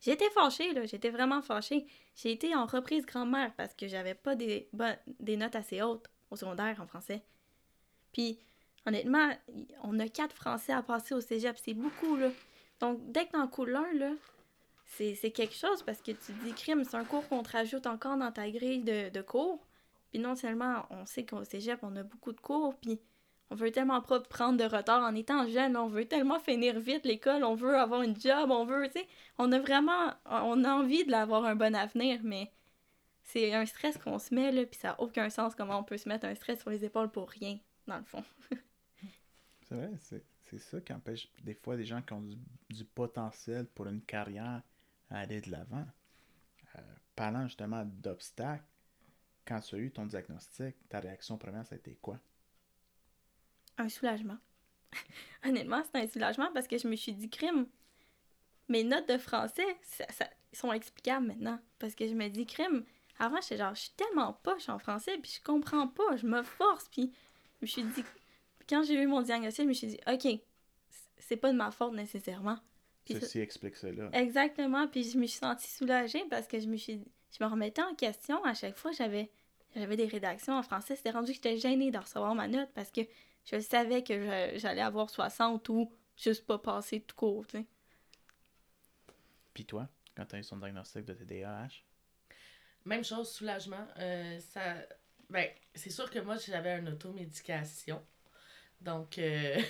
J'étais 0.00 0.30
fâchée, 0.30 0.72
là. 0.74 0.86
J'étais 0.86 1.10
vraiment 1.10 1.42
fâchée. 1.42 1.88
J'ai 2.14 2.30
été 2.30 2.54
en 2.54 2.66
reprise 2.66 3.04
grand-mère 3.04 3.52
parce 3.56 3.74
que 3.74 3.88
j'avais 3.88 4.14
pas 4.14 4.36
des, 4.36 4.70
des 5.18 5.36
notes 5.36 5.56
assez 5.56 5.82
hautes 5.82 6.08
au 6.30 6.36
secondaire 6.36 6.80
en 6.80 6.86
français. 6.86 7.24
Puis, 8.12 8.38
honnêtement, 8.86 9.30
on 9.82 9.98
a 9.98 10.06
quatre 10.06 10.36
français 10.36 10.72
à 10.72 10.82
passer 10.82 11.14
au 11.14 11.20
cégep. 11.20 11.58
C'est 11.58 11.74
beaucoup, 11.74 12.14
là. 12.14 12.28
Donc, 12.78 13.00
dès 13.10 13.26
que 13.26 13.32
t'en 13.32 13.48
coules 13.48 13.74
un, 13.74 13.92
là, 13.94 14.12
c'est 14.86 15.32
quelque 15.32 15.56
chose 15.56 15.82
parce 15.82 16.00
que 16.00 16.12
tu 16.12 16.32
dis 16.44 16.52
crime, 16.52 16.84
c'est 16.84 16.96
un 16.96 17.04
cours 17.04 17.28
qu'on 17.28 17.42
te 17.42 17.50
rajoute 17.50 17.88
encore 17.88 18.16
dans 18.16 18.30
ta 18.30 18.48
grille 18.48 18.84
de, 18.84 19.08
de 19.08 19.20
cours. 19.20 19.66
Puis 20.10 20.18
non 20.18 20.34
seulement 20.34 20.86
on 20.90 21.06
sait 21.06 21.24
qu'au 21.24 21.44
cégep, 21.44 21.80
on 21.82 21.94
a 21.96 22.02
beaucoup 22.02 22.32
de 22.32 22.40
cours, 22.40 22.74
puis 22.80 23.00
on 23.50 23.54
veut 23.54 23.70
tellement 23.70 24.02
pas 24.02 24.20
prendre 24.20 24.58
de 24.58 24.64
retard 24.64 25.02
en 25.02 25.14
étant 25.14 25.48
jeune, 25.48 25.76
on 25.76 25.88
veut 25.88 26.06
tellement 26.06 26.38
finir 26.38 26.78
vite 26.78 27.04
l'école, 27.04 27.44
on 27.44 27.54
veut 27.54 27.76
avoir 27.76 28.02
une 28.02 28.18
job, 28.18 28.50
on 28.50 28.64
veut, 28.64 28.86
tu 28.88 29.00
sais, 29.00 29.06
on 29.38 29.50
a 29.52 29.58
vraiment, 29.58 30.12
on 30.26 30.64
a 30.64 30.72
envie 30.72 31.04
de 31.04 31.10
l'avoir 31.10 31.44
un 31.44 31.56
bon 31.56 31.74
avenir, 31.74 32.20
mais 32.22 32.50
c'est 33.22 33.54
un 33.54 33.66
stress 33.66 33.96
qu'on 33.98 34.18
se 34.18 34.34
met, 34.34 34.52
là, 34.52 34.64
puis 34.66 34.78
ça 34.78 34.88
n'a 34.88 35.00
aucun 35.00 35.30
sens 35.30 35.54
comment 35.54 35.78
on 35.78 35.84
peut 35.84 35.98
se 35.98 36.08
mettre 36.08 36.26
un 36.26 36.34
stress 36.34 36.60
sur 36.60 36.70
les 36.70 36.84
épaules 36.84 37.10
pour 37.10 37.30
rien, 37.30 37.58
dans 37.86 37.98
le 37.98 38.04
fond. 38.04 38.24
c'est 39.68 39.74
vrai, 39.74 39.90
c'est 39.98 40.58
ça 40.58 40.80
qui 40.80 40.92
empêche 40.92 41.30
des 41.42 41.54
fois 41.54 41.76
des 41.76 41.84
gens 41.84 42.02
qui 42.02 42.12
ont 42.12 42.24
du, 42.70 42.84
potentiel 42.84 43.66
pour 43.66 43.86
une 43.86 44.02
carrière 44.02 44.62
à 45.10 45.20
aller 45.20 45.40
de 45.40 45.50
l'avant. 45.50 45.86
Euh, 46.76 46.80
parlant 47.16 47.46
justement 47.46 47.84
d'obstacles, 47.84 48.64
quand 49.48 49.60
tu 49.60 49.74
as 49.74 49.78
eu 49.78 49.90
ton 49.90 50.06
diagnostic, 50.06 50.76
ta 50.88 51.00
réaction 51.00 51.38
première, 51.38 51.66
ça 51.66 51.74
a 51.74 51.78
été 51.78 51.96
quoi? 52.02 52.20
un 53.78 53.88
soulagement. 53.88 54.38
Honnêtement, 55.44 55.82
c'est 55.84 56.00
un 56.00 56.06
soulagement 56.06 56.50
parce 56.52 56.66
que 56.66 56.78
je 56.78 56.88
me 56.88 56.96
suis 56.96 57.12
dit, 57.12 57.30
crime, 57.30 57.66
mes 58.68 58.84
notes 58.84 59.08
de 59.08 59.18
français 59.18 59.76
ça, 59.82 60.28
sont 60.52 60.72
explicables 60.72 61.26
maintenant. 61.26 61.58
Parce 61.78 61.94
que 61.94 62.06
je 62.06 62.14
me 62.14 62.28
dis, 62.28 62.46
crime, 62.46 62.84
avant, 63.18 63.40
j'étais 63.40 63.58
genre, 63.58 63.74
je 63.74 63.82
suis 63.82 63.92
tellement 63.96 64.32
poche 64.42 64.68
en 64.68 64.78
français, 64.78 65.16
puis 65.22 65.32
je 65.38 65.42
comprends 65.42 65.88
pas, 65.88 66.16
je 66.16 66.26
me 66.26 66.42
force, 66.42 66.88
puis 66.88 67.12
je 67.60 67.62
me 67.62 67.66
suis 67.66 67.84
dit, 67.84 68.04
quand 68.68 68.82
j'ai 68.82 68.94
eu 68.94 69.06
mon 69.06 69.22
diagnostic, 69.22 69.64
je 69.64 69.68
me 69.68 69.74
suis 69.74 69.88
dit, 69.88 70.00
ok, 70.06 70.40
c'est 71.18 71.36
pas 71.36 71.52
de 71.52 71.56
ma 71.56 71.70
faute 71.70 71.94
nécessairement. 71.94 72.58
Ceci 73.06 73.40
explique 73.40 73.76
cela. 73.76 74.10
Exactement, 74.12 74.86
puis 74.86 75.02
je 75.02 75.16
me 75.16 75.26
suis 75.26 75.38
sentie 75.38 75.70
soulagée 75.70 76.24
parce 76.28 76.46
que 76.46 76.60
je 76.60 76.66
me 76.66 76.76
suis 76.76 77.02
je 77.36 77.44
me 77.44 77.48
remettais 77.48 77.82
en 77.82 77.94
question 77.94 78.42
à 78.44 78.54
chaque 78.54 78.76
fois 78.76 78.92
j'avais 78.92 79.30
j'avais 79.76 79.96
des 79.96 80.06
rédactions 80.06 80.54
en 80.54 80.62
français, 80.62 80.96
c'était 80.96 81.10
rendu 81.10 81.28
que 81.28 81.34
j'étais 81.34 81.58
gênée 81.58 81.90
de 81.90 81.98
recevoir 81.98 82.34
ma 82.34 82.48
note 82.48 82.70
parce 82.74 82.90
que 82.90 83.02
je 83.44 83.60
savais 83.60 84.02
que 84.02 84.56
j'allais 84.56 84.80
avoir 84.80 85.10
60 85.10 85.68
ou 85.68 85.92
juste 86.16 86.46
pas 86.46 86.58
passer 86.58 87.00
tout 87.00 87.16
court, 87.16 87.46
tu 87.46 87.58
sais. 87.58 87.66
Puis 89.54 89.64
toi, 89.64 89.88
quand 90.16 90.26
tu 90.26 90.36
as 90.36 90.38
eu 90.38 90.44
son 90.44 90.56
diagnostic 90.56 91.04
de 91.04 91.14
TDAH? 91.14 91.82
Même 92.84 93.04
chose, 93.04 93.30
soulagement. 93.30 93.86
Euh, 93.98 94.38
ça... 94.40 94.76
Ben, 95.30 95.48
c'est 95.74 95.90
sûr 95.90 96.10
que 96.10 96.18
moi, 96.20 96.36
j'avais 96.36 96.78
une 96.78 96.88
automédication. 96.88 98.02
Donc, 98.80 99.18
euh, 99.18 99.60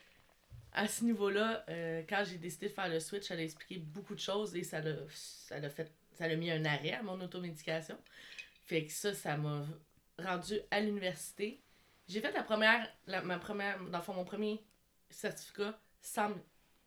à 0.72 0.88
ce 0.88 1.04
niveau-là, 1.04 1.64
euh, 1.68 2.02
quand 2.08 2.24
j'ai 2.24 2.38
décidé 2.38 2.68
de 2.68 2.72
faire 2.72 2.88
le 2.88 3.00
switch, 3.00 3.30
elle 3.30 3.40
a 3.40 3.42
expliqué 3.42 3.78
beaucoup 3.78 4.14
de 4.14 4.20
choses 4.20 4.56
et 4.56 4.64
ça 4.64 4.80
l'a, 4.80 4.96
ça 5.10 5.58
l'a 5.58 5.70
fait, 5.70 5.92
ça 6.18 6.28
l'a 6.28 6.36
mis 6.36 6.50
un 6.50 6.64
arrêt 6.64 6.92
à 6.92 7.02
mon 7.02 7.20
automédication. 7.20 7.96
Fait 8.66 8.84
que 8.84 8.92
ça, 8.92 9.14
ça 9.14 9.36
m'a 9.36 9.64
rendu 10.18 10.60
à 10.70 10.80
l'université 10.80 11.62
j'ai 12.08 12.20
fait 12.22 12.32
la 12.32 12.42
première, 12.42 12.88
ma 13.06 13.38
première, 13.38 13.78
mon 13.78 14.24
premier 14.24 14.64
certificat 15.10 15.78
sans, 16.00 16.30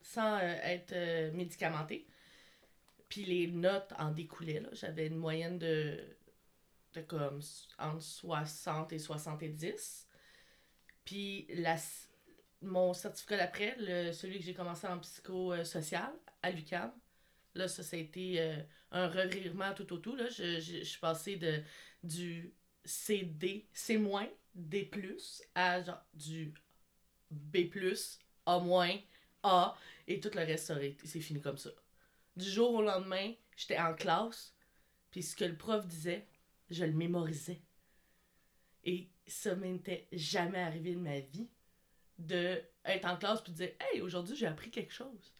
sans 0.01 0.37
euh, 0.37 0.57
être 0.63 0.93
euh, 0.93 1.31
médicamenté. 1.31 2.07
Puis 3.07 3.25
les 3.25 3.47
notes 3.47 3.93
en 3.99 4.11
découlaient. 4.11 4.63
J'avais 4.73 5.07
une 5.07 5.17
moyenne 5.17 5.59
de, 5.59 5.99
de 6.93 7.01
comme 7.01 7.39
entre 7.77 8.01
60 8.01 8.93
et 8.93 8.99
70. 8.99 10.07
Puis 11.05 11.45
la, 11.49 11.75
mon 12.61 12.93
certificat 12.93 13.37
d'après, 13.37 13.75
celui 14.13 14.39
que 14.39 14.45
j'ai 14.45 14.53
commencé 14.53 14.87
en 14.87 14.97
psychosocial 14.99 16.11
à 16.41 16.49
l'UQAM, 16.49 16.91
là, 17.55 17.67
ça, 17.67 17.83
a 17.95 17.99
été 17.99 18.41
euh, 18.41 18.55
un 18.91 19.07
revirement 19.07 19.73
tout 19.73 19.91
au 19.93 19.97
tout. 19.97 20.15
Là. 20.15 20.27
Je, 20.29 20.59
je, 20.59 20.79
je 20.79 20.83
suis 20.83 20.99
passée 20.99 21.35
de, 21.37 21.61
du 22.03 22.53
CD, 22.83 23.67
C-, 23.73 23.97
D+, 24.55 24.89
à 25.55 25.83
genre 25.83 26.03
du 26.13 26.53
B+, 27.29 27.69
A-, 28.45 29.03
A, 29.43 29.77
et 30.07 30.19
tout 30.19 30.31
le 30.33 30.41
reste, 30.41 30.73
c'est 31.05 31.19
fini 31.19 31.41
comme 31.41 31.57
ça. 31.57 31.69
Du 32.35 32.49
jour 32.49 32.73
au 32.73 32.81
lendemain, 32.81 33.33
j'étais 33.55 33.77
en 33.77 33.93
classe, 33.93 34.53
puis 35.09 35.23
ce 35.23 35.35
que 35.35 35.45
le 35.45 35.57
prof 35.57 35.85
disait, 35.85 36.27
je 36.69 36.85
le 36.85 36.93
mémorisais. 36.93 37.61
Et 38.83 39.09
ça 39.27 39.55
m'était 39.55 40.07
jamais 40.11 40.59
arrivé 40.59 40.93
de 40.93 40.99
ma 40.99 41.19
vie 41.19 41.49
de 42.17 42.61
être 42.85 43.05
en 43.05 43.17
classe 43.17 43.41
puis 43.41 43.51
de 43.51 43.57
dire 43.57 43.71
Hey, 43.79 44.01
aujourd'hui 44.01 44.35
j'ai 44.35 44.47
appris 44.47 44.71
quelque 44.71 44.93
chose. 44.93 45.33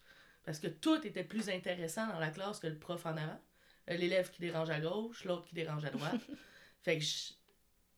Parce 0.44 0.58
que 0.58 0.66
tout 0.66 1.06
était 1.06 1.24
plus 1.24 1.48
intéressant 1.48 2.06
dans 2.08 2.18
la 2.18 2.30
classe 2.30 2.58
que 2.58 2.66
le 2.66 2.78
prof 2.78 3.06
en 3.06 3.16
avant. 3.16 3.40
Euh, 3.90 3.96
l'élève 3.96 4.30
qui 4.30 4.40
dérange 4.40 4.70
à 4.70 4.80
gauche, 4.80 5.24
l'autre 5.24 5.44
qui 5.44 5.54
dérange 5.54 5.84
à 5.84 5.90
droite. 5.90 6.20
fait 6.82 6.98
que 6.98 7.04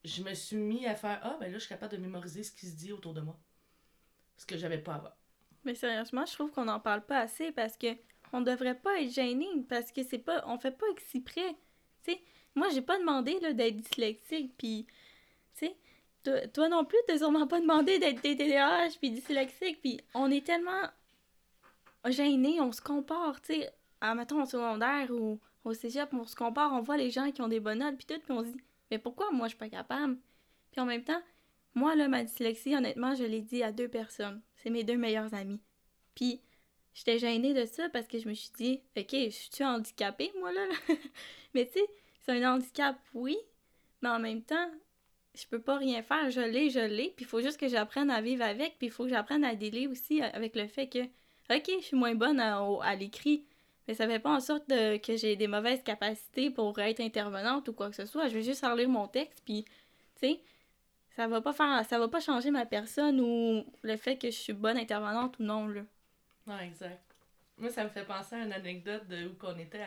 je 0.05 0.23
me 0.23 0.35
suis 0.35 0.57
mis 0.57 0.87
à 0.87 0.95
faire 0.95 1.21
Ah, 1.23 1.37
ben 1.41 1.51
là, 1.51 1.59
je 1.59 1.65
suis 1.65 1.69
capable 1.69 1.93
de 1.93 2.01
mémoriser 2.01 2.43
ce 2.43 2.53
qui 2.53 2.67
se 2.67 2.77
dit 2.77 2.93
autour 2.93 3.15
de 3.15 3.21
moi. 3.21 3.39
Ce 4.37 4.47
que 4.47 4.57
j'avais 4.57 4.79
pas 4.79 4.95
avant. 4.95 5.15
Mais 5.65 5.75
sérieusement, 5.75 6.27
je 6.27 6.33
trouve 6.33 6.51
qu'on 6.51 6.67
n'en 6.67 6.81
parle 6.81 7.05
pas 7.05 7.21
assez 7.21 7.53
parce 7.53 7.77
que 7.77 7.97
on 8.33 8.41
devrait 8.41 8.79
pas 8.79 9.01
être 9.01 9.13
gêné 9.13 9.47
parce 9.69 9.93
que 9.93 10.03
c'est 10.03 10.19
pas. 10.19 10.45
On 10.47 10.59
fait 10.59 10.77
pas 10.77 10.87
exprès. 10.93 11.57
Tu 12.03 12.13
sais, 12.13 12.21
moi, 12.55 12.69
j'ai 12.71 12.83
pas 12.83 12.99
demandé 12.99 13.39
d'être 13.41 13.77
dyslexique, 13.77 14.55
puis. 14.59 14.87
Tu 15.57 15.69
sais, 15.69 16.49
toi, 16.49 16.69
non 16.69 16.85
plus, 16.85 16.99
t'as 17.07 17.19
sûrement 17.19 17.47
pas 17.47 17.61
demandé 17.61 17.99
d'être 17.99 18.21
TDAH 18.21 18.99
puis 18.99 19.11
dyslexique, 19.11 19.81
puis 19.81 20.01
on 20.15 20.31
est 20.31 20.45
tellement 20.45 20.83
on 22.05 22.73
se 22.73 22.81
compare, 22.81 23.41
tu 23.41 23.55
sais, 23.55 23.71
à, 24.01 24.15
mettons, 24.15 24.43
au 24.43 24.47
secondaire 24.47 25.11
ou 25.11 25.41
au 25.65 25.73
cégep, 25.73 26.13
on 26.13 26.27
se 26.27 26.37
compare, 26.37 26.73
on 26.73 26.81
voit 26.81 26.97
les 26.97 27.11
gens 27.11 27.31
qui 27.31 27.43
ont 27.43 27.49
des 27.49 27.61
bonnes 27.61 27.79
notes, 27.79 27.97
puis 27.97 28.07
tout, 28.07 28.21
puis 28.21 28.33
on 28.33 28.43
se 28.43 28.49
dit 28.49 28.65
mais 28.91 28.99
pourquoi 28.99 29.31
moi 29.33 29.47
je 29.47 29.51
suis 29.51 29.59
pas 29.59 29.69
capable? 29.69 30.19
Puis 30.71 30.81
en 30.81 30.85
même 30.85 31.05
temps, 31.05 31.21
moi 31.75 31.97
là, 31.97 32.09
ma 32.09 32.23
dyslexie, 32.23 32.77
honnêtement, 32.77 33.15
je 33.15 33.25
l'ai 33.25 33.41
dit 33.41 33.63
à 33.63 33.73
deux 33.73 33.89
personnes. 33.89 34.41
C'est 34.57 34.71
mes 34.71 34.85
deux 34.85 34.97
meilleures 34.97 35.35
amies. 35.35 35.61
Puis 36.15 36.41
j'étais 36.95 37.19
gênée 37.19 37.55
de 37.55 37.65
ça 37.65 37.89
parce 37.89 38.07
que 38.07 38.19
je 38.19 38.29
me 38.29 38.35
suis 38.35 38.53
dit, 38.57 38.83
ok, 38.97 39.11
je 39.11 39.31
suis 39.31 39.65
handicapée, 39.65 40.33
moi 40.39 40.53
là? 40.53 40.67
mais 41.55 41.67
tu 41.67 41.73
sais, 41.73 41.87
c'est 42.21 42.33
un 42.33 42.55
handicap, 42.55 42.97
oui, 43.15 43.37
mais 44.03 44.11
en 44.11 44.19
même 44.21 44.43
temps, 44.43 44.71
je 45.35 45.47
peux 45.47 45.61
pas 45.61 45.79
rien 45.79 46.03
faire. 46.03 46.31
Je 46.31 46.41
l'ai, 46.41 46.71
je 46.71 46.79
l'ai. 46.79 47.11
Puis 47.17 47.25
il 47.25 47.29
faut 47.29 47.41
juste 47.41 47.59
que 47.59 47.69
j'apprenne 47.69 48.11
à 48.11 48.21
vivre 48.21 48.45
avec. 48.45 48.79
Puis 48.79 48.87
il 48.87 48.91
faut 48.91 49.05
que 49.05 49.11
j'apprenne 49.11 49.45
à 49.45 49.57
délai 49.57 49.87
aussi 49.87 50.23
avec 50.23 50.55
le 50.55 50.69
fait 50.69 50.89
que, 50.89 51.01
ok, 51.51 51.71
je 51.81 51.85
suis 51.85 51.97
moins 51.97 52.15
bonne 52.15 52.41
à, 52.41 52.59
à 52.83 52.95
l'écrit. 52.95 53.45
Mais 53.87 53.95
ça 53.95 54.07
fait 54.07 54.19
pas 54.19 54.35
en 54.35 54.41
sorte 54.41 54.67
que 54.69 55.17
j'ai 55.17 55.37
des 55.37 55.47
mauvaises 55.47 55.83
capacités 55.83 56.51
pour 56.51 56.79
être 56.79 57.01
intervenante 57.01 57.69
ou 57.69 57.75
quoi 57.75 57.91
que 57.91 57.97
ce 57.97 58.07
soit. 58.07 58.29
Je 58.29 58.35
vais 58.35 58.43
juste 58.43 58.65
relire 58.65 58.89
mon 58.89 59.07
texte, 59.09 59.43
puis, 59.45 59.65
tu 59.65 59.73
sais, 60.21 60.41
ça 61.17 61.29
va 61.29 61.41
pas 61.41 61.53
faire, 61.53 61.85
ça 61.85 61.99
va 61.99 62.09
pas 62.09 62.21
changer 62.21 62.51
ma 62.51 62.65
personne 62.65 63.21
ou 63.21 63.65
le 63.83 63.97
fait 63.97 64.17
que 64.17 64.29
je 64.29 64.37
suis 64.37 64.53
bonne 64.53 64.79
intervenante 64.79 65.39
ou 65.39 65.43
non, 65.43 65.69
là. 65.69 65.83
Non, 66.47 66.59
exact. 66.59 67.03
Moi, 67.59 67.71
ça 67.71 67.85
me 67.85 67.89
fait 67.89 68.05
penser 68.05 68.35
à 68.35 68.45
une 68.45 68.53
anecdote 68.53 69.07
de 69.07 69.29
où 69.29 69.35
qu'on 69.35 69.57
était 69.59 69.85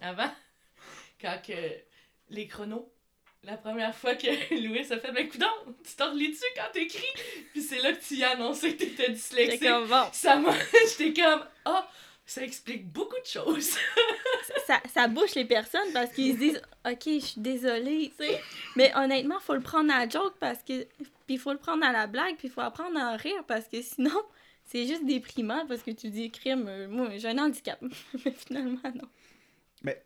avant, 0.00 0.30
quand 1.20 1.40
les 2.30 2.46
chronos, 2.46 2.92
la 3.44 3.56
première 3.56 3.94
fois 3.94 4.14
que 4.14 4.26
Louis 4.54 4.80
a 4.80 4.98
fait, 4.98 5.12
ben, 5.12 5.28
coudon, 5.28 5.46
tu 5.84 5.94
t'en 5.96 6.10
relis-tu 6.12 6.44
quand 6.56 6.70
t'écris? 6.72 7.12
Puis 7.52 7.62
c'est 7.62 7.80
là 7.80 7.92
que 7.92 8.02
tu 8.02 8.14
y 8.16 8.24
as 8.24 8.30
annoncé 8.30 8.74
que 8.74 8.84
t'étais 8.84 9.10
dyslexique. 9.10 9.62
Comme, 9.62 9.88
Ça 10.12 10.36
m'a, 10.36 10.52
j'étais 10.98 11.22
comme, 11.22 11.44
ah, 11.64 11.86
oh, 11.86 11.92
ça 12.26 12.42
explique 12.42 12.86
beaucoup 12.92 13.18
de 13.20 13.26
choses. 13.26 13.76
ça, 14.66 14.80
ça 14.92 15.08
bouche 15.08 15.34
les 15.34 15.46
personnes 15.46 15.92
parce 15.94 16.12
qu'ils 16.12 16.34
se 16.34 16.38
disent 16.38 16.62
Ok, 16.84 17.04
je 17.06 17.18
suis 17.20 17.40
désolée, 17.40 18.12
tu 18.18 18.26
sais? 18.26 18.40
Mais 18.76 18.92
honnêtement, 18.96 19.40
faut 19.40 19.54
le 19.54 19.60
prendre 19.60 19.92
à 19.92 20.00
la 20.00 20.08
joke 20.08 20.34
parce 20.38 20.62
que. 20.62 20.84
Puis 21.26 21.36
il 21.36 21.38
faut 21.38 21.52
le 21.52 21.58
prendre 21.58 21.84
à 21.84 21.92
la 21.92 22.06
blague, 22.06 22.36
puis 22.36 22.48
il 22.48 22.50
faut 22.50 22.60
apprendre 22.60 22.98
à 22.98 23.16
rire 23.16 23.44
parce 23.46 23.68
que 23.68 23.80
sinon, 23.82 24.22
c'est 24.64 24.86
juste 24.86 25.04
déprimant 25.06 25.66
parce 25.66 25.82
que 25.82 25.90
tu 25.90 26.10
dis 26.10 26.30
crime, 26.30 26.66
euh, 26.68 26.88
moi, 26.88 27.10
j'ai 27.16 27.28
un 27.28 27.38
handicap. 27.38 27.80
Mais 28.24 28.30
finalement, 28.30 28.80
non. 28.94 29.08
Mais, 29.82 30.02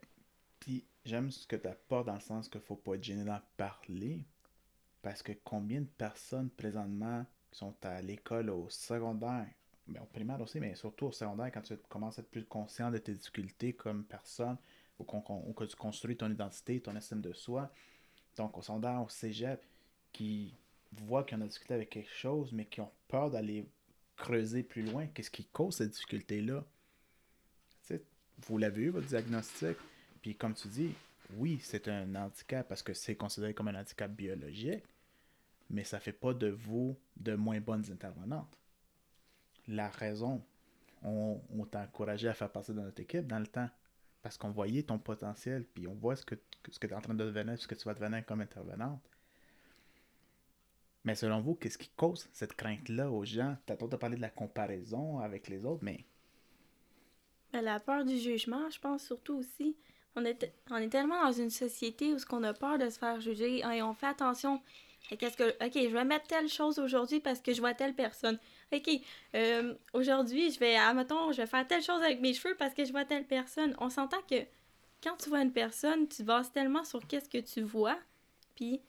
j'aime 1.05 1.31
ce 1.31 1.47
que 1.47 1.57
tu 1.57 1.69
apportes 1.69 2.07
dans 2.07 2.15
le 2.15 2.21
sens 2.21 2.49
qu'il 2.49 2.61
faut 2.61 2.77
pas 2.77 2.95
être 2.95 3.05
gêné 3.05 3.25
d'en 3.25 3.41
parler 3.57 4.25
parce 5.03 5.23
que 5.23 5.33
combien 5.45 5.81
de 5.81 5.87
personnes 5.87 6.51
présentement 6.51 7.27
qui 7.51 7.59
sont 7.59 7.75
à 7.83 8.01
l'école 8.03 8.51
au 8.51 8.69
secondaire 8.69 9.49
mais 9.87 9.99
au 9.99 10.07
primaire 10.07 10.41
aussi, 10.41 10.61
mais 10.61 10.75
surtout 10.75 11.07
au 11.07 11.13
secondaire, 11.13 11.51
quand 11.53 11.63
tu 11.63 11.77
commences 11.89 12.19
à 12.19 12.23
être 12.23 12.31
plus 12.31 12.45
conscient 12.45 12.91
de 12.91 12.99
tes 12.99 13.15
difficultés 13.15 13.73
comme 13.73 14.05
personne, 14.05 14.57
ou, 14.99 15.05
que 15.53 15.65
tu 15.65 15.77
construis 15.77 16.17
ton 16.17 16.31
identité, 16.31 16.81
ton 16.81 16.95
estime 16.95 17.21
de 17.21 17.33
soi. 17.33 17.73
Donc 18.37 18.57
au 18.57 18.63
secondaire, 18.63 19.03
au 19.03 19.09
cégep, 19.09 19.61
qui 20.13 20.55
voient 20.93 21.25
qu'on 21.25 21.41
a 21.41 21.47
discuté 21.47 21.75
avec 21.75 21.91
quelque 21.91 22.13
chose, 22.13 22.53
mais 22.53 22.67
qui 22.67 22.81
ont 22.81 22.93
peur 23.09 23.31
d'aller 23.31 23.69
creuser 24.17 24.63
plus 24.63 24.83
loin. 24.83 25.07
Qu'est-ce 25.09 25.31
qui 25.31 25.45
cause 25.47 25.77
cette 25.77 25.91
difficulté-là? 25.91 26.65
Tu 27.71 27.77
sais, 27.97 28.03
vous 28.47 28.59
l'avez 28.59 28.83
eu, 28.83 28.91
votre 28.91 29.09
diagnostic? 29.09 29.77
Puis 30.23 30.37
comme 30.37 30.55
tu 30.55 30.69
dis, 30.69 30.95
oui, 31.37 31.59
c'est 31.61 31.89
un 31.89 32.15
handicap 32.15 32.67
parce 32.69 32.83
que 32.83 32.95
c'est 32.95 33.17
considéré 33.17 33.55
comme 33.55 33.69
un 33.69 33.81
handicap 33.81 34.11
biologique, 34.11 34.85
mais 35.69 35.85
ça 35.85 36.01
fait 36.01 36.13
pas 36.13 36.33
de 36.33 36.49
vous 36.49 36.97
de 37.17 37.35
moins 37.35 37.61
bonnes 37.61 37.85
intervenantes. 37.91 38.57
La 39.69 39.89
raison, 39.89 40.43
on, 41.03 41.41
t'a 41.71 41.83
encouragé 41.83 42.29
à 42.29 42.35
faire 42.35 42.51
partie 42.51 42.73
de 42.73 42.81
notre 42.81 43.01
équipe 43.01 43.27
dans 43.27 43.39
le 43.39 43.47
temps 43.47 43.69
parce 44.23 44.39
qu'on 44.39 44.51
voyait 44.51 44.85
ton 44.85 44.99
potentiel, 44.99 45.65
puis 45.65 45.89
on 45.89 45.95
voit 45.95 46.15
ce 46.15 46.25
que, 46.25 46.37
ce 46.71 46.79
que 46.79 46.87
tu 46.87 46.93
es 46.93 46.97
en 46.97 47.01
train 47.01 47.15
de 47.15 47.25
devenir, 47.25 47.59
ce 47.59 47.67
que 47.67 47.75
tu 47.75 47.85
vas 47.85 47.95
devenir 47.95 48.25
comme 48.25 48.41
intervenante. 48.41 49.03
Mais 51.05 51.17
selon 51.17 51.41
vous, 51.41 51.57
qu'est-ce 51.57 51.79
qui 51.79 51.91
cause 51.97 52.29
cette 52.33 52.55
crainte-là 52.55 53.11
aux 53.11 53.25
gens? 53.25 53.57
T'as 53.67 53.75
de 53.75 53.97
parler 53.97 54.17
de 54.17 54.21
la 54.21 54.31
comparaison 54.31 55.19
avec 55.19 55.49
les 55.49 55.65
autres, 55.65 55.83
mais... 55.83 56.05
Ben, 57.53 57.63
la 57.63 57.81
peur 57.81 58.05
du 58.05 58.17
jugement, 58.17 58.71
je 58.71 58.79
pense 58.79 59.03
surtout 59.03 59.35
aussi. 59.35 59.77
On 60.17 60.25
est, 60.25 60.53
on 60.71 60.77
est 60.77 60.89
tellement 60.89 61.23
dans 61.25 61.33
une 61.33 61.51
société 61.51 62.13
où 62.13 62.19
ce 62.19 62.27
qu'on 62.27 62.43
a 62.43 62.53
peur 62.53 62.79
de 62.79 62.89
se 62.91 62.99
faire 62.99 63.21
juger 63.21 63.59
et 63.61 63.83
on 63.83 63.95
fait 63.95 64.07
attention. 64.07 64.61
Qu'est-ce 65.19 65.37
que 65.37 65.51
ok 65.65 65.73
je 65.75 65.93
vais 65.93 66.05
mettre 66.05 66.27
telle 66.27 66.49
chose 66.49 66.79
aujourd'hui 66.79 67.21
parce 67.21 67.41
que 67.41 67.53
je 67.53 67.61
vois 67.61 67.75
telle 67.75 67.95
personne. 67.95 68.39
Ok 68.73 68.89
euh, 69.35 69.75
aujourd'hui 69.93 70.51
je 70.51 70.59
vais 70.59 70.77
je 70.77 71.37
vais 71.37 71.47
faire 71.47 71.67
telle 71.67 71.83
chose 71.83 72.03
avec 72.03 72.21
mes 72.21 72.35
cheveux 72.35 72.55
parce 72.59 72.73
que 72.75 72.85
je 72.85 72.93
vois 72.93 73.05
telle 73.05 73.27
personne. 73.27 73.75
On 73.79 73.91
s'entend 73.91 74.21
que 74.31 74.47
quand 75.03 75.17
tu 75.17 75.29
vois 75.29 75.43
une 75.43 75.53
personne 75.53 76.09
tu 76.09 76.19
te 76.19 76.23
bases 76.23 76.53
tellement 76.53 76.85
sur 76.85 77.07
qu'est-ce 77.07 77.29
que 77.29 77.39
tu 77.39 77.63
vois 77.63 77.99
puis 78.55 78.81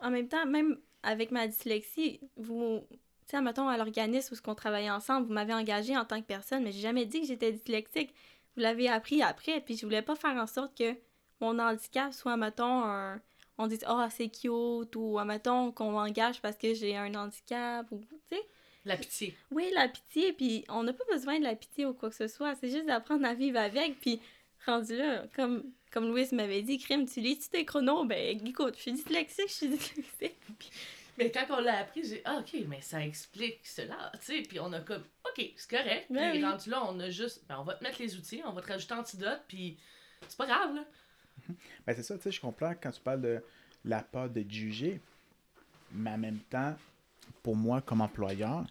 en 0.00 0.10
même 0.10 0.28
temps 0.28 0.46
même 0.46 0.78
avec 1.02 1.30
ma 1.30 1.46
dyslexie 1.48 2.20
vous 2.36 2.84
tu 2.90 3.30
sais 3.30 3.36
admettons 3.38 3.68
à 3.68 3.76
l'organisme 3.76 4.34
où 4.34 4.36
ce 4.36 4.42
qu'on 4.42 4.54
travaillait 4.54 4.90
ensemble 4.90 5.26
vous 5.26 5.32
m'avez 5.32 5.54
engagé 5.54 5.96
en 5.96 6.04
tant 6.04 6.20
que 6.20 6.26
personne 6.26 6.62
mais 6.62 6.72
j'ai 6.72 6.82
jamais 6.82 7.06
dit 7.06 7.22
que 7.22 7.26
j'étais 7.26 7.52
dyslexique 7.52 8.14
vous 8.56 8.62
l'avez 8.62 8.88
appris 8.88 9.22
après, 9.22 9.60
puis 9.60 9.76
je 9.76 9.84
voulais 9.84 10.02
pas 10.02 10.16
faire 10.16 10.36
en 10.36 10.46
sorte 10.46 10.76
que 10.76 10.94
mon 11.40 11.58
handicap 11.58 12.12
soit, 12.12 12.36
mettons, 12.36 12.84
un... 12.84 13.20
on 13.58 13.66
dit 13.66 13.78
«Ah, 13.86 14.06
oh, 14.06 14.10
c'est 14.14 14.28
cute» 14.28 14.94
ou, 14.96 15.18
mettons, 15.24 15.72
qu'on 15.72 15.90
m'engage 15.90 16.40
parce 16.40 16.56
que 16.56 16.74
j'ai 16.74 16.96
un 16.96 17.14
handicap, 17.14 17.86
ou, 17.90 18.00
tu 18.00 18.36
sais. 18.36 18.42
La 18.84 18.96
pitié. 18.96 19.34
Oui, 19.50 19.70
la 19.74 19.88
pitié, 19.88 20.32
puis 20.34 20.64
on 20.68 20.82
n'a 20.82 20.92
pas 20.92 21.04
besoin 21.10 21.38
de 21.38 21.44
la 21.44 21.54
pitié 21.54 21.86
ou 21.86 21.94
quoi 21.94 22.10
que 22.10 22.16
ce 22.16 22.28
soit, 22.28 22.54
c'est 22.54 22.68
juste 22.68 22.86
d'apprendre 22.86 23.26
à 23.26 23.34
vivre 23.34 23.58
avec, 23.58 23.98
puis 23.98 24.20
rendu 24.66 24.96
là, 24.96 25.24
comme, 25.34 25.64
comme 25.90 26.08
Louise 26.08 26.32
m'avait 26.32 26.62
dit, 26.62 26.78
crime, 26.78 27.06
tu 27.06 27.20
lis-tu 27.20 27.48
tes 27.48 27.64
chronos? 27.64 28.04
Ben, 28.04 28.46
écoute, 28.46 28.74
je 28.76 28.82
suis 28.82 28.92
dyslexique, 28.92 29.48
je 29.48 29.54
suis 29.54 29.68
dyslexique. 29.68 30.36
Mais 31.16 31.30
quand 31.30 31.46
on 31.50 31.60
l'a 31.60 31.78
appris, 31.78 32.04
j'ai 32.04 32.22
ah, 32.24 32.38
OK, 32.40 32.56
mais 32.66 32.80
ça 32.80 33.04
explique 33.04 33.60
cela, 33.64 34.10
tu 34.20 34.26
sais. 34.26 34.42
Puis 34.42 34.58
on 34.58 34.72
a 34.72 34.80
comme, 34.80 35.04
OK, 35.24 35.52
c'est 35.56 35.70
correct. 35.70 36.06
Ben 36.10 36.32
puis 36.32 36.44
rendu 36.44 36.70
là, 36.70 36.84
on 36.88 36.98
a 37.00 37.10
juste, 37.10 37.44
ben, 37.48 37.58
on 37.58 37.64
va 37.64 37.74
te 37.74 37.84
mettre 37.84 38.00
les 38.00 38.16
outils, 38.16 38.42
on 38.44 38.52
va 38.52 38.62
te 38.62 38.72
rajouter 38.72 38.94
antidote, 38.94 39.42
puis 39.46 39.78
c'est 40.28 40.36
pas 40.36 40.46
grave, 40.46 40.74
là. 40.74 40.84
Ben, 41.86 41.94
c'est 41.94 42.02
ça, 42.02 42.16
tu 42.16 42.22
sais, 42.22 42.32
je 42.32 42.40
comprends 42.40 42.74
quand 42.80 42.90
tu 42.90 43.00
parles 43.00 43.20
de 43.20 43.42
la 43.84 44.02
peur 44.02 44.30
de 44.30 44.44
juger, 44.48 45.00
mais 45.92 46.10
en 46.10 46.18
même 46.18 46.40
temps, 46.50 46.74
pour 47.42 47.54
moi, 47.54 47.80
comme 47.82 48.00
employeur, 48.00 48.64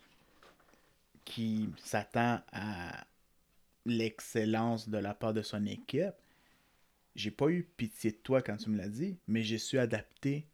qui 1.24 1.70
s'attend 1.78 2.42
à 2.52 3.06
l'excellence 3.86 4.90
de 4.90 4.98
la 4.98 5.14
part 5.14 5.34
de 5.34 5.42
son 5.42 5.66
équipe, 5.66 6.16
j'ai 7.16 7.32
pas 7.32 7.48
eu 7.50 7.64
pitié 7.78 8.12
de 8.12 8.18
toi 8.18 8.42
quand 8.42 8.58
tu 8.58 8.70
me 8.70 8.78
l'as 8.78 8.90
dit, 8.90 9.18
mais 9.28 9.44
j'ai 9.44 9.58
su 9.58 9.78
adapter 9.78 10.48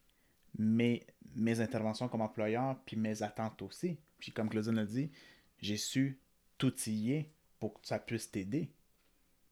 mes, 0.57 1.05
mes 1.35 1.59
interventions 1.59 2.07
comme 2.07 2.21
employeur, 2.21 2.77
puis 2.85 2.97
mes 2.97 3.23
attentes 3.23 3.61
aussi. 3.61 3.97
Puis 4.19 4.31
comme 4.31 4.49
Claudine 4.49 4.75
l'a 4.75 4.85
dit, 4.85 5.11
j'ai 5.59 5.77
su 5.77 6.19
t'outiller 6.57 7.31
pour 7.59 7.79
que 7.79 7.87
ça 7.87 7.99
puisse 7.99 8.29
t'aider. 8.31 8.71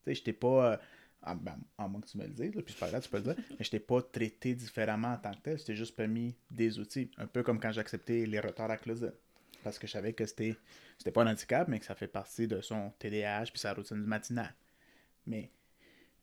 Tu 0.03 0.11
sais, 0.11 0.15
je 0.15 0.23
t'ai 0.23 0.33
pas... 0.33 0.73
Euh, 0.73 0.77
en, 1.23 1.35
ben, 1.35 1.57
moins 1.77 2.01
que 2.01 2.07
tu 2.07 2.17
me 2.17 2.25
le 2.25 2.33
dises, 2.33 2.51
puis 2.65 2.75
pas 2.75 2.91
là, 2.91 3.01
tu 3.01 3.09
peux 3.09 3.17
le 3.17 3.23
dire, 3.23 3.35
mais 3.49 3.65
je 3.65 3.71
t'ai 3.71 3.79
pas 3.79 4.01
traité 4.01 4.53
différemment 4.55 5.13
en 5.13 5.17
tant 5.17 5.31
que 5.31 5.39
tel, 5.39 5.59
je 5.59 5.65
t'ai 5.65 5.75
juste 5.75 5.95
permis 5.95 6.35
des 6.51 6.79
outils. 6.79 7.11
Un 7.17 7.27
peu 7.27 7.43
comme 7.43 7.59
quand 7.59 7.71
j'ai 7.71 7.81
accepté 7.81 8.25
les 8.25 8.39
retards 8.39 8.71
à 8.71 8.77
Claudine. 8.77 9.13
Parce 9.63 9.79
que 9.79 9.87
je 9.87 9.93
savais 9.93 10.13
que 10.13 10.25
c'était, 10.25 10.55
c'était 10.97 11.11
pas 11.11 11.23
un 11.23 11.31
handicap, 11.31 11.67
mais 11.67 11.79
que 11.79 11.85
ça 11.85 11.95
fait 11.95 12.07
partie 12.07 12.47
de 12.47 12.61
son 12.61 12.91
TDAH 12.99 13.45
puis 13.45 13.59
sa 13.59 13.73
routine 13.73 14.01
du 14.01 14.07
matinal. 14.07 14.53
Mais 15.25 15.51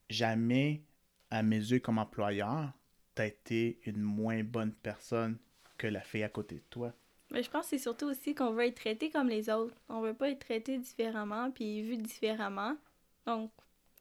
jamais, 0.09 0.81
à 1.29 1.43
mes 1.43 1.57
yeux 1.57 1.79
comme 1.79 1.97
employeur, 1.97 2.71
t'as 3.15 3.25
été 3.25 3.79
une 3.85 4.01
moins 4.01 4.43
bonne 4.43 4.73
personne 4.73 5.37
que 5.77 5.87
la 5.87 6.01
fille 6.01 6.23
à 6.23 6.29
côté 6.29 6.55
de 6.55 6.63
toi. 6.69 6.93
Mais 7.31 7.41
je 7.41 7.49
pense 7.49 7.63
que 7.63 7.69
c'est 7.71 7.79
surtout 7.79 8.05
aussi 8.05 8.35
qu'on 8.35 8.51
veut 8.51 8.65
être 8.65 8.75
traité 8.75 9.09
comme 9.09 9.29
les 9.29 9.49
autres. 9.49 9.75
On 9.89 10.01
veut 10.01 10.13
pas 10.13 10.29
être 10.29 10.39
traité 10.39 10.77
différemment 10.77 11.49
puis 11.51 11.81
vu 11.81 11.97
différemment. 11.97 12.77
Donc, 13.25 13.51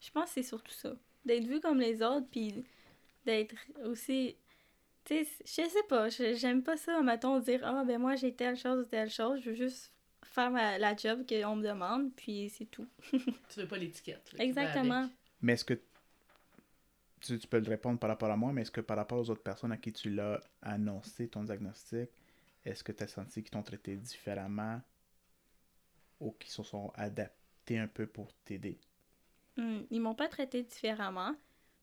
je 0.00 0.10
pense 0.10 0.26
que 0.26 0.34
c'est 0.34 0.42
surtout 0.42 0.74
ça. 0.74 0.92
D'être 1.24 1.46
vu 1.46 1.60
comme 1.60 1.80
les 1.80 2.02
autres 2.02 2.26
puis 2.30 2.64
d'être 3.24 3.54
aussi 3.84 4.36
tu 5.04 5.22
sais, 5.22 5.28
je 5.44 5.68
sais 5.68 5.82
pas, 5.88 6.08
j'aime 6.08 6.62
pas 6.62 6.78
ça, 6.78 7.02
mettons, 7.02 7.38
dire 7.38 7.60
«Ah, 7.62 7.84
ben 7.86 8.00
moi, 8.00 8.16
j'ai 8.16 8.32
telle 8.32 8.56
chose 8.56 8.86
ou 8.86 8.88
telle 8.88 9.10
chose. 9.10 9.40
Je 9.44 9.50
veux 9.50 9.56
juste 9.56 9.92
faire 10.22 10.50
la 10.50 10.96
job 10.96 11.26
qu'on 11.28 11.56
me 11.56 11.62
demande, 11.62 12.10
puis 12.16 12.48
c'est 12.48 12.64
tout.» 12.70 12.86
Tu 13.12 13.60
veux 13.60 13.68
pas 13.68 13.76
l'étiquette. 13.76 14.34
Exactement. 14.38 15.10
Mais 15.42 15.52
est-ce 15.52 15.64
que 15.66 15.78
tu, 17.24 17.48
peux 17.48 17.60
le 17.60 17.68
répondre 17.68 17.98
par 17.98 18.10
rapport 18.10 18.30
à 18.30 18.36
moi, 18.36 18.52
mais 18.52 18.62
est-ce 18.62 18.70
que 18.70 18.80
par 18.80 18.96
rapport 18.96 19.18
aux 19.18 19.30
autres 19.30 19.42
personnes 19.42 19.72
à 19.72 19.76
qui 19.76 19.92
tu 19.92 20.10
l'as 20.10 20.40
annoncé 20.62 21.28
ton 21.28 21.44
diagnostic, 21.44 22.10
est-ce 22.64 22.84
que 22.84 22.92
tu 22.92 23.02
as 23.02 23.08
senti 23.08 23.42
qu'ils 23.42 23.50
t'ont 23.50 23.62
traité 23.62 23.96
différemment 23.96 24.80
ou 26.20 26.32
qu'ils 26.32 26.50
se 26.50 26.62
sont 26.62 26.92
adaptés 26.94 27.78
un 27.78 27.88
peu 27.88 28.06
pour 28.06 28.32
t'aider? 28.44 28.78
Hmm, 29.56 29.82
ils 29.90 30.00
m'ont 30.00 30.14
pas 30.14 30.28
traité 30.28 30.62
différemment. 30.62 31.34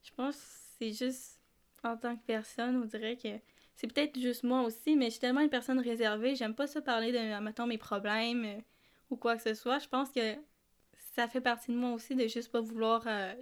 Je 0.02 0.10
pense 0.12 0.36
que 0.36 0.42
c'est 0.78 0.92
juste 0.92 1.40
en 1.84 1.96
tant 1.96 2.16
que 2.16 2.22
personne, 2.24 2.76
on 2.76 2.84
dirait 2.84 3.16
que 3.16 3.40
c'est 3.74 3.92
peut-être 3.92 4.18
juste 4.18 4.44
moi 4.44 4.62
aussi, 4.62 4.96
mais 4.96 5.06
je 5.06 5.12
suis 5.12 5.20
tellement 5.20 5.40
une 5.40 5.50
personne 5.50 5.80
réservée, 5.80 6.36
j'aime 6.36 6.54
pas 6.54 6.66
ça 6.66 6.80
parler 6.80 7.10
de, 7.12 7.40
mettons, 7.42 7.66
mes 7.66 7.78
problèmes 7.78 8.44
euh, 8.44 8.60
ou 9.10 9.16
quoi 9.16 9.36
que 9.36 9.42
ce 9.42 9.54
soit. 9.54 9.78
Je 9.78 9.88
pense 9.88 10.10
que 10.10 10.36
ça 11.14 11.26
fait 11.28 11.40
partie 11.40 11.72
de 11.72 11.76
moi 11.76 11.92
aussi 11.92 12.14
de 12.14 12.26
juste 12.28 12.50
pas 12.52 12.60
vouloir, 12.60 13.02
euh, 13.06 13.34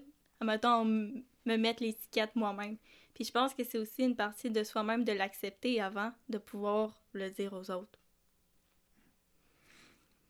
mettons, 0.43 1.23
me 1.47 1.57
mettre 1.57 1.83
l'étiquette 1.83 2.35
moi-même. 2.37 2.77
Puis 3.15 3.25
je 3.25 3.33
pense 3.33 3.55
que 3.55 3.65
c'est 3.65 3.79
aussi 3.79 4.03
une 4.03 4.17
partie 4.17 4.51
de 4.51 4.63
soi-même 4.63 5.05
de 5.05 5.13
l'accepter 5.13 5.81
avant 5.81 6.13
de 6.29 6.39
pouvoir 6.39 7.03
le 7.13 7.31
dire 7.31 7.53
aux 7.53 7.71
autres. 7.71 7.99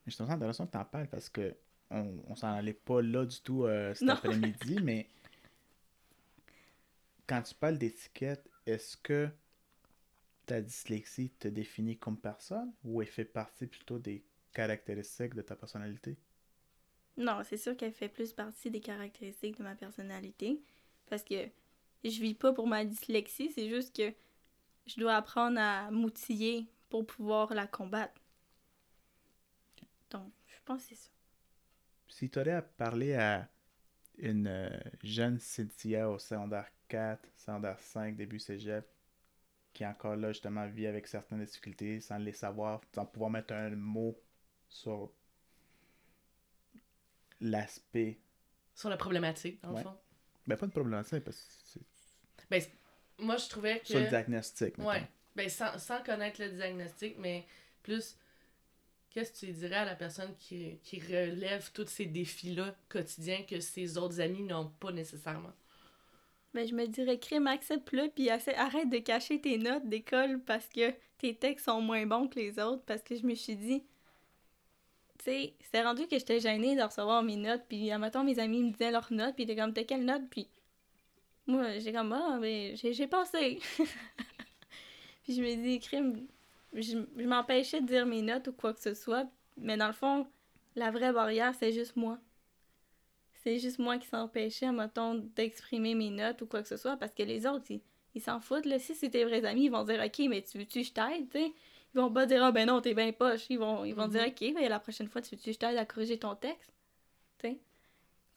Je 0.07 0.15
trouve 0.15 0.27
ça 0.27 0.33
intéressant 0.33 0.65
que 0.65 0.71
tu 0.71 0.77
en 0.77 0.85
parles 0.85 1.07
parce 1.07 1.29
que 1.29 1.55
on, 1.89 2.23
on 2.27 2.35
s'en 2.35 2.53
allait 2.53 2.73
pas 2.73 3.01
là 3.01 3.25
du 3.25 3.39
tout 3.41 3.65
euh, 3.65 3.93
cet 3.93 4.09
après-midi, 4.09 4.79
mais 4.83 5.07
quand 7.27 7.41
tu 7.41 7.53
parles 7.55 7.77
d'étiquette, 7.77 8.49
est-ce 8.65 8.97
que 8.97 9.29
ta 10.45 10.61
dyslexie 10.61 11.29
te 11.39 11.47
définit 11.47 11.97
comme 11.97 12.17
personne 12.17 12.73
ou 12.83 13.01
elle 13.01 13.07
fait 13.07 13.25
partie 13.25 13.67
plutôt 13.67 13.99
des 13.99 14.23
caractéristiques 14.53 15.33
de 15.33 15.41
ta 15.41 15.55
personnalité? 15.55 16.17
Non, 17.17 17.41
c'est 17.43 17.57
sûr 17.57 17.75
qu'elle 17.77 17.93
fait 17.93 18.09
plus 18.09 18.33
partie 18.33 18.71
des 18.71 18.81
caractéristiques 18.81 19.57
de 19.57 19.63
ma 19.63 19.75
personnalité. 19.75 20.61
Parce 21.11 21.23
que 21.23 21.49
je 22.05 22.21
vis 22.21 22.35
pas 22.35 22.53
pour 22.53 22.67
ma 22.67 22.85
dyslexie, 22.85 23.51
c'est 23.51 23.67
juste 23.67 23.93
que 23.93 24.13
je 24.85 24.97
dois 24.97 25.17
apprendre 25.17 25.59
à 25.59 25.91
m'outiller 25.91 26.67
pour 26.87 27.05
pouvoir 27.05 27.53
la 27.53 27.67
combattre. 27.67 28.21
Donc, 30.09 30.31
je 30.47 30.55
pense 30.63 30.83
que 30.83 30.95
c'est 30.95 30.95
ça. 30.95 31.09
Si 32.07 32.29
tu 32.29 32.39
aurais 32.39 32.53
à 32.53 32.61
parler 32.61 33.15
à 33.15 33.49
une 34.19 34.47
euh, 34.47 34.69
jeune 35.03 35.37
Cynthia 35.37 36.09
au 36.09 36.17
secondaire 36.17 36.69
4, 36.87 37.29
secondaire 37.35 37.79
5, 37.81 38.15
début 38.15 38.39
cégep, 38.39 38.87
qui 39.73 39.85
encore 39.85 40.15
là, 40.15 40.31
justement, 40.31 40.65
vit 40.69 40.87
avec 40.87 41.07
certaines 41.07 41.43
difficultés 41.43 41.99
sans 41.99 42.19
les 42.19 42.31
savoir, 42.31 42.79
sans 42.95 43.05
pouvoir 43.05 43.31
mettre 43.31 43.53
un 43.53 43.71
mot 43.71 44.17
sur 44.69 45.11
l'aspect. 47.41 48.21
Sur 48.73 48.87
la 48.87 48.95
problématique, 48.95 49.61
dans 49.61 49.73
le 49.73 49.83
fond. 49.83 49.97
Ben, 50.47 50.57
pas 50.57 50.67
de 50.67 50.71
problématique, 50.71 51.23
parce 51.23 51.37
que 51.37 51.43
c'est. 51.65 51.81
Ben, 52.49 52.61
moi, 53.19 53.37
je 53.37 53.47
trouvais 53.47 53.79
que. 53.79 53.87
Sur 53.87 53.99
le 53.99 54.07
diagnostic, 54.07 54.77
Ouais. 54.77 55.07
Ben, 55.35 55.49
sans, 55.49 55.77
sans, 55.77 56.01
connaître 56.03 56.41
le 56.41 56.49
diagnostic, 56.49 57.15
mais 57.17 57.45
plus. 57.83 58.17
Qu'est-ce 59.09 59.33
que 59.33 59.45
tu 59.45 59.51
dirais 59.51 59.75
à 59.75 59.85
la 59.85 59.95
personne 59.95 60.33
qui, 60.37 60.79
qui 60.83 60.99
relève 61.01 61.69
tous 61.73 61.87
ces 61.87 62.05
défis-là 62.05 62.73
quotidiens 62.87 63.43
que 63.43 63.59
ses 63.59 63.97
autres 63.97 64.21
amis 64.21 64.43
n'ont 64.43 64.69
pas 64.79 64.93
nécessairement? 64.93 65.51
Ben, 66.53 66.67
je 66.67 66.73
me 66.73 66.85
dirais, 66.85 67.19
crime, 67.19 67.47
accepte-le, 67.47 68.09
puis 68.09 68.29
arrête 68.29 68.89
de 68.89 68.97
cacher 68.99 69.39
tes 69.39 69.57
notes 69.57 69.87
d'école 69.87 70.41
parce 70.41 70.67
que 70.67 70.93
tes 71.17 71.35
textes 71.35 71.65
sont 71.65 71.81
moins 71.81 72.05
bons 72.05 72.27
que 72.27 72.39
les 72.39 72.59
autres, 72.59 72.83
parce 72.85 73.01
que 73.01 73.15
je 73.15 73.25
me 73.25 73.35
suis 73.35 73.55
dit, 73.55 73.83
tu 75.23 75.31
sais, 75.31 75.53
c'est 75.71 75.83
rendu 75.83 76.07
que 76.07 76.17
j'étais 76.17 76.39
gênée 76.39 76.75
de 76.75 76.81
recevoir 76.81 77.21
mes 77.21 77.35
notes, 77.35 77.63
puis 77.67 77.95
matin, 77.97 78.23
mes 78.23 78.39
amis 78.39 78.63
me 78.63 78.71
disaient 78.71 78.91
leurs 78.91 79.11
notes, 79.13 79.35
puis 79.35 79.45
t'es 79.45 79.55
comme, 79.55 79.73
t'as 79.73 79.83
quelle 79.83 80.03
note? 80.03 80.23
Puis 80.29 80.47
moi, 81.45 81.77
j'ai 81.77 81.93
comme, 81.93 82.11
ah, 82.13 82.37
mais 82.39 82.75
j'ai 82.75 83.07
passé. 83.07 83.59
puis 85.23 85.35
je 85.35 85.41
me 85.41 85.55
dis, 85.61 85.79
crime, 85.79 86.27
je, 86.73 86.97
m'empêchais 87.23 87.81
de 87.81 87.87
dire 87.87 88.05
mes 88.05 88.21
notes 88.21 88.47
ou 88.47 88.53
quoi 88.53 88.73
que 88.73 88.81
ce 88.81 88.93
soit, 88.93 89.27
Mais 89.57 89.77
dans 89.77 89.87
le 89.87 89.93
fond, 89.93 90.27
la 90.75 90.89
vraie 90.89 91.13
barrière, 91.13 91.53
c'est 91.53 91.71
juste 91.71 91.95
moi. 91.95 92.17
C'est 93.43 93.59
juste 93.59 93.79
moi 93.79 93.97
qui 93.97 94.07
s'empêchais, 94.07 94.71
mettons, 94.71 95.15
d'exprimer 95.35 95.95
mes 95.95 96.09
notes 96.09 96.41
ou 96.41 96.45
quoi 96.47 96.61
que 96.61 96.67
ce 96.67 96.77
soit, 96.77 96.97
parce 96.97 97.13
que 97.13 97.23
les 97.23 97.45
autres, 97.45 97.65
ils 98.15 98.21
s'en 98.21 98.39
foutent. 98.39 98.67
Si 98.79 98.95
c'est 98.95 99.09
tes 99.09 99.25
vrais 99.25 99.45
amis, 99.45 99.65
ils 99.65 99.71
vont 99.71 99.83
dire 99.83 100.01
OK, 100.03 100.19
mais 100.29 100.41
tu 100.41 100.57
veux-tu 100.57 100.81
que 100.81 100.87
je 100.87 100.93
t'aide, 100.93 101.51
Ils 101.93 101.97
vont 101.99 102.11
pas 102.11 102.25
dire 102.25 102.43
Ah 102.43 102.51
ben 102.51 102.67
non, 102.67 102.81
t'es 102.81 102.93
bien 102.93 103.11
poche. 103.11 103.45
Ils 103.49 103.59
vont, 103.59 103.83
ils 103.85 103.93
vont 103.93 104.07
dire 104.07 104.21
Mhm. 104.21 104.29
OK, 104.29 104.41
mais 104.55 104.69
la 104.69 104.79
prochaine 104.79 105.07
fois, 105.09 105.21
tu 105.21 105.35
veux-tu 105.35 105.45
que 105.47 105.53
je 105.53 105.57
t'aide 105.59 105.77
à 105.77 105.85
corriger 105.85 106.17
ton 106.17 106.35
texte? 106.35 106.71
T'sais? 107.37 107.59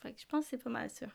Fait 0.00 0.12
que 0.12 0.20
je 0.20 0.26
pense 0.26 0.44
que 0.44 0.50
c'est 0.50 0.62
pas 0.62 0.70
mal 0.70 0.90
ça. 0.90 1.06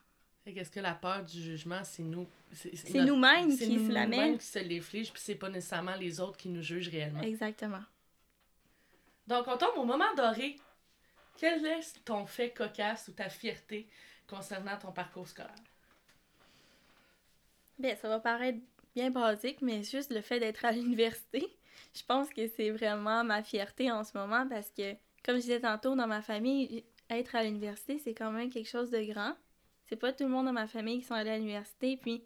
Fait 0.45 0.53
qu'est-ce 0.53 0.71
que 0.71 0.79
la 0.79 0.93
peur 0.93 1.23
du 1.25 1.41
jugement, 1.41 1.83
c'est 1.83 2.01
nous. 2.03 2.25
C'est 2.53 3.05
nous-mêmes 3.05 3.49
qui 3.49 3.57
se 3.57 3.91
la 3.91 4.05
nous-mêmes 4.05 4.31
mettent. 4.31 4.39
qui 4.39 4.45
se 4.47 4.59
l'infligent, 4.59 5.11
puis 5.11 5.21
c'est 5.23 5.35
pas 5.35 5.49
nécessairement 5.49 5.95
les 5.95 6.19
autres 6.21 6.37
qui 6.37 6.49
nous 6.49 6.61
jugent 6.63 6.87
réellement. 6.89 7.21
Exactement. 7.21 7.83
Donc, 9.27 9.47
on 9.47 9.57
tombe 9.57 9.77
au 9.77 9.83
moment 9.85 10.11
doré. 10.15 10.55
Quel 11.37 11.63
est 11.65 12.03
ton 12.05 12.25
fait 12.25 12.49
cocasse 12.51 13.07
ou 13.09 13.11
ta 13.11 13.29
fierté 13.29 13.87
concernant 14.27 14.77
ton 14.77 14.91
parcours 14.91 15.27
scolaire? 15.27 15.53
Ben, 17.77 17.95
ça 17.97 18.09
va 18.09 18.19
paraître 18.19 18.59
bien 18.95 19.11
basique, 19.11 19.61
mais 19.61 19.83
juste 19.83 20.11
le 20.11 20.21
fait 20.21 20.39
d'être 20.39 20.65
à 20.65 20.71
l'université, 20.71 21.47
je 21.95 22.03
pense 22.03 22.29
que 22.29 22.47
c'est 22.47 22.71
vraiment 22.71 23.23
ma 23.23 23.43
fierté 23.43 23.91
en 23.91 24.03
ce 24.03 24.17
moment 24.17 24.47
parce 24.47 24.71
que, 24.71 24.93
comme 25.23 25.35
je 25.35 25.41
disais 25.41 25.59
tantôt, 25.59 25.95
dans 25.95 26.07
ma 26.07 26.21
famille, 26.21 26.83
être 27.09 27.35
à 27.35 27.43
l'université, 27.43 27.97
c'est 27.99 28.13
quand 28.13 28.31
même 28.31 28.49
quelque 28.49 28.69
chose 28.69 28.89
de 28.89 29.01
grand. 29.01 29.33
C'est 29.87 29.95
pas 29.95 30.13
tout 30.13 30.23
le 30.23 30.29
monde 30.29 30.45
dans 30.45 30.53
ma 30.53 30.67
famille 30.67 30.99
qui 30.99 31.05
sont 31.05 31.15
allés 31.15 31.31
à 31.31 31.37
l'université, 31.37 31.97
puis 31.97 32.23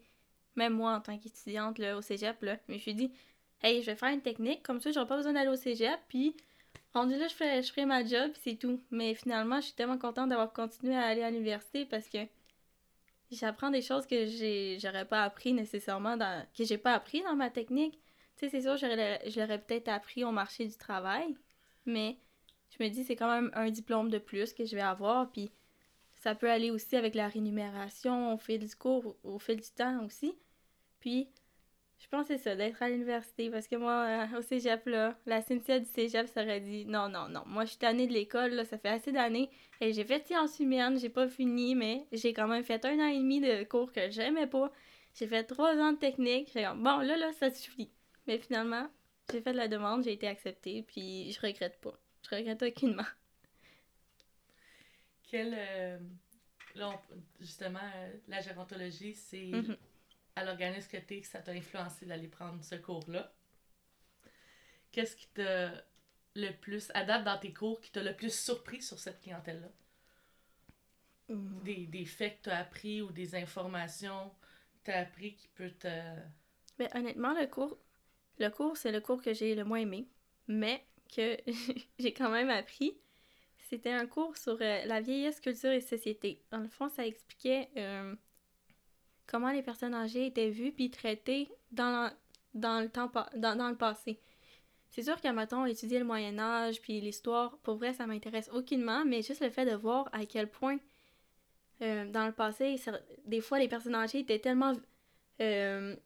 même 0.56 0.74
moi, 0.74 0.92
en 0.94 1.00
tant 1.00 1.18
qu'étudiante 1.18 1.80
au 1.80 2.02
cégep, 2.02 2.42
là, 2.42 2.58
je 2.68 2.74
me 2.74 2.78
suis 2.78 2.94
dit, 2.94 3.10
hey, 3.62 3.80
je 3.80 3.86
vais 3.86 3.96
faire 3.96 4.10
une 4.10 4.20
technique, 4.20 4.62
comme 4.62 4.80
ça, 4.80 4.92
j'aurai 4.92 5.06
pas 5.06 5.16
besoin 5.16 5.32
d'aller 5.32 5.48
au 5.48 5.56
cégep, 5.56 5.98
puis 6.08 6.36
rendu 6.92 7.16
là, 7.16 7.26
je 7.28 7.34
ferai, 7.34 7.62
je 7.62 7.84
ma 7.84 8.04
job, 8.04 8.30
c'est 8.42 8.56
tout. 8.56 8.80
Mais 8.90 9.14
finalement, 9.14 9.56
je 9.56 9.66
suis 9.66 9.74
tellement 9.74 9.98
contente 9.98 10.28
d'avoir 10.28 10.52
continué 10.52 10.94
à 10.94 11.02
aller 11.02 11.22
à 11.22 11.30
l'université 11.30 11.84
parce 11.84 12.08
que 12.08 12.18
j'apprends 13.30 13.70
des 13.70 13.82
choses 13.82 14.06
que 14.06 14.26
j'ai 14.26 14.78
j'aurais 14.80 15.04
pas 15.04 15.24
appris 15.24 15.52
nécessairement 15.52 16.16
dans 16.16 16.46
que 16.56 16.64
j'ai 16.64 16.78
pas 16.78 16.94
appris 16.94 17.22
dans 17.22 17.34
ma 17.34 17.50
technique. 17.50 17.98
Tu 18.36 18.48
sais, 18.48 18.48
c'est 18.50 18.62
sûr, 18.62 18.76
je 18.76 19.40
l'aurais 19.40 19.60
peut-être 19.60 19.88
appris 19.88 20.24
au 20.24 20.32
marché 20.32 20.66
du 20.66 20.76
travail, 20.76 21.36
mais 21.86 22.18
je 22.70 22.82
me 22.82 22.88
dis 22.88 23.04
c'est 23.04 23.16
quand 23.16 23.30
même 23.30 23.50
un 23.54 23.70
diplôme 23.70 24.10
de 24.10 24.18
plus 24.18 24.52
que 24.52 24.64
je 24.64 24.74
vais 24.74 24.82
avoir 24.82 25.30
puis 25.30 25.50
ça 26.24 26.34
peut 26.34 26.50
aller 26.50 26.70
aussi 26.70 26.96
avec 26.96 27.14
la 27.14 27.28
rémunération 27.28 28.32
au 28.32 28.38
fil 28.38 28.66
du 28.66 28.74
cours, 28.74 29.14
au, 29.24 29.38
fil 29.38 29.60
du 29.60 29.70
temps 29.70 30.02
aussi. 30.04 30.34
Puis 30.98 31.28
je 31.98 32.08
pense 32.08 32.28
c'est 32.28 32.38
ça, 32.38 32.56
d'être 32.56 32.82
à 32.82 32.88
l'université, 32.88 33.50
parce 33.50 33.68
que 33.68 33.76
moi, 33.76 34.06
euh, 34.32 34.38
au 34.38 34.42
cégep, 34.42 34.86
là, 34.86 35.18
la 35.26 35.42
Cynthia 35.42 35.78
du 35.78 35.86
cégep 35.86 36.26
s'aurait 36.28 36.60
dit 36.60 36.86
non, 36.86 37.08
non, 37.08 37.28
non, 37.28 37.42
moi 37.46 37.64
je 37.64 37.70
suis 37.70 37.78
tannée 37.78 38.06
de 38.06 38.12
l'école, 38.12 38.52
là, 38.52 38.64
ça 38.64 38.78
fait 38.78 38.88
assez 38.88 39.12
d'années, 39.12 39.50
et 39.80 39.92
j'ai 39.92 40.04
fait 40.04 40.26
sciences 40.26 40.58
humaines, 40.60 40.98
j'ai 40.98 41.08
pas 41.10 41.28
fini, 41.28 41.74
mais 41.74 42.06
j'ai 42.12 42.32
quand 42.32 42.48
même 42.48 42.64
fait 42.64 42.84
un 42.84 42.98
an 43.00 43.06
et 43.06 43.18
demi 43.18 43.40
de 43.40 43.64
cours 43.64 43.92
que 43.92 44.10
j'aimais 44.10 44.46
pas. 44.46 44.72
J'ai 45.14 45.26
fait 45.26 45.44
trois 45.44 45.76
ans 45.76 45.92
de 45.92 45.98
technique, 45.98 46.54
bon, 46.54 46.98
là, 46.98 47.16
là, 47.16 47.32
ça 47.32 47.50
suffit. 47.50 47.90
Mais 48.26 48.38
finalement, 48.38 48.90
j'ai 49.30 49.40
fait 49.40 49.52
de 49.52 49.56
la 49.56 49.68
demande, 49.68 50.04
j'ai 50.04 50.12
été 50.12 50.28
acceptée, 50.28 50.82
puis 50.82 51.32
je 51.32 51.40
regrette 51.40 51.80
pas. 51.80 51.98
Je 52.28 52.36
regrette 52.36 52.62
aucunement. 52.62 53.04
Quel. 55.24 55.54
euh, 55.56 55.98
là, 56.76 56.90
on- 56.90 57.22
justement, 57.40 57.80
euh, 57.96 58.12
la 58.28 58.40
gérontologie, 58.40 59.14
c'est 59.14 59.52
Mhm. 59.52 59.76
à 60.36 60.44
l'organisme 60.44 60.90
que 60.90 60.98
t'es 60.98 61.20
que 61.20 61.26
ça 61.28 61.40
t'a 61.42 61.52
influencé 61.52 62.06
d'aller 62.06 62.28
prendre 62.28 62.62
ce 62.64 62.76
cours-là. 62.76 63.32
Qu'est-ce 64.92 65.16
qui 65.16 65.26
t'a 65.28 65.72
le 66.36 66.50
plus, 66.52 66.90
à 66.94 67.04
date 67.04 67.24
dans 67.24 67.38
tes 67.38 67.52
cours, 67.52 67.80
qui 67.82 67.90
t'a 67.92 68.02
le 68.02 68.16
plus 68.16 68.34
surpris 68.34 68.80
sur 68.82 68.98
cette 68.98 69.20
clientèle-là? 69.20 69.68
Des, 71.28 71.86
des 71.86 72.04
faits 72.06 72.38
que 72.38 72.44
t'as 72.50 72.58
appris 72.58 73.00
ou 73.02 73.10
des 73.12 73.34
informations 73.34 74.30
que 74.30 74.84
t'as 74.84 75.00
appris 75.00 75.34
qui 75.34 75.48
peut 75.48 75.70
te. 75.70 75.88
Mais 76.78 76.88
honnêtement, 76.96 77.32
le 77.34 77.46
cours, 77.46 77.76
le 78.38 78.48
cours, 78.48 78.76
c'est 78.76 78.92
le 78.92 79.00
cours 79.00 79.22
que 79.22 79.32
j'ai 79.32 79.54
le 79.54 79.64
moins 79.64 79.78
aimé, 79.78 80.08
mais 80.48 80.84
que 81.14 81.36
j'ai 81.98 82.12
quand 82.12 82.30
même 82.30 82.50
appris. 82.50 82.96
C'était 83.68 83.92
un 83.92 84.06
cours 84.06 84.36
sur 84.36 84.58
euh, 84.60 84.84
la 84.84 85.00
vieillesse, 85.00 85.40
culture 85.40 85.70
et 85.70 85.80
société. 85.80 86.42
Dans 86.50 86.58
le 86.58 86.68
fond, 86.68 86.88
ça 86.88 87.06
expliquait 87.06 87.70
euh, 87.76 88.14
comment 89.26 89.50
les 89.50 89.62
personnes 89.62 89.94
âgées 89.94 90.26
étaient 90.26 90.50
vues 90.50 90.72
puis 90.72 90.90
traitées 90.90 91.48
dans, 91.72 92.12
dans, 92.52 92.80
le, 92.80 92.88
temps, 92.88 93.10
dans, 93.36 93.56
dans 93.56 93.70
le 93.70 93.76
passé. 93.76 94.20
C'est 94.90 95.02
sûr 95.02 95.20
qu'à 95.20 95.32
matin, 95.32 95.64
étudier 95.66 95.98
le 95.98 96.04
Moyen 96.04 96.38
Âge 96.38 96.80
puis 96.80 97.00
l'histoire, 97.00 97.58
pour 97.58 97.76
vrai, 97.76 97.94
ça 97.94 98.06
m'intéresse 98.06 98.48
aucunement, 98.52 99.04
mais 99.04 99.22
juste 99.22 99.42
le 99.42 99.50
fait 99.50 99.64
de 99.64 99.74
voir 99.74 100.08
à 100.12 100.24
quel 100.24 100.48
point 100.48 100.78
euh, 101.82 102.08
dans 102.10 102.26
le 102.26 102.32
passé, 102.32 102.80
des 103.26 103.40
fois, 103.40 103.58
les 103.58 103.66
personnes 103.66 103.96
âgées 103.96 104.20
étaient 104.20 104.38
tellement 104.38 104.72
euh, 105.40 105.96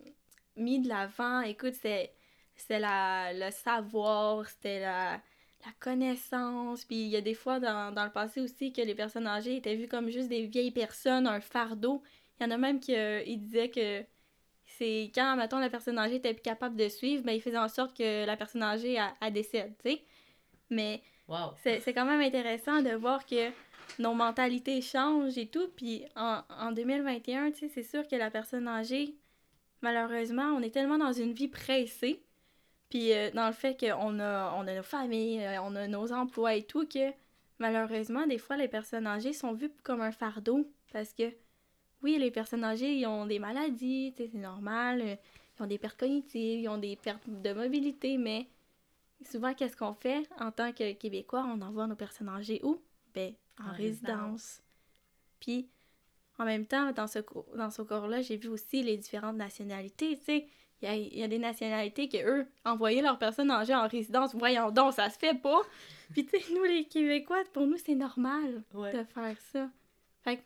mis 0.57 0.81
de 0.81 0.89
l'avant. 0.89 1.43
Écoute, 1.43 1.75
c'était 1.75 2.15
c'était 2.59 2.79
la, 2.81 3.33
le 3.33 3.51
savoir, 3.51 4.49
c'était 4.49 4.81
la, 4.81 5.13
la 5.65 5.73
connaissance. 5.81 6.85
Puis 6.85 6.97
il 6.97 7.09
y 7.09 7.17
a 7.17 7.21
des 7.21 7.35
fois 7.35 7.61
dans, 7.61 7.93
dans 7.95 8.05
le 8.05 8.13
passé 8.13 8.41
aussi 8.41 8.73
que 8.73 8.83
les 8.83 8.95
personnes 8.95 9.27
âgées 9.27 9.57
étaient 9.57 9.77
vues 9.77 9.89
comme 9.89 10.11
juste 10.11 10.29
des 10.29 10.47
vieilles 10.47 10.71
personnes, 10.73 11.27
un 11.27 11.41
fardeau. 11.41 12.03
Il 12.41 12.45
y 12.45 12.47
en 12.47 12.51
a 12.53 12.59
même 12.59 12.81
qui 12.81 12.95
euh, 12.97 13.23
ils 13.27 13.39
disaient 13.41 13.71
que 13.71 14.05
c'est 14.67 15.11
quand, 15.15 15.37
mettons, 15.37 15.59
la 15.59 15.71
personne 15.71 15.99
âgée 15.99 16.17
était 16.17 16.35
plus 16.35 16.43
capable 16.43 16.77
de 16.77 16.89
suivre, 16.89 17.25
ben, 17.25 17.33
ils 17.33 17.41
faisaient 17.41 17.59
en 17.59 17.69
sorte 17.69 17.97
que 17.97 18.27
la 18.27 18.37
personne 18.37 18.63
âgée, 18.63 18.95
elle, 18.95 19.13
elle 19.21 19.33
décède, 19.33 19.75
tu 19.83 19.91
sais. 19.91 20.03
Mais 20.71 21.03
Wow! 21.27 21.53
c'est 21.63 21.93
quand 21.93 22.05
même 22.05 22.21
intéressant 22.21 22.83
de 22.83 22.91
voir 22.91 23.25
que 23.27 23.51
nos 23.99 24.15
mentalités 24.15 24.81
changent 24.81 25.39
et 25.39 25.47
tout. 25.49 25.69
Puis 25.77 26.05
en, 26.17 26.43
en 26.51 26.73
2021, 26.73 27.51
tu 27.53 27.59
sais, 27.61 27.69
c'est 27.69 27.83
sûr 27.83 28.07
que 28.07 28.17
la 28.17 28.31
personne 28.31 28.69
âgée, 28.69 29.15
malheureusement, 29.81 30.55
on 30.57 30.63
est 30.63 30.71
tellement 30.71 30.99
dans 30.99 31.13
une 31.13 31.33
vie 31.33 31.49
pressée. 31.49 32.23
Puis 32.91 33.13
euh, 33.13 33.31
dans 33.33 33.47
le 33.47 33.53
fait 33.53 33.79
qu'on 33.79 34.19
a, 34.19 34.53
on 34.57 34.67
a 34.67 34.75
nos 34.75 34.83
familles, 34.83 35.45
euh, 35.45 35.63
on 35.63 35.75
a 35.77 35.87
nos 35.87 36.13
emplois 36.13 36.55
et 36.55 36.63
tout, 36.63 36.87
que 36.87 37.13
malheureusement, 37.59 38.27
des 38.27 38.39
fois, 38.39 38.57
les 38.57 38.69
personnes 38.69 39.07
âgées 39.07 39.33
sont 39.33 39.53
vues 39.53 39.71
comme 39.83 40.01
un 40.01 40.13
fardeau. 40.13 40.71
Parce 40.93 41.13
que, 41.13 41.35
oui, 42.03 42.17
les 42.19 42.31
personnes 42.31 42.65
âgées, 42.65 42.95
ils 42.95 43.07
ont 43.07 43.27
des 43.27 43.39
maladies, 43.39 44.15
c'est 44.17 44.33
normal. 44.35 45.03
euh, 45.03 45.17
Ils 45.59 45.63
ont 45.65 45.67
des 45.67 45.79
pertes 45.79 45.99
cognitives, 45.99 46.61
ils 46.61 46.69
ont 46.69 46.79
des 46.79 46.97
pertes 46.97 47.29
de 47.29 47.53
mobilité, 47.53 48.17
mais 48.17 48.47
souvent, 49.25 49.53
qu'est-ce 49.53 49.77
qu'on 49.77 49.95
fait? 49.95 50.27
En 50.39 50.51
tant 50.51 50.73
que 50.73 50.93
Québécois? 50.93 51.45
On 51.47 51.61
envoie 51.61 51.87
nos 51.87 51.97
personnes 51.97 52.29
âgées 52.29 52.61
où? 52.63 52.81
Ben, 53.15 53.35
en, 53.61 53.71
En 53.71 53.73
résidence. 53.73 54.63
Puis, 55.41 55.69
en 56.39 56.45
même 56.45 56.67
temps, 56.67 56.93
dans 56.93 57.07
ce, 57.09 57.19
dans 57.57 57.71
ce 57.71 57.83
cours-là, 57.83 58.23
j'ai 58.23 58.37
vu 58.37 58.49
aussi 58.49 58.83
les 58.83 58.97
différentes 58.97 59.37
nationalités, 59.37 60.17
tu 60.19 60.25
sais. 60.25 60.47
Il 60.83 60.89
y 60.89 61.19
y 61.19 61.23
a 61.25 61.29
des 61.29 61.39
nationalités 61.39 62.09
que 62.09 62.19
eux 62.19 62.47
envoyaient 62.65 63.03
leurs 63.03 63.19
personnes 63.19 63.51
âgées 63.51 63.75
en 63.75 63.89
résidence. 63.89 64.35
Voyons 64.35 64.71
donc, 64.71 64.93
ça 64.95 65.11
se 65.11 65.19
fait 65.19 65.35
pas! 65.35 65.61
Puis, 66.13 66.25
tu 66.25 66.39
sais, 66.39 66.53
nous, 66.55 66.63
les 66.65 66.85
Québécois, 66.85 67.43
pour 67.53 67.67
nous, 67.67 67.77
c'est 67.77 67.95
normal 67.95 68.63
Ouais. 68.75 68.93
de 68.93 69.03
faire 69.05 69.37
ça. 69.53 69.69
Fait 70.23 70.37
que 70.39 70.43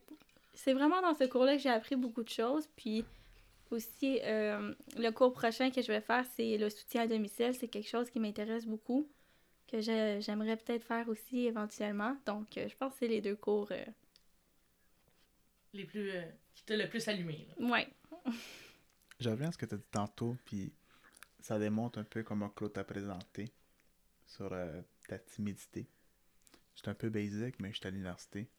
c'est 0.55 0.73
vraiment 0.73 1.01
dans 1.03 1.15
ce 1.15 1.25
cours-là 1.25 1.57
que 1.57 1.63
j'ai 1.63 1.69
appris 1.71 1.97
beaucoup 1.97 2.23
de 2.23 2.29
choses. 2.29 2.67
Puis 2.77 3.05
aussi, 3.71 4.21
euh, 4.23 4.75
le 4.97 5.11
cours 5.11 5.33
prochain 5.33 5.71
que 5.71 5.81
je 5.83 5.89
vais 5.89 6.01
faire, 6.01 6.25
c'est 6.37 6.57
le 6.59 6.69
soutien 6.71 7.03
à 7.03 7.07
domicile. 7.07 7.55
C'est 7.55 7.69
quelque 7.69 7.89
chose 7.89 8.11
qui 8.11 8.19
m'intéresse 8.19 8.67
beaucoup, 8.67 9.09
que 9.69 9.81
je- 9.81 10.19
j'aimerais 10.21 10.57
peut-être 10.57 10.85
faire 10.85 11.09
aussi 11.09 11.47
éventuellement. 11.47 12.17
Donc, 12.27 12.57
euh, 12.57 12.69
je 12.69 12.77
pense 12.77 12.93
que 12.95 12.99
c'est 13.01 13.09
les 13.09 13.21
deux 13.21 13.37
cours. 13.37 13.69
euh, 13.71 13.85
Les 15.75 15.85
plus. 15.85 16.11
euh, 16.11 16.23
qui 16.55 16.65
t'a 16.65 16.77
le 16.77 16.89
plus 16.89 17.07
allumé, 17.09 17.47
là. 17.59 17.67
Ouais. 17.67 17.89
Je 19.23 19.31
reviens 19.31 19.49
à 19.51 19.53
ce 19.53 19.59
que 19.59 19.67
tu 19.67 19.75
as 19.77 19.79
dit 19.79 19.87
tantôt, 19.93 20.37
puis 20.45 20.73
ça 21.39 21.57
démontre 21.61 22.01
un 22.01 22.05
peu 22.05 22.25
comment 22.25 22.49
Claude 22.51 22.73
t'a 22.73 22.83
présenté 22.83 23.53
sur 24.27 24.53
euh, 24.53 24.83
ta 25.07 25.17
timidité. 25.17 25.89
J'étais 26.75 26.89
un 26.89 26.95
peu 26.95 27.09
basic, 27.09 27.61
mais 27.61 27.73
j'étais 27.73 27.87
à 27.87 27.91
l'université. 27.91 28.51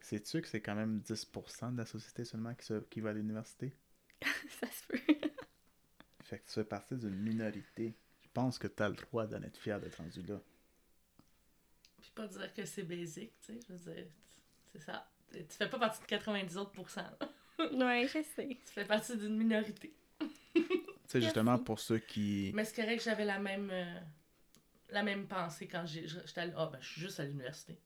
Sais-tu 0.00 0.40
que 0.40 0.48
c'est 0.48 0.62
quand 0.62 0.74
même 0.74 1.00
10% 1.00 1.72
de 1.72 1.76
la 1.76 1.84
société 1.84 2.24
seulement 2.24 2.54
qui, 2.54 2.64
se- 2.64 2.80
qui 2.88 3.02
va 3.02 3.10
à 3.10 3.12
l'université? 3.12 3.74
ça 4.60 4.70
se 4.70 4.86
peut. 4.86 4.98
Fait 6.22 6.38
que 6.38 6.46
tu 6.46 6.52
fais 6.54 6.64
partie 6.64 6.96
d'une 6.96 7.16
minorité. 7.16 7.94
Je 8.22 8.28
pense 8.32 8.58
que 8.58 8.68
tu 8.68 8.82
as 8.82 8.88
le 8.88 8.94
droit 8.94 9.26
d'en 9.26 9.42
être 9.42 9.58
fier 9.58 9.78
d'être 9.80 9.96
rendu 9.96 10.22
là. 10.22 10.40
Puis 12.00 12.10
pas 12.14 12.26
dire 12.26 12.54
que 12.54 12.64
c'est 12.64 12.84
basic, 12.84 13.38
tu 13.40 13.52
sais. 13.52 13.60
Je 13.68 13.74
veux 13.74 13.94
dire, 13.94 14.06
c'est 14.72 14.78
ça. 14.80 15.10
Tu 15.30 15.44
fais 15.50 15.68
pas 15.68 15.78
partie 15.78 16.00
de 16.00 16.06
90 16.06 16.56
autres 16.56 16.72
pourcents, 16.72 17.10
là. 17.20 17.30
ouais, 17.86 18.06
je 18.08 18.22
sais. 18.34 18.48
Tu 18.48 18.72
fais 18.72 18.84
partie 18.84 19.16
d'une 19.16 19.36
minorité. 19.36 19.92
Tu 20.54 20.62
sais, 21.06 21.20
justement, 21.20 21.58
pour 21.58 21.78
ceux 21.80 21.98
qui. 21.98 22.52
Mais 22.54 22.64
c'est 22.64 22.76
correct 22.82 22.98
que 22.98 23.04
j'avais 23.04 23.24
la 23.24 23.38
même. 23.38 23.70
euh, 23.72 24.00
la 24.90 25.02
même 25.02 25.26
pensée 25.26 25.66
quand 25.68 25.84
j'ai- 25.86 26.06
j'étais 26.08 26.40
allée. 26.40 26.52
Ah, 26.56 26.68
ben, 26.72 26.78
je 26.80 26.88
suis 26.88 27.00
juste 27.00 27.20
à 27.20 27.24
l'université. 27.24 27.78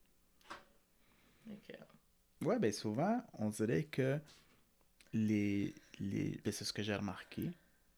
Que, 1.69 2.45
Ouais, 2.47 2.59
ben 2.59 2.73
souvent, 2.73 3.23
on 3.35 3.49
dirait 3.51 3.85
que 3.85 4.19
les. 5.13 5.75
les... 6.01 6.41
ben, 6.45 6.53
c'est 6.53 6.65
ce 6.65 6.73
que 6.73 6.83
j'ai 6.83 6.95
remarqué. 6.95 7.51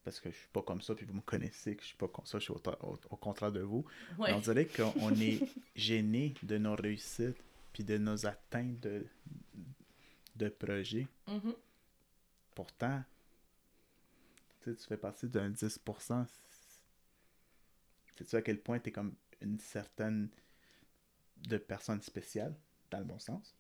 parce 0.05 0.21
que 0.21 0.31
je 0.31 0.37
suis 0.37 0.49
pas 0.53 0.63
comme 0.63 0.81
ça, 0.81 0.95
puis 0.95 1.05
vous 1.05 1.15
me 1.15 1.21
connaissez 1.21 1.75
que 1.75 1.83
je 1.83 1.89
suis 1.89 1.97
pas 1.97 2.07
comme 2.07 2.27
ça, 2.27 2.39
je 2.39 2.45
suis 2.45 2.53
au, 2.53 2.63
au- 2.83 2.99
au 3.11 3.17
contraire 3.17 3.51
de 3.51 3.61
vous. 3.61 3.85
Ouais. 4.19 4.29
Mais 4.31 4.35
on 4.35 4.39
dirait 4.41 4.67
qu'on 4.77 5.11
est 5.21 5.41
gêné 5.75 6.35
de 6.45 6.59
nos 6.59 6.77
réussites, 6.77 7.37
puis 7.73 7.83
de 7.83 7.99
nos 7.99 8.25
atteintes 8.27 8.79
de, 8.81 9.05
de 10.37 10.49
projets. 10.49 11.09
Mhm. 11.27 11.55
Pourtant, 12.57 13.05
tu 14.63 14.75
sais, 14.75 14.89
fais 14.89 14.97
partie 14.97 15.29
d'un 15.29 15.51
10%. 15.51 16.27
Sais-tu 18.17 18.35
à 18.35 18.41
quel 18.41 18.63
point 18.63 18.81
tu 18.81 18.89
es 18.89 18.93
comme 18.93 19.15
une 19.43 19.61
certaine 19.61 20.31
de 21.37 21.59
personne 21.59 22.01
spéciale, 22.01 22.57
dans 22.91 22.99
le 22.99 23.05
bon 23.05 23.19
sens? 23.19 23.55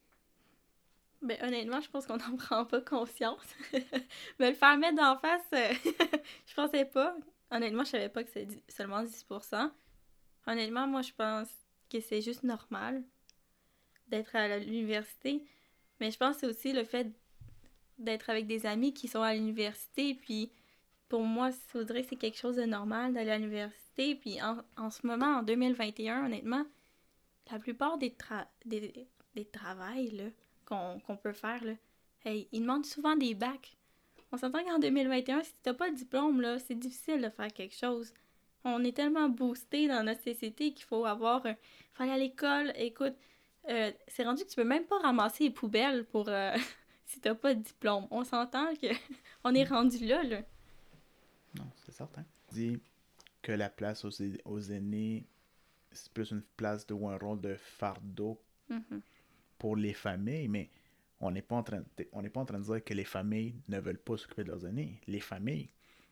Ben, 1.20 1.36
honnêtement, 1.42 1.82
je 1.82 1.90
pense 1.90 2.06
qu'on 2.06 2.16
n'en 2.16 2.36
prend 2.38 2.64
pas 2.64 2.80
conscience. 2.80 3.54
Mais 4.38 4.50
le 4.50 4.54
faire 4.56 4.78
mettre 4.78 4.96
d'en 4.96 5.18
face, 5.18 5.42
euh, 5.52 5.74
je 6.46 6.54
pensais 6.54 6.86
pas. 6.86 7.14
Honnêtement, 7.50 7.84
je 7.84 7.90
savais 7.90 8.08
pas 8.08 8.24
que 8.24 8.30
c'est 8.30 8.48
seulement 8.66 9.04
10%. 9.04 9.72
Honnêtement, 10.46 10.86
moi, 10.86 11.02
je 11.02 11.12
pense 11.12 11.50
que 11.90 12.00
c'est 12.00 12.22
juste 12.22 12.44
normal 12.44 13.04
d'être 14.08 14.34
à 14.34 14.56
l'université. 14.56 15.44
Mais 16.00 16.10
je 16.10 16.16
pense 16.16 16.36
que 16.36 16.40
c'est 16.40 16.46
aussi 16.46 16.72
le 16.72 16.84
fait 16.84 17.12
d'être 17.98 18.30
avec 18.30 18.46
des 18.46 18.66
amis 18.66 18.92
qui 18.92 19.08
sont 19.08 19.22
à 19.22 19.34
l'université. 19.34 20.14
Puis, 20.14 20.50
pour 21.08 21.22
moi, 21.22 21.50
il 21.50 21.70
faudrait 21.70 22.02
que 22.02 22.08
c'est 22.10 22.16
quelque 22.16 22.38
chose 22.38 22.56
de 22.56 22.64
normal 22.64 23.12
d'aller 23.14 23.30
à 23.30 23.38
l'université. 23.38 24.14
Puis, 24.14 24.40
en, 24.42 24.58
en 24.76 24.90
ce 24.90 25.06
moment, 25.06 25.38
en 25.38 25.42
2021, 25.42 26.26
honnêtement, 26.26 26.64
la 27.50 27.58
plupart 27.58 27.98
des, 27.98 28.10
tra- 28.10 28.48
des, 28.64 29.06
des 29.34 29.44
travails, 29.44 30.32
qu'on 30.64 31.16
peut 31.22 31.32
faire, 31.32 31.64
là. 31.64 31.72
Hey, 32.24 32.48
ils 32.50 32.60
demandent 32.60 32.86
souvent 32.86 33.14
des 33.14 33.34
bacs. 33.34 33.76
On 34.32 34.36
s'entend 34.36 34.64
qu'en 34.64 34.80
2021, 34.80 35.42
si 35.44 35.54
t'as 35.62 35.74
pas 35.74 35.90
de 35.90 35.94
diplôme, 35.94 36.44
c'est 36.58 36.74
difficile 36.74 37.22
de 37.22 37.28
faire 37.30 37.52
quelque 37.52 37.74
chose. 37.76 38.12
On 38.64 38.82
est 38.82 38.96
tellement 38.96 39.28
boosté 39.28 39.86
dans 39.86 40.02
notre 40.02 40.22
société 40.24 40.72
qu'il 40.74 40.84
faut 40.86 41.04
avoir 41.04 41.46
un... 41.46 41.54
faut 41.94 42.02
aller 42.02 42.12
à 42.12 42.18
l'école. 42.18 42.72
Écoute, 42.74 43.14
euh, 43.68 43.92
c'est 44.08 44.24
rendu 44.24 44.42
que 44.44 44.48
tu 44.48 44.56
peux 44.56 44.64
même 44.64 44.86
pas 44.86 44.98
ramasser 44.98 45.44
les 45.44 45.50
poubelles 45.50 46.04
pour... 46.04 46.28
euh, 46.28 46.56
si 47.06 47.20
t'as 47.20 47.34
pas 47.34 47.54
de 47.54 47.62
diplôme. 47.62 48.06
On 48.10 48.24
s'entend 48.24 48.74
que... 48.76 48.86
on 49.44 49.54
est 49.54 49.64
rendu 49.64 50.04
là, 50.06 50.22
là. 50.22 50.42
Non, 51.58 51.64
c'est 51.84 51.92
certain. 51.92 52.24
Dit 52.52 52.78
que 53.42 53.52
la 53.52 53.70
place 53.70 54.04
aux, 54.04 54.10
aux 54.44 54.60
aînés, 54.60 55.26
c'est 55.92 56.12
plus 56.12 56.30
une 56.32 56.42
place 56.56 56.86
de, 56.86 56.94
ou 56.94 57.08
un 57.08 57.16
rôle 57.16 57.40
de 57.40 57.54
fardeau 57.56 58.40
Mhm. 58.68 59.00
pour 59.58 59.76
les 59.76 59.92
familles, 59.94 60.48
mais 60.48 60.68
on 61.20 61.30
n'est 61.30 61.40
pas 61.40 61.54
en 61.54 61.62
train 61.62 61.84
de, 61.96 62.08
on 62.10 62.20
n'est 62.20 62.28
pas 62.30 62.40
en 62.40 62.44
train 62.44 62.58
de 62.58 62.64
dire 62.64 62.82
que 62.84 62.94
les 62.94 63.04
familles 63.04 63.54
ne 63.68 63.78
veulent 63.78 63.96
pas 63.96 64.16
s'occuper 64.16 64.42
de 64.42 64.48
leurs 64.50 64.66
aînés. 64.66 65.00
Les 65.06 65.20
familles, 65.20 65.68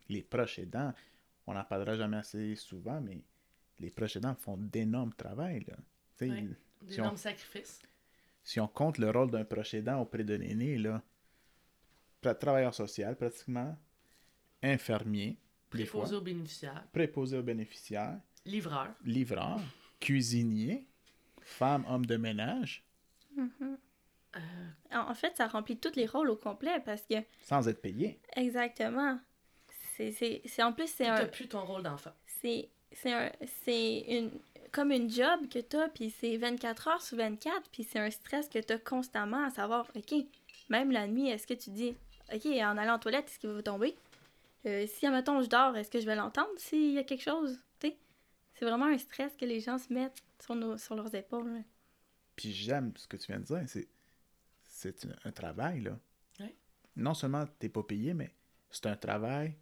les 0.09 0.23
proches 0.23 0.61
aidants, 0.61 0.95
on 1.49 1.55
n'en 1.55 1.65
parlera 1.65 1.97
jamais 1.97 2.19
assez 2.19 2.55
souvent, 2.55 3.01
mais 3.01 3.21
les 3.81 3.91
proches 3.91 4.15
aidants 4.15 4.37
font 4.37 4.57
d'énormes 4.57 5.13
travail. 5.15 5.65
Là. 5.67 5.75
Ouais. 6.21 6.47
Si 6.47 6.55
on- 6.81 6.87
D'énormes 6.87 7.17
sacrifices. 7.17 7.83
Si 8.45 8.61
on 8.61 8.69
compte 8.69 8.99
le 8.99 9.11
rôle 9.11 9.31
d'un 9.31 9.45
proche 9.45 9.75
aidant 9.75 10.01
auprès 10.01 10.23
de 10.23 10.35
l'aîné, 10.35 10.77
là, 10.79 11.03
travailleur 12.35 12.75
social 12.75 13.17
pratiquement, 13.17 13.77
infirmier, 14.63 15.37
fois, 15.71 15.79
Préposé 16.05 16.15
aux 16.17 16.21
bénéficiaires. 16.21 16.85
préposé 16.93 17.39
aux 17.39 17.43
bénéficiaires, 17.43 18.21
Livreur. 18.47 18.89
livreur, 19.05 19.61
cuisinier, 19.99 20.87
femme, 21.41 21.85
homme 21.89 22.07
de 22.07 22.17
ménage, 22.17 22.85
Euh, 24.37 24.41
En 24.93 25.11
en 25.11 25.15
fait, 25.15 25.37
ça 25.37 25.47
remplit 25.47 25.77
tous 25.77 25.95
les 25.97 26.07
rôles 26.07 26.29
au 26.31 26.37
complet 26.37 26.81
parce 26.85 27.03
que... 27.03 27.15
sans 27.41 27.69
être 27.69 27.81
payé. 27.81 28.19
Exactement. 28.37 29.21
C'est... 29.97 30.11
c'est- 30.13 30.43
c'est- 30.45 30.63
En 30.63 30.73
plus, 30.73 30.89
c'est 30.89 31.05
tu 31.05 31.11
un... 31.11 31.15
n'as 31.15 31.27
plus 31.27 31.47
ton 31.49 31.65
rôle 31.65 31.83
d'enfant. 31.85 32.11
c'est 32.27 32.69
c'est 32.93 33.13
un 33.13 33.31
c'est 33.65 34.01
une 34.09 34.31
comme 34.75 34.91
une 34.91 35.09
job 35.09 35.49
que 35.49 35.61
t'as 35.61 35.89
puis 35.89 36.11
c'est 36.11 36.37
24 36.37 36.89
heures 36.89 37.03
sur 37.03 37.17
24 37.17 37.71
puis 37.71 37.85
c'est 37.85 38.01
un 38.01 38.11
stress 38.11 38.49
que 38.49 38.59
t'as 38.59 38.79
constamment 38.79 39.45
à 39.45 39.51
savoir 39.51 39.89
ok 39.95 40.15
même 40.69 40.91
la 40.91 41.07
nuit 41.07 41.29
est-ce 41.29 41.47
que 41.47 41.55
tu 41.55 41.71
dis 41.71 41.95
ok 42.35 42.47
en 42.47 42.77
allant 42.77 42.97
aux 42.97 42.99
toilettes 42.99 43.29
est-ce 43.29 43.39
qu'il 43.39 43.51
va 43.51 43.63
tomber? 43.63 43.97
Euh, 44.67 44.87
si 44.87 45.07
admettons 45.07 45.41
je 45.43 45.49
dors 45.49 45.77
est-ce 45.77 45.91
que 45.91 46.01
je 46.01 46.07
vais 46.07 46.17
l'entendre 46.17 46.51
s'il 46.57 46.93
y 46.93 46.99
a 46.99 47.05
quelque 47.05 47.23
chose 47.23 47.61
tu 47.79 47.89
sais? 47.89 47.97
C'est 48.55 48.65
vraiment 48.65 48.87
un 48.87 48.99
stress 48.99 49.37
que 49.37 49.45
les 49.45 49.61
gens 49.61 49.79
se 49.79 49.93
mettent 49.93 50.23
sur 50.41 50.57
nos 50.57 50.77
sur 50.77 50.97
leurs 50.97 51.15
épaules 51.15 51.49
là. 51.55 51.61
Puis 52.35 52.53
j'aime 52.53 52.93
ce 52.97 53.07
que 53.07 53.17
tu 53.17 53.29
viens 53.29 53.39
de 53.39 53.45
dire, 53.45 53.63
c'est 53.67 53.89
c'est 54.65 55.07
un, 55.07 55.29
un 55.29 55.31
travail, 55.31 55.83
là. 55.83 55.97
Oui. 56.41 56.53
Non 56.97 57.15
seulement 57.15 57.45
t'es 57.61 57.69
pas 57.69 57.85
payé, 57.85 58.13
mais 58.13 58.35
c'est 58.71 58.87
un 58.87 58.97
travail 58.97 59.55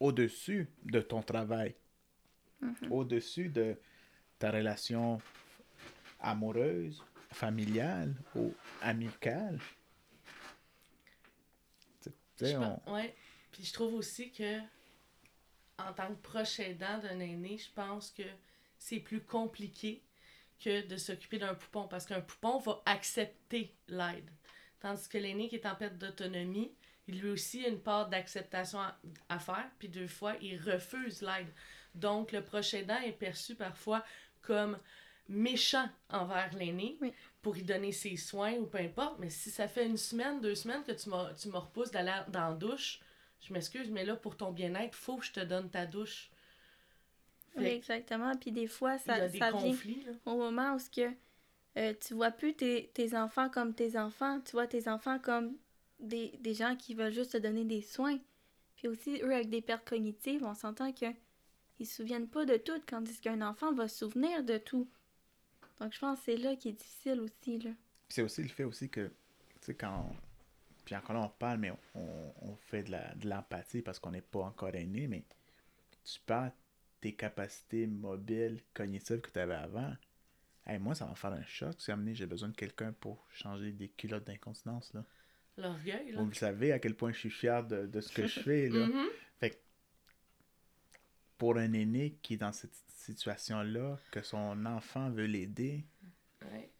au-dessus 0.00 0.70
de 0.84 1.00
ton 1.00 1.22
travail. 1.22 1.74
Au-dessus 2.90 3.50
de 3.50 3.76
ta 4.38 4.50
relation 4.50 5.20
amoureuse, 6.20 7.02
familiale 7.32 8.14
ou 8.34 8.54
amicale? 8.82 9.58
Tu 12.02 12.10
sais, 12.36 12.52
Je 12.52 12.56
on- 12.56 12.80
ouais. 12.94 13.14
Puis 13.52 13.64
je 13.64 13.72
trouve 13.72 13.94
aussi 13.94 14.30
que, 14.30 14.58
en 15.78 15.92
tant 15.94 16.08
que 16.08 16.20
proche 16.22 16.60
aidant 16.60 16.98
d'un 16.98 17.18
aîné, 17.20 17.58
je 17.58 17.70
pense 17.72 18.10
que 18.10 18.22
c'est 18.78 19.00
plus 19.00 19.20
compliqué 19.22 20.02
que 20.62 20.86
de 20.86 20.96
s'occuper 20.96 21.38
d'un 21.38 21.54
poupon 21.54 21.86
parce 21.88 22.04
qu'un 22.06 22.20
poupon 22.20 22.58
va 22.58 22.82
accepter 22.86 23.74
l'aide. 23.88 24.28
Tandis 24.80 25.08
que 25.08 25.18
l'aîné 25.18 25.48
qui 25.48 25.56
est 25.56 25.66
en 25.66 25.74
perte 25.74 25.94
d'autonomie, 25.98 26.72
il 27.08 27.20
lui 27.20 27.30
aussi 27.30 27.64
a 27.64 27.68
une 27.68 27.80
part 27.80 28.08
d'acceptation 28.08 28.80
à, 28.80 28.96
à 29.28 29.38
faire, 29.38 29.68
puis 29.78 29.88
deux 29.88 30.06
fois, 30.08 30.34
il 30.40 30.60
refuse 30.60 31.22
l'aide. 31.22 31.48
Donc, 31.94 32.32
le 32.32 32.42
proche 32.44 32.74
aidant 32.74 33.00
est 33.00 33.12
perçu 33.12 33.54
parfois 33.56 34.04
comme 34.42 34.78
méchant 35.28 35.88
envers 36.10 36.54
l'aîné 36.54 36.96
Oui. 37.00 37.12
pour 37.42 37.54
lui 37.54 37.62
donner 37.62 37.92
ses 37.92 38.16
soins 38.16 38.54
ou 38.54 38.66
peu 38.66 38.78
importe. 38.78 39.18
Mais 39.18 39.30
si 39.30 39.50
ça 39.50 39.68
fait 39.68 39.86
une 39.86 39.96
semaine, 39.98 40.40
deux 40.40 40.54
semaines 40.54 40.82
que 40.84 40.92
tu 40.92 41.08
me 41.10 41.56
repousses 41.58 41.90
d'aller 41.90 42.12
dans 42.28 42.48
la 42.50 42.54
douche, 42.54 43.00
je 43.40 43.52
m'excuse, 43.52 43.90
mais 43.90 44.04
là, 44.04 44.16
pour 44.16 44.36
ton 44.36 44.50
bien-être, 44.52 44.94
faut 44.94 45.16
que 45.16 45.26
je 45.26 45.32
te 45.32 45.40
donne 45.40 45.70
ta 45.70 45.86
douche. 45.86 46.30
Oui, 47.56 47.66
exactement 47.66 48.36
puis 48.36 48.52
des 48.52 48.66
fois 48.68 48.94
il 48.96 49.00
ça 49.00 49.28
des 49.28 49.38
ça 49.38 49.50
vient 49.50 49.52
conflits, 49.52 50.04
là. 50.04 50.12
au 50.26 50.36
moment 50.36 50.74
où 50.74 50.78
ce 50.78 50.88
que 50.90 51.10
euh, 51.76 51.92
tu 52.00 52.14
vois 52.14 52.30
plus 52.30 52.54
tes, 52.54 52.90
tes 52.94 53.16
enfants 53.16 53.48
comme 53.48 53.74
tes 53.74 53.98
enfants, 53.98 54.40
tu 54.44 54.52
vois 54.52 54.66
tes 54.66 54.86
enfants 54.88 55.18
comme 55.18 55.56
des, 55.98 56.28
des 56.40 56.54
gens 56.54 56.76
qui 56.76 56.94
veulent 56.94 57.12
juste 57.12 57.32
te 57.32 57.38
donner 57.38 57.64
des 57.64 57.82
soins. 57.82 58.18
Puis 58.76 58.86
aussi, 58.86 59.20
eux, 59.22 59.32
avec 59.34 59.48
des 59.50 59.60
pertes 59.62 59.88
cognitives, 59.88 60.44
on 60.44 60.54
s'entend 60.54 60.92
que 60.92 61.06
ils 61.80 61.86
se 61.86 61.96
souviennent 61.96 62.28
pas 62.28 62.44
de 62.44 62.56
tout, 62.56 62.78
tandis 62.86 63.18
qu'un 63.20 63.40
enfant 63.42 63.72
va 63.72 63.88
se 63.88 63.98
souvenir 63.98 64.42
de 64.44 64.58
tout. 64.58 64.88
Donc 65.80 65.92
je 65.92 65.98
pense 65.98 66.18
que 66.18 66.24
c'est 66.26 66.36
là 66.36 66.56
qui 66.56 66.70
est 66.70 66.72
difficile 66.72 67.20
aussi, 67.20 67.58
là. 67.58 67.70
Puis 67.70 68.14
c'est 68.14 68.22
aussi 68.22 68.42
le 68.42 68.48
fait 68.48 68.64
aussi 68.64 68.88
que, 68.88 69.06
tu 69.06 69.12
sais, 69.60 69.74
quand. 69.74 70.10
Puis 70.84 70.96
encore 70.96 71.14
là, 71.16 71.22
on 71.22 71.28
parle, 71.28 71.58
mais 71.58 71.70
on, 71.94 72.32
on 72.42 72.56
fait 72.56 72.82
de 72.82 72.90
la- 72.92 73.14
de 73.14 73.28
l'empathie 73.28 73.82
parce 73.82 73.98
qu'on 73.98 74.10
n'est 74.10 74.22
pas 74.22 74.40
encore 74.40 74.74
aîné, 74.74 75.06
mais 75.06 75.22
tu 76.04 76.18
perds 76.24 76.52
tes 77.00 77.12
capacités 77.12 77.86
mobiles, 77.86 78.60
cognitives 78.74 79.20
que 79.20 79.30
tu 79.30 79.38
avais 79.38 79.54
avant. 79.54 79.92
Hey, 80.66 80.78
moi, 80.78 80.94
ça 80.94 81.04
va 81.04 81.12
me 81.12 81.16
faire 81.16 81.32
un 81.32 81.44
choc. 81.44 81.74
Si 81.78 81.90
amené, 81.92 82.14
j'ai 82.14 82.26
besoin 82.26 82.48
de 82.48 82.56
quelqu'un 82.56 82.92
pour 82.92 83.24
changer 83.30 83.70
des 83.72 83.88
culottes 83.88 84.24
d'incontinence. 84.26 84.92
Là. 84.94 85.04
L'orgueil, 85.58 86.12
là. 86.12 86.22
Vous 86.22 86.32
savez 86.32 86.72
à 86.72 86.78
quel 86.78 86.94
point 86.94 87.12
je 87.12 87.18
suis 87.18 87.30
fier 87.30 87.64
de, 87.66 87.86
de 87.86 88.00
ce 88.00 88.12
que 88.12 88.26
je 88.26 88.40
fais. 88.40 88.68
Là. 88.68 88.86
Mhm. 88.86 89.06
Pour 91.38 91.56
un 91.56 91.72
aîné 91.72 92.18
qui 92.22 92.34
est 92.34 92.38
dans 92.38 92.52
cette 92.52 92.74
situation-là, 92.96 93.98
que 94.10 94.22
son 94.22 94.66
enfant 94.66 95.10
veut 95.10 95.26
l'aider, 95.26 95.84
Ouais. 96.42 96.70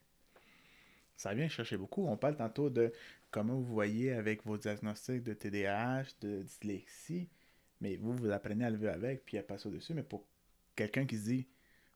ça 1.16 1.32
vient 1.34 1.48
chercher 1.48 1.76
beaucoup. 1.76 2.06
On 2.06 2.16
parle 2.16 2.36
tantôt 2.36 2.68
de 2.70 2.92
comment 3.30 3.54
vous 3.54 3.64
voyez 3.64 4.12
avec 4.12 4.44
vos 4.44 4.56
diagnostics 4.58 5.22
de 5.22 5.32
TDAH, 5.34 6.04
de 6.20 6.42
dyslexie, 6.42 7.28
mais 7.80 7.96
vous, 7.96 8.12
vous 8.14 8.30
apprenez 8.30 8.64
à 8.64 8.70
lever 8.70 8.88
avec, 8.88 9.24
puis 9.24 9.38
à 9.38 9.42
passer 9.42 9.68
au-dessus. 9.68 9.94
Mais 9.94 10.02
pour 10.02 10.24
quelqu'un 10.76 11.06
qui 11.06 11.16
se 11.18 11.24
dit, 11.24 11.46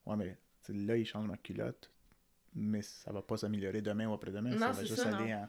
ouais, 0.06 0.16
mais 0.16 0.36
là, 0.68 0.96
il 0.96 1.04
change 1.06 1.26
ma 1.26 1.36
culotte, 1.36 1.90
mais 2.54 2.82
ça 2.82 3.12
va 3.12 3.22
pas 3.22 3.36
s'améliorer 3.36 3.80
demain 3.82 4.06
ou 4.08 4.12
après-demain, 4.14 4.56
ça 4.58 4.72
va 4.72 4.84
juste 4.84 4.96
ça, 5.02 5.16
aller 5.16 5.34
en. 5.34 5.48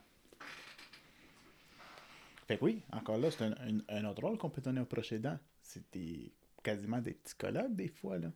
Fait 2.47 2.57
que 2.57 2.64
oui, 2.66 2.82
encore 2.91 3.18
là, 3.18 3.32
c'est 3.32 3.43
un, 3.43 3.51
un- 3.53 3.82
un 3.89 4.05
autre 4.05 4.22
rôle 4.22 4.38
qu'on 4.38 4.49
peut 4.49 4.61
donner 4.61 4.82
au 4.82 4.86
proche 4.86 5.11
aidant. 5.14 5.38
C'est 5.61 5.84
des- 5.93 6.32
quasiment 6.64 6.99
des 6.99 7.14
psychologues, 7.14 7.76
des 7.76 7.89
fois, 7.89 8.18
là. 8.18 8.30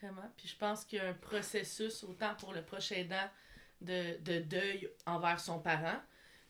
Vraiment. 0.00 0.32
Puis 0.38 0.48
je 0.48 0.56
pense 0.56 0.84
qu'il 0.86 0.98
y 0.98 1.02
a 1.02 1.08
un 1.08 1.12
processus, 1.14 2.04
autant 2.04 2.34
pour 2.36 2.54
le 2.54 2.62
proche 2.62 2.90
aidant, 2.92 3.28
de, 3.82 4.18
de 4.22 4.40
deuil 4.40 4.88
envers 5.04 5.38
son 5.40 5.58
parent. 5.60 5.98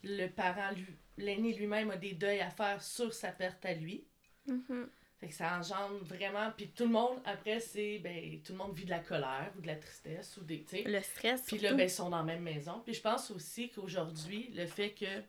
Le 0.05 0.29
parent, 0.29 0.71
lui- 0.73 0.97
l'aîné 1.17 1.53
lui-même 1.55 1.91
a 1.91 1.97
des 1.97 2.13
deuils 2.13 2.41
à 2.41 2.51
faire 2.51 2.81
sur 2.83 3.13
sa 3.13 3.33
perte 3.33 3.65
à 3.65 3.75
lui. 3.75 4.07
Mhm. 4.47 4.89
Fait 5.19 5.29
que 5.29 5.35
ça 5.35 5.59
engendre 5.59 5.99
vraiment. 6.05 6.51
Puis 6.57 6.69
tout 6.71 6.85
le 6.85 6.91
monde, 6.91 7.21
après, 7.25 7.59
c'est. 7.61 7.99
Ben, 7.99 8.41
tout 8.43 8.53
le 8.53 8.59
monde 8.59 8.75
vit 8.75 8.85
de 8.85 8.91
la 8.91 9.01
colère 9.01 9.53
ou 9.59 9.61
de 9.61 9.67
la 9.67 9.77
tristesse 9.77 10.37
ou 10.37 10.45
des. 10.45 10.63
tu 10.63 10.77
sais. 10.77 10.83
Le 10.85 11.03
stress, 11.03 11.43
Puis 11.43 11.59
là, 11.59 11.75
ben, 11.75 11.83
ils 11.85 11.91
sont 11.91 12.09
dans 12.09 12.19
la 12.19 12.23
même 12.23 12.43
maison. 12.43 12.81
Puis 12.85 12.95
je 12.95 13.03
pense 13.03 13.31
aussi 13.33 13.69
qu'aujourd'hui, 13.71 14.49
le 14.55 14.67
fait 14.67 14.93
que 14.95 15.23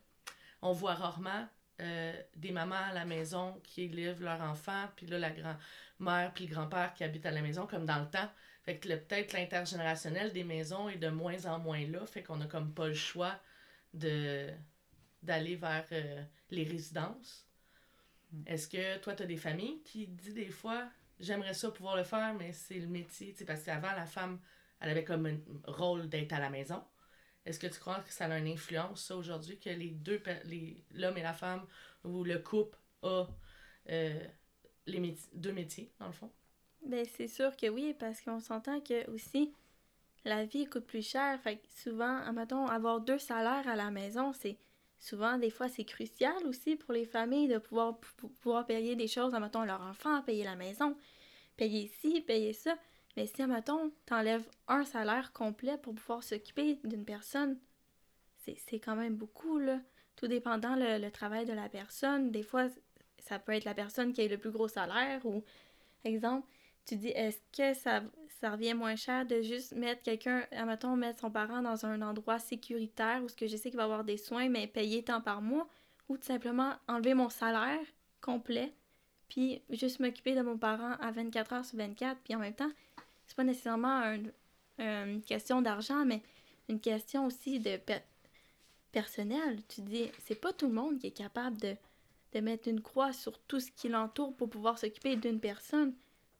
on 0.61 0.71
voit 0.73 0.93
rarement 0.93 1.47
euh, 1.81 2.13
des 2.35 2.51
mamans 2.51 2.75
à 2.75 2.93
la 2.93 3.05
maison 3.05 3.59
qui 3.63 3.83
élèvent 3.83 4.21
leurs 4.21 4.41
enfants, 4.41 4.87
puis 4.95 5.07
là, 5.07 5.17
la 5.17 5.31
grand-mère 5.31 6.31
puis 6.33 6.45
le 6.45 6.53
grand-père 6.53 6.93
qui 6.93 7.03
habitent 7.03 7.25
à 7.25 7.31
la 7.31 7.41
maison, 7.41 7.65
comme 7.65 7.85
dans 7.85 7.99
le 7.99 8.09
temps. 8.09 8.29
Fait 8.63 8.77
que 8.77 8.87
peut-être 8.87 9.33
l'intergénérationnel 9.33 10.31
des 10.31 10.43
maisons 10.43 10.89
est 10.89 10.97
de 10.97 11.09
moins 11.09 11.45
en 11.45 11.57
moins 11.57 11.85
là, 11.87 12.05
fait 12.05 12.21
qu'on 12.21 12.39
a 12.41 12.45
comme 12.45 12.73
pas 12.73 12.87
le 12.87 12.93
choix 12.93 13.39
de 13.93 14.49
d'aller 15.23 15.55
vers 15.55 15.85
euh, 15.91 16.23
les 16.49 16.63
résidences. 16.63 17.47
Mm. 18.31 18.43
Est-ce 18.47 18.67
que 18.67 18.97
toi, 18.99 19.13
tu 19.13 19.23
as 19.23 19.25
des 19.25 19.37
familles 19.37 19.81
qui 19.83 20.07
disent 20.07 20.33
des 20.33 20.49
fois, 20.49 20.89
j'aimerais 21.19 21.53
ça 21.53 21.69
pouvoir 21.71 21.95
le 21.95 22.03
faire, 22.03 22.33
mais 22.33 22.53
c'est 22.53 22.79
le 22.79 22.87
métier, 22.87 23.35
parce 23.45 23.63
qu'avant, 23.63 23.91
la 23.93 24.05
femme, 24.05 24.39
elle 24.79 24.89
avait 24.89 25.03
comme 25.03 25.25
un 25.25 25.37
rôle 25.65 26.09
d'être 26.09 26.33
à 26.33 26.39
la 26.39 26.49
maison. 26.49 26.83
Est-ce 27.45 27.59
que 27.59 27.67
tu 27.67 27.79
crois 27.79 27.99
que 28.01 28.11
ça 28.11 28.25
a 28.25 28.37
une 28.37 28.47
influence, 28.47 29.05
ça, 29.05 29.15
aujourd'hui, 29.15 29.57
que 29.59 29.69
les 29.69 29.89
deux, 29.89 30.21
l'homme 30.93 31.17
et 31.17 31.23
la 31.23 31.33
femme, 31.33 31.65
ou 32.03 32.23
le 32.23 32.37
couple 32.39 32.77
a 33.03 33.27
euh, 33.89 34.19
les 34.85 35.15
deux 35.33 35.51
métiers, 35.51 35.91
dans 35.99 36.07
le 36.07 36.13
fond? 36.13 36.31
Ben, 36.85 37.05
c'est 37.05 37.27
sûr 37.27 37.55
que 37.55 37.67
oui, 37.67 37.95
parce 37.97 38.21
qu'on 38.21 38.39
s'entend 38.39 38.79
que 38.81 39.09
aussi, 39.11 39.53
la 40.25 40.45
vie 40.45 40.65
coûte 40.65 40.85
plus 40.85 41.07
cher. 41.07 41.39
Fait 41.41 41.57
que 41.57 41.67
souvent, 41.67 42.17
admettons, 42.17 42.67
avoir 42.67 43.01
deux 43.01 43.19
salaires 43.19 43.67
à 43.67 43.75
la 43.75 43.91
maison, 43.91 44.33
c'est 44.33 44.57
souvent, 44.99 45.37
des 45.37 45.49
fois, 45.49 45.67
c'est 45.67 45.83
crucial 45.83 46.35
aussi 46.45 46.75
pour 46.75 46.93
les 46.93 47.05
familles 47.05 47.47
de 47.47 47.57
pouvoir, 47.57 47.99
pouvoir 48.39 48.65
payer 48.65 48.95
des 48.95 49.07
choses, 49.07 49.33
admettons, 49.33 49.63
leurs 49.63 49.81
enfants, 49.81 50.21
payer 50.21 50.43
la 50.43 50.55
maison, 50.55 50.95
payer 51.57 51.87
ci, 51.87 52.21
payer 52.21 52.53
ça. 52.53 52.77
Mais 53.17 53.27
si, 53.27 53.41
admettons, 53.41 53.91
t'enlèves 54.05 54.47
un 54.67 54.83
salaire 54.83 55.33
complet 55.33 55.77
pour 55.77 55.93
pouvoir 55.95 56.23
s'occuper 56.23 56.79
d'une 56.83 57.05
personne, 57.05 57.57
c'est 58.37 58.79
quand 58.79 58.95
même 58.95 59.15
beaucoup, 59.15 59.59
là. 59.59 59.79
Tout 60.15 60.27
dépendant 60.27 60.75
le, 60.75 60.97
le 60.97 61.11
travail 61.11 61.45
de 61.45 61.53
la 61.53 61.69
personne. 61.69 62.31
Des 62.31 62.43
fois, 62.43 62.67
ça 63.19 63.39
peut 63.39 63.53
être 63.53 63.65
la 63.65 63.73
personne 63.73 64.13
qui 64.13 64.21
a 64.21 64.27
le 64.27 64.37
plus 64.37 64.51
gros 64.51 64.67
salaire 64.67 65.25
ou, 65.25 65.43
exemple, 66.03 66.47
tu 66.85 66.95
dis, 66.95 67.09
est-ce 67.09 67.39
que 67.55 67.73
ça, 67.79 68.03
ça 68.39 68.51
revient 68.51 68.73
moins 68.73 68.95
cher 68.95 69.25
de 69.25 69.41
juste 69.41 69.73
mettre 69.73 70.01
quelqu'un, 70.01 70.43
admettons, 70.51 70.95
mettre 70.95 71.19
son 71.19 71.31
parent 71.31 71.61
dans 71.61 71.85
un 71.85 72.01
endroit 72.01 72.39
sécuritaire 72.39 73.21
où 73.23 73.29
ce 73.29 73.35
que 73.35 73.47
je 73.47 73.55
sais 73.55 73.69
qu'il 73.69 73.77
va 73.77 73.83
avoir 73.83 74.03
des 74.03 74.17
soins, 74.17 74.49
mais 74.49 74.67
payer 74.67 75.03
tant 75.03 75.21
par 75.21 75.41
mois, 75.41 75.67
ou 76.09 76.17
tout 76.17 76.25
simplement 76.25 76.73
enlever 76.87 77.13
mon 77.13 77.29
salaire 77.29 77.79
complet, 78.19 78.73
puis 79.29 79.61
juste 79.69 79.99
m'occuper 79.99 80.35
de 80.35 80.41
mon 80.41 80.57
parent 80.57 80.93
à 80.99 81.11
24 81.11 81.53
heures 81.53 81.65
sur 81.65 81.77
24, 81.77 82.19
puis 82.23 82.35
en 82.35 82.39
même 82.39 82.55
temps, 82.55 82.71
c'est 83.31 83.37
pas 83.37 83.43
nécessairement 83.45 84.03
une 84.77 85.21
question 85.21 85.61
d'argent, 85.61 86.03
mais 86.03 86.21
une 86.67 86.81
question 86.81 87.25
aussi 87.25 87.61
de 87.61 87.79
personnel. 88.91 89.61
Tu 89.69 89.79
dis, 89.79 90.11
c'est 90.25 90.35
pas 90.35 90.51
tout 90.51 90.67
le 90.67 90.73
monde 90.73 90.99
qui 90.99 91.07
est 91.07 91.11
capable 91.11 91.55
de, 91.55 91.77
de 92.33 92.39
mettre 92.41 92.67
une 92.67 92.81
croix 92.81 93.13
sur 93.13 93.39
tout 93.43 93.61
ce 93.61 93.71
qui 93.71 93.87
l'entoure 93.87 94.35
pour 94.35 94.49
pouvoir 94.49 94.77
s'occuper 94.77 95.15
d'une 95.15 95.39
personne. 95.39 95.93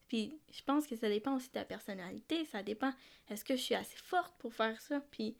Puis 0.10 0.38
je 0.52 0.62
pense 0.64 0.86
que 0.86 0.98
ça 0.98 1.08
dépend 1.08 1.38
aussi 1.38 1.48
de 1.48 1.54
ta 1.54 1.64
personnalité, 1.64 2.44
ça 2.44 2.62
dépend 2.62 2.92
est-ce 3.30 3.46
que 3.46 3.56
je 3.56 3.62
suis 3.62 3.76
assez 3.76 3.98
forte 3.98 4.34
pour 4.40 4.54
faire 4.54 4.82
ça, 4.82 5.00
puis 5.12 5.38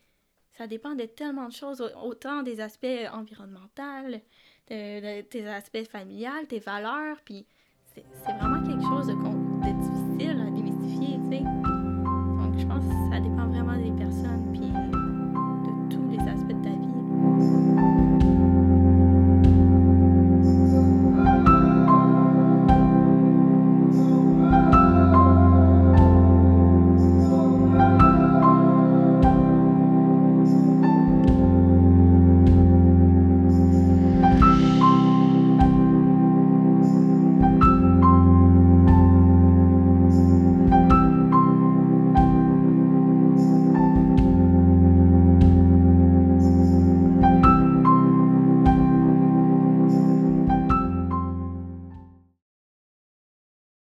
ça 0.54 0.68
dépend 0.68 0.96
de 0.96 1.04
tellement 1.04 1.50
de 1.50 1.54
choses, 1.54 1.82
autant 2.02 2.44
des 2.44 2.62
aspects 2.62 2.86
environnementaux, 3.12 4.20
de, 4.70 5.22
tes 5.24 5.48
aspects 5.50 5.84
familiales, 5.84 6.48
tes 6.48 6.60
valeurs, 6.60 7.18
puis 7.26 7.46
c'est 7.94 8.06
vraiment 8.24 8.64
quelque 8.64 8.84
chose 8.84 9.08
de, 9.08 9.31
ça 13.12 13.20
dépend 13.20 13.48
vraiment 13.48 13.78
des 13.78 13.92
personnes, 13.92 14.51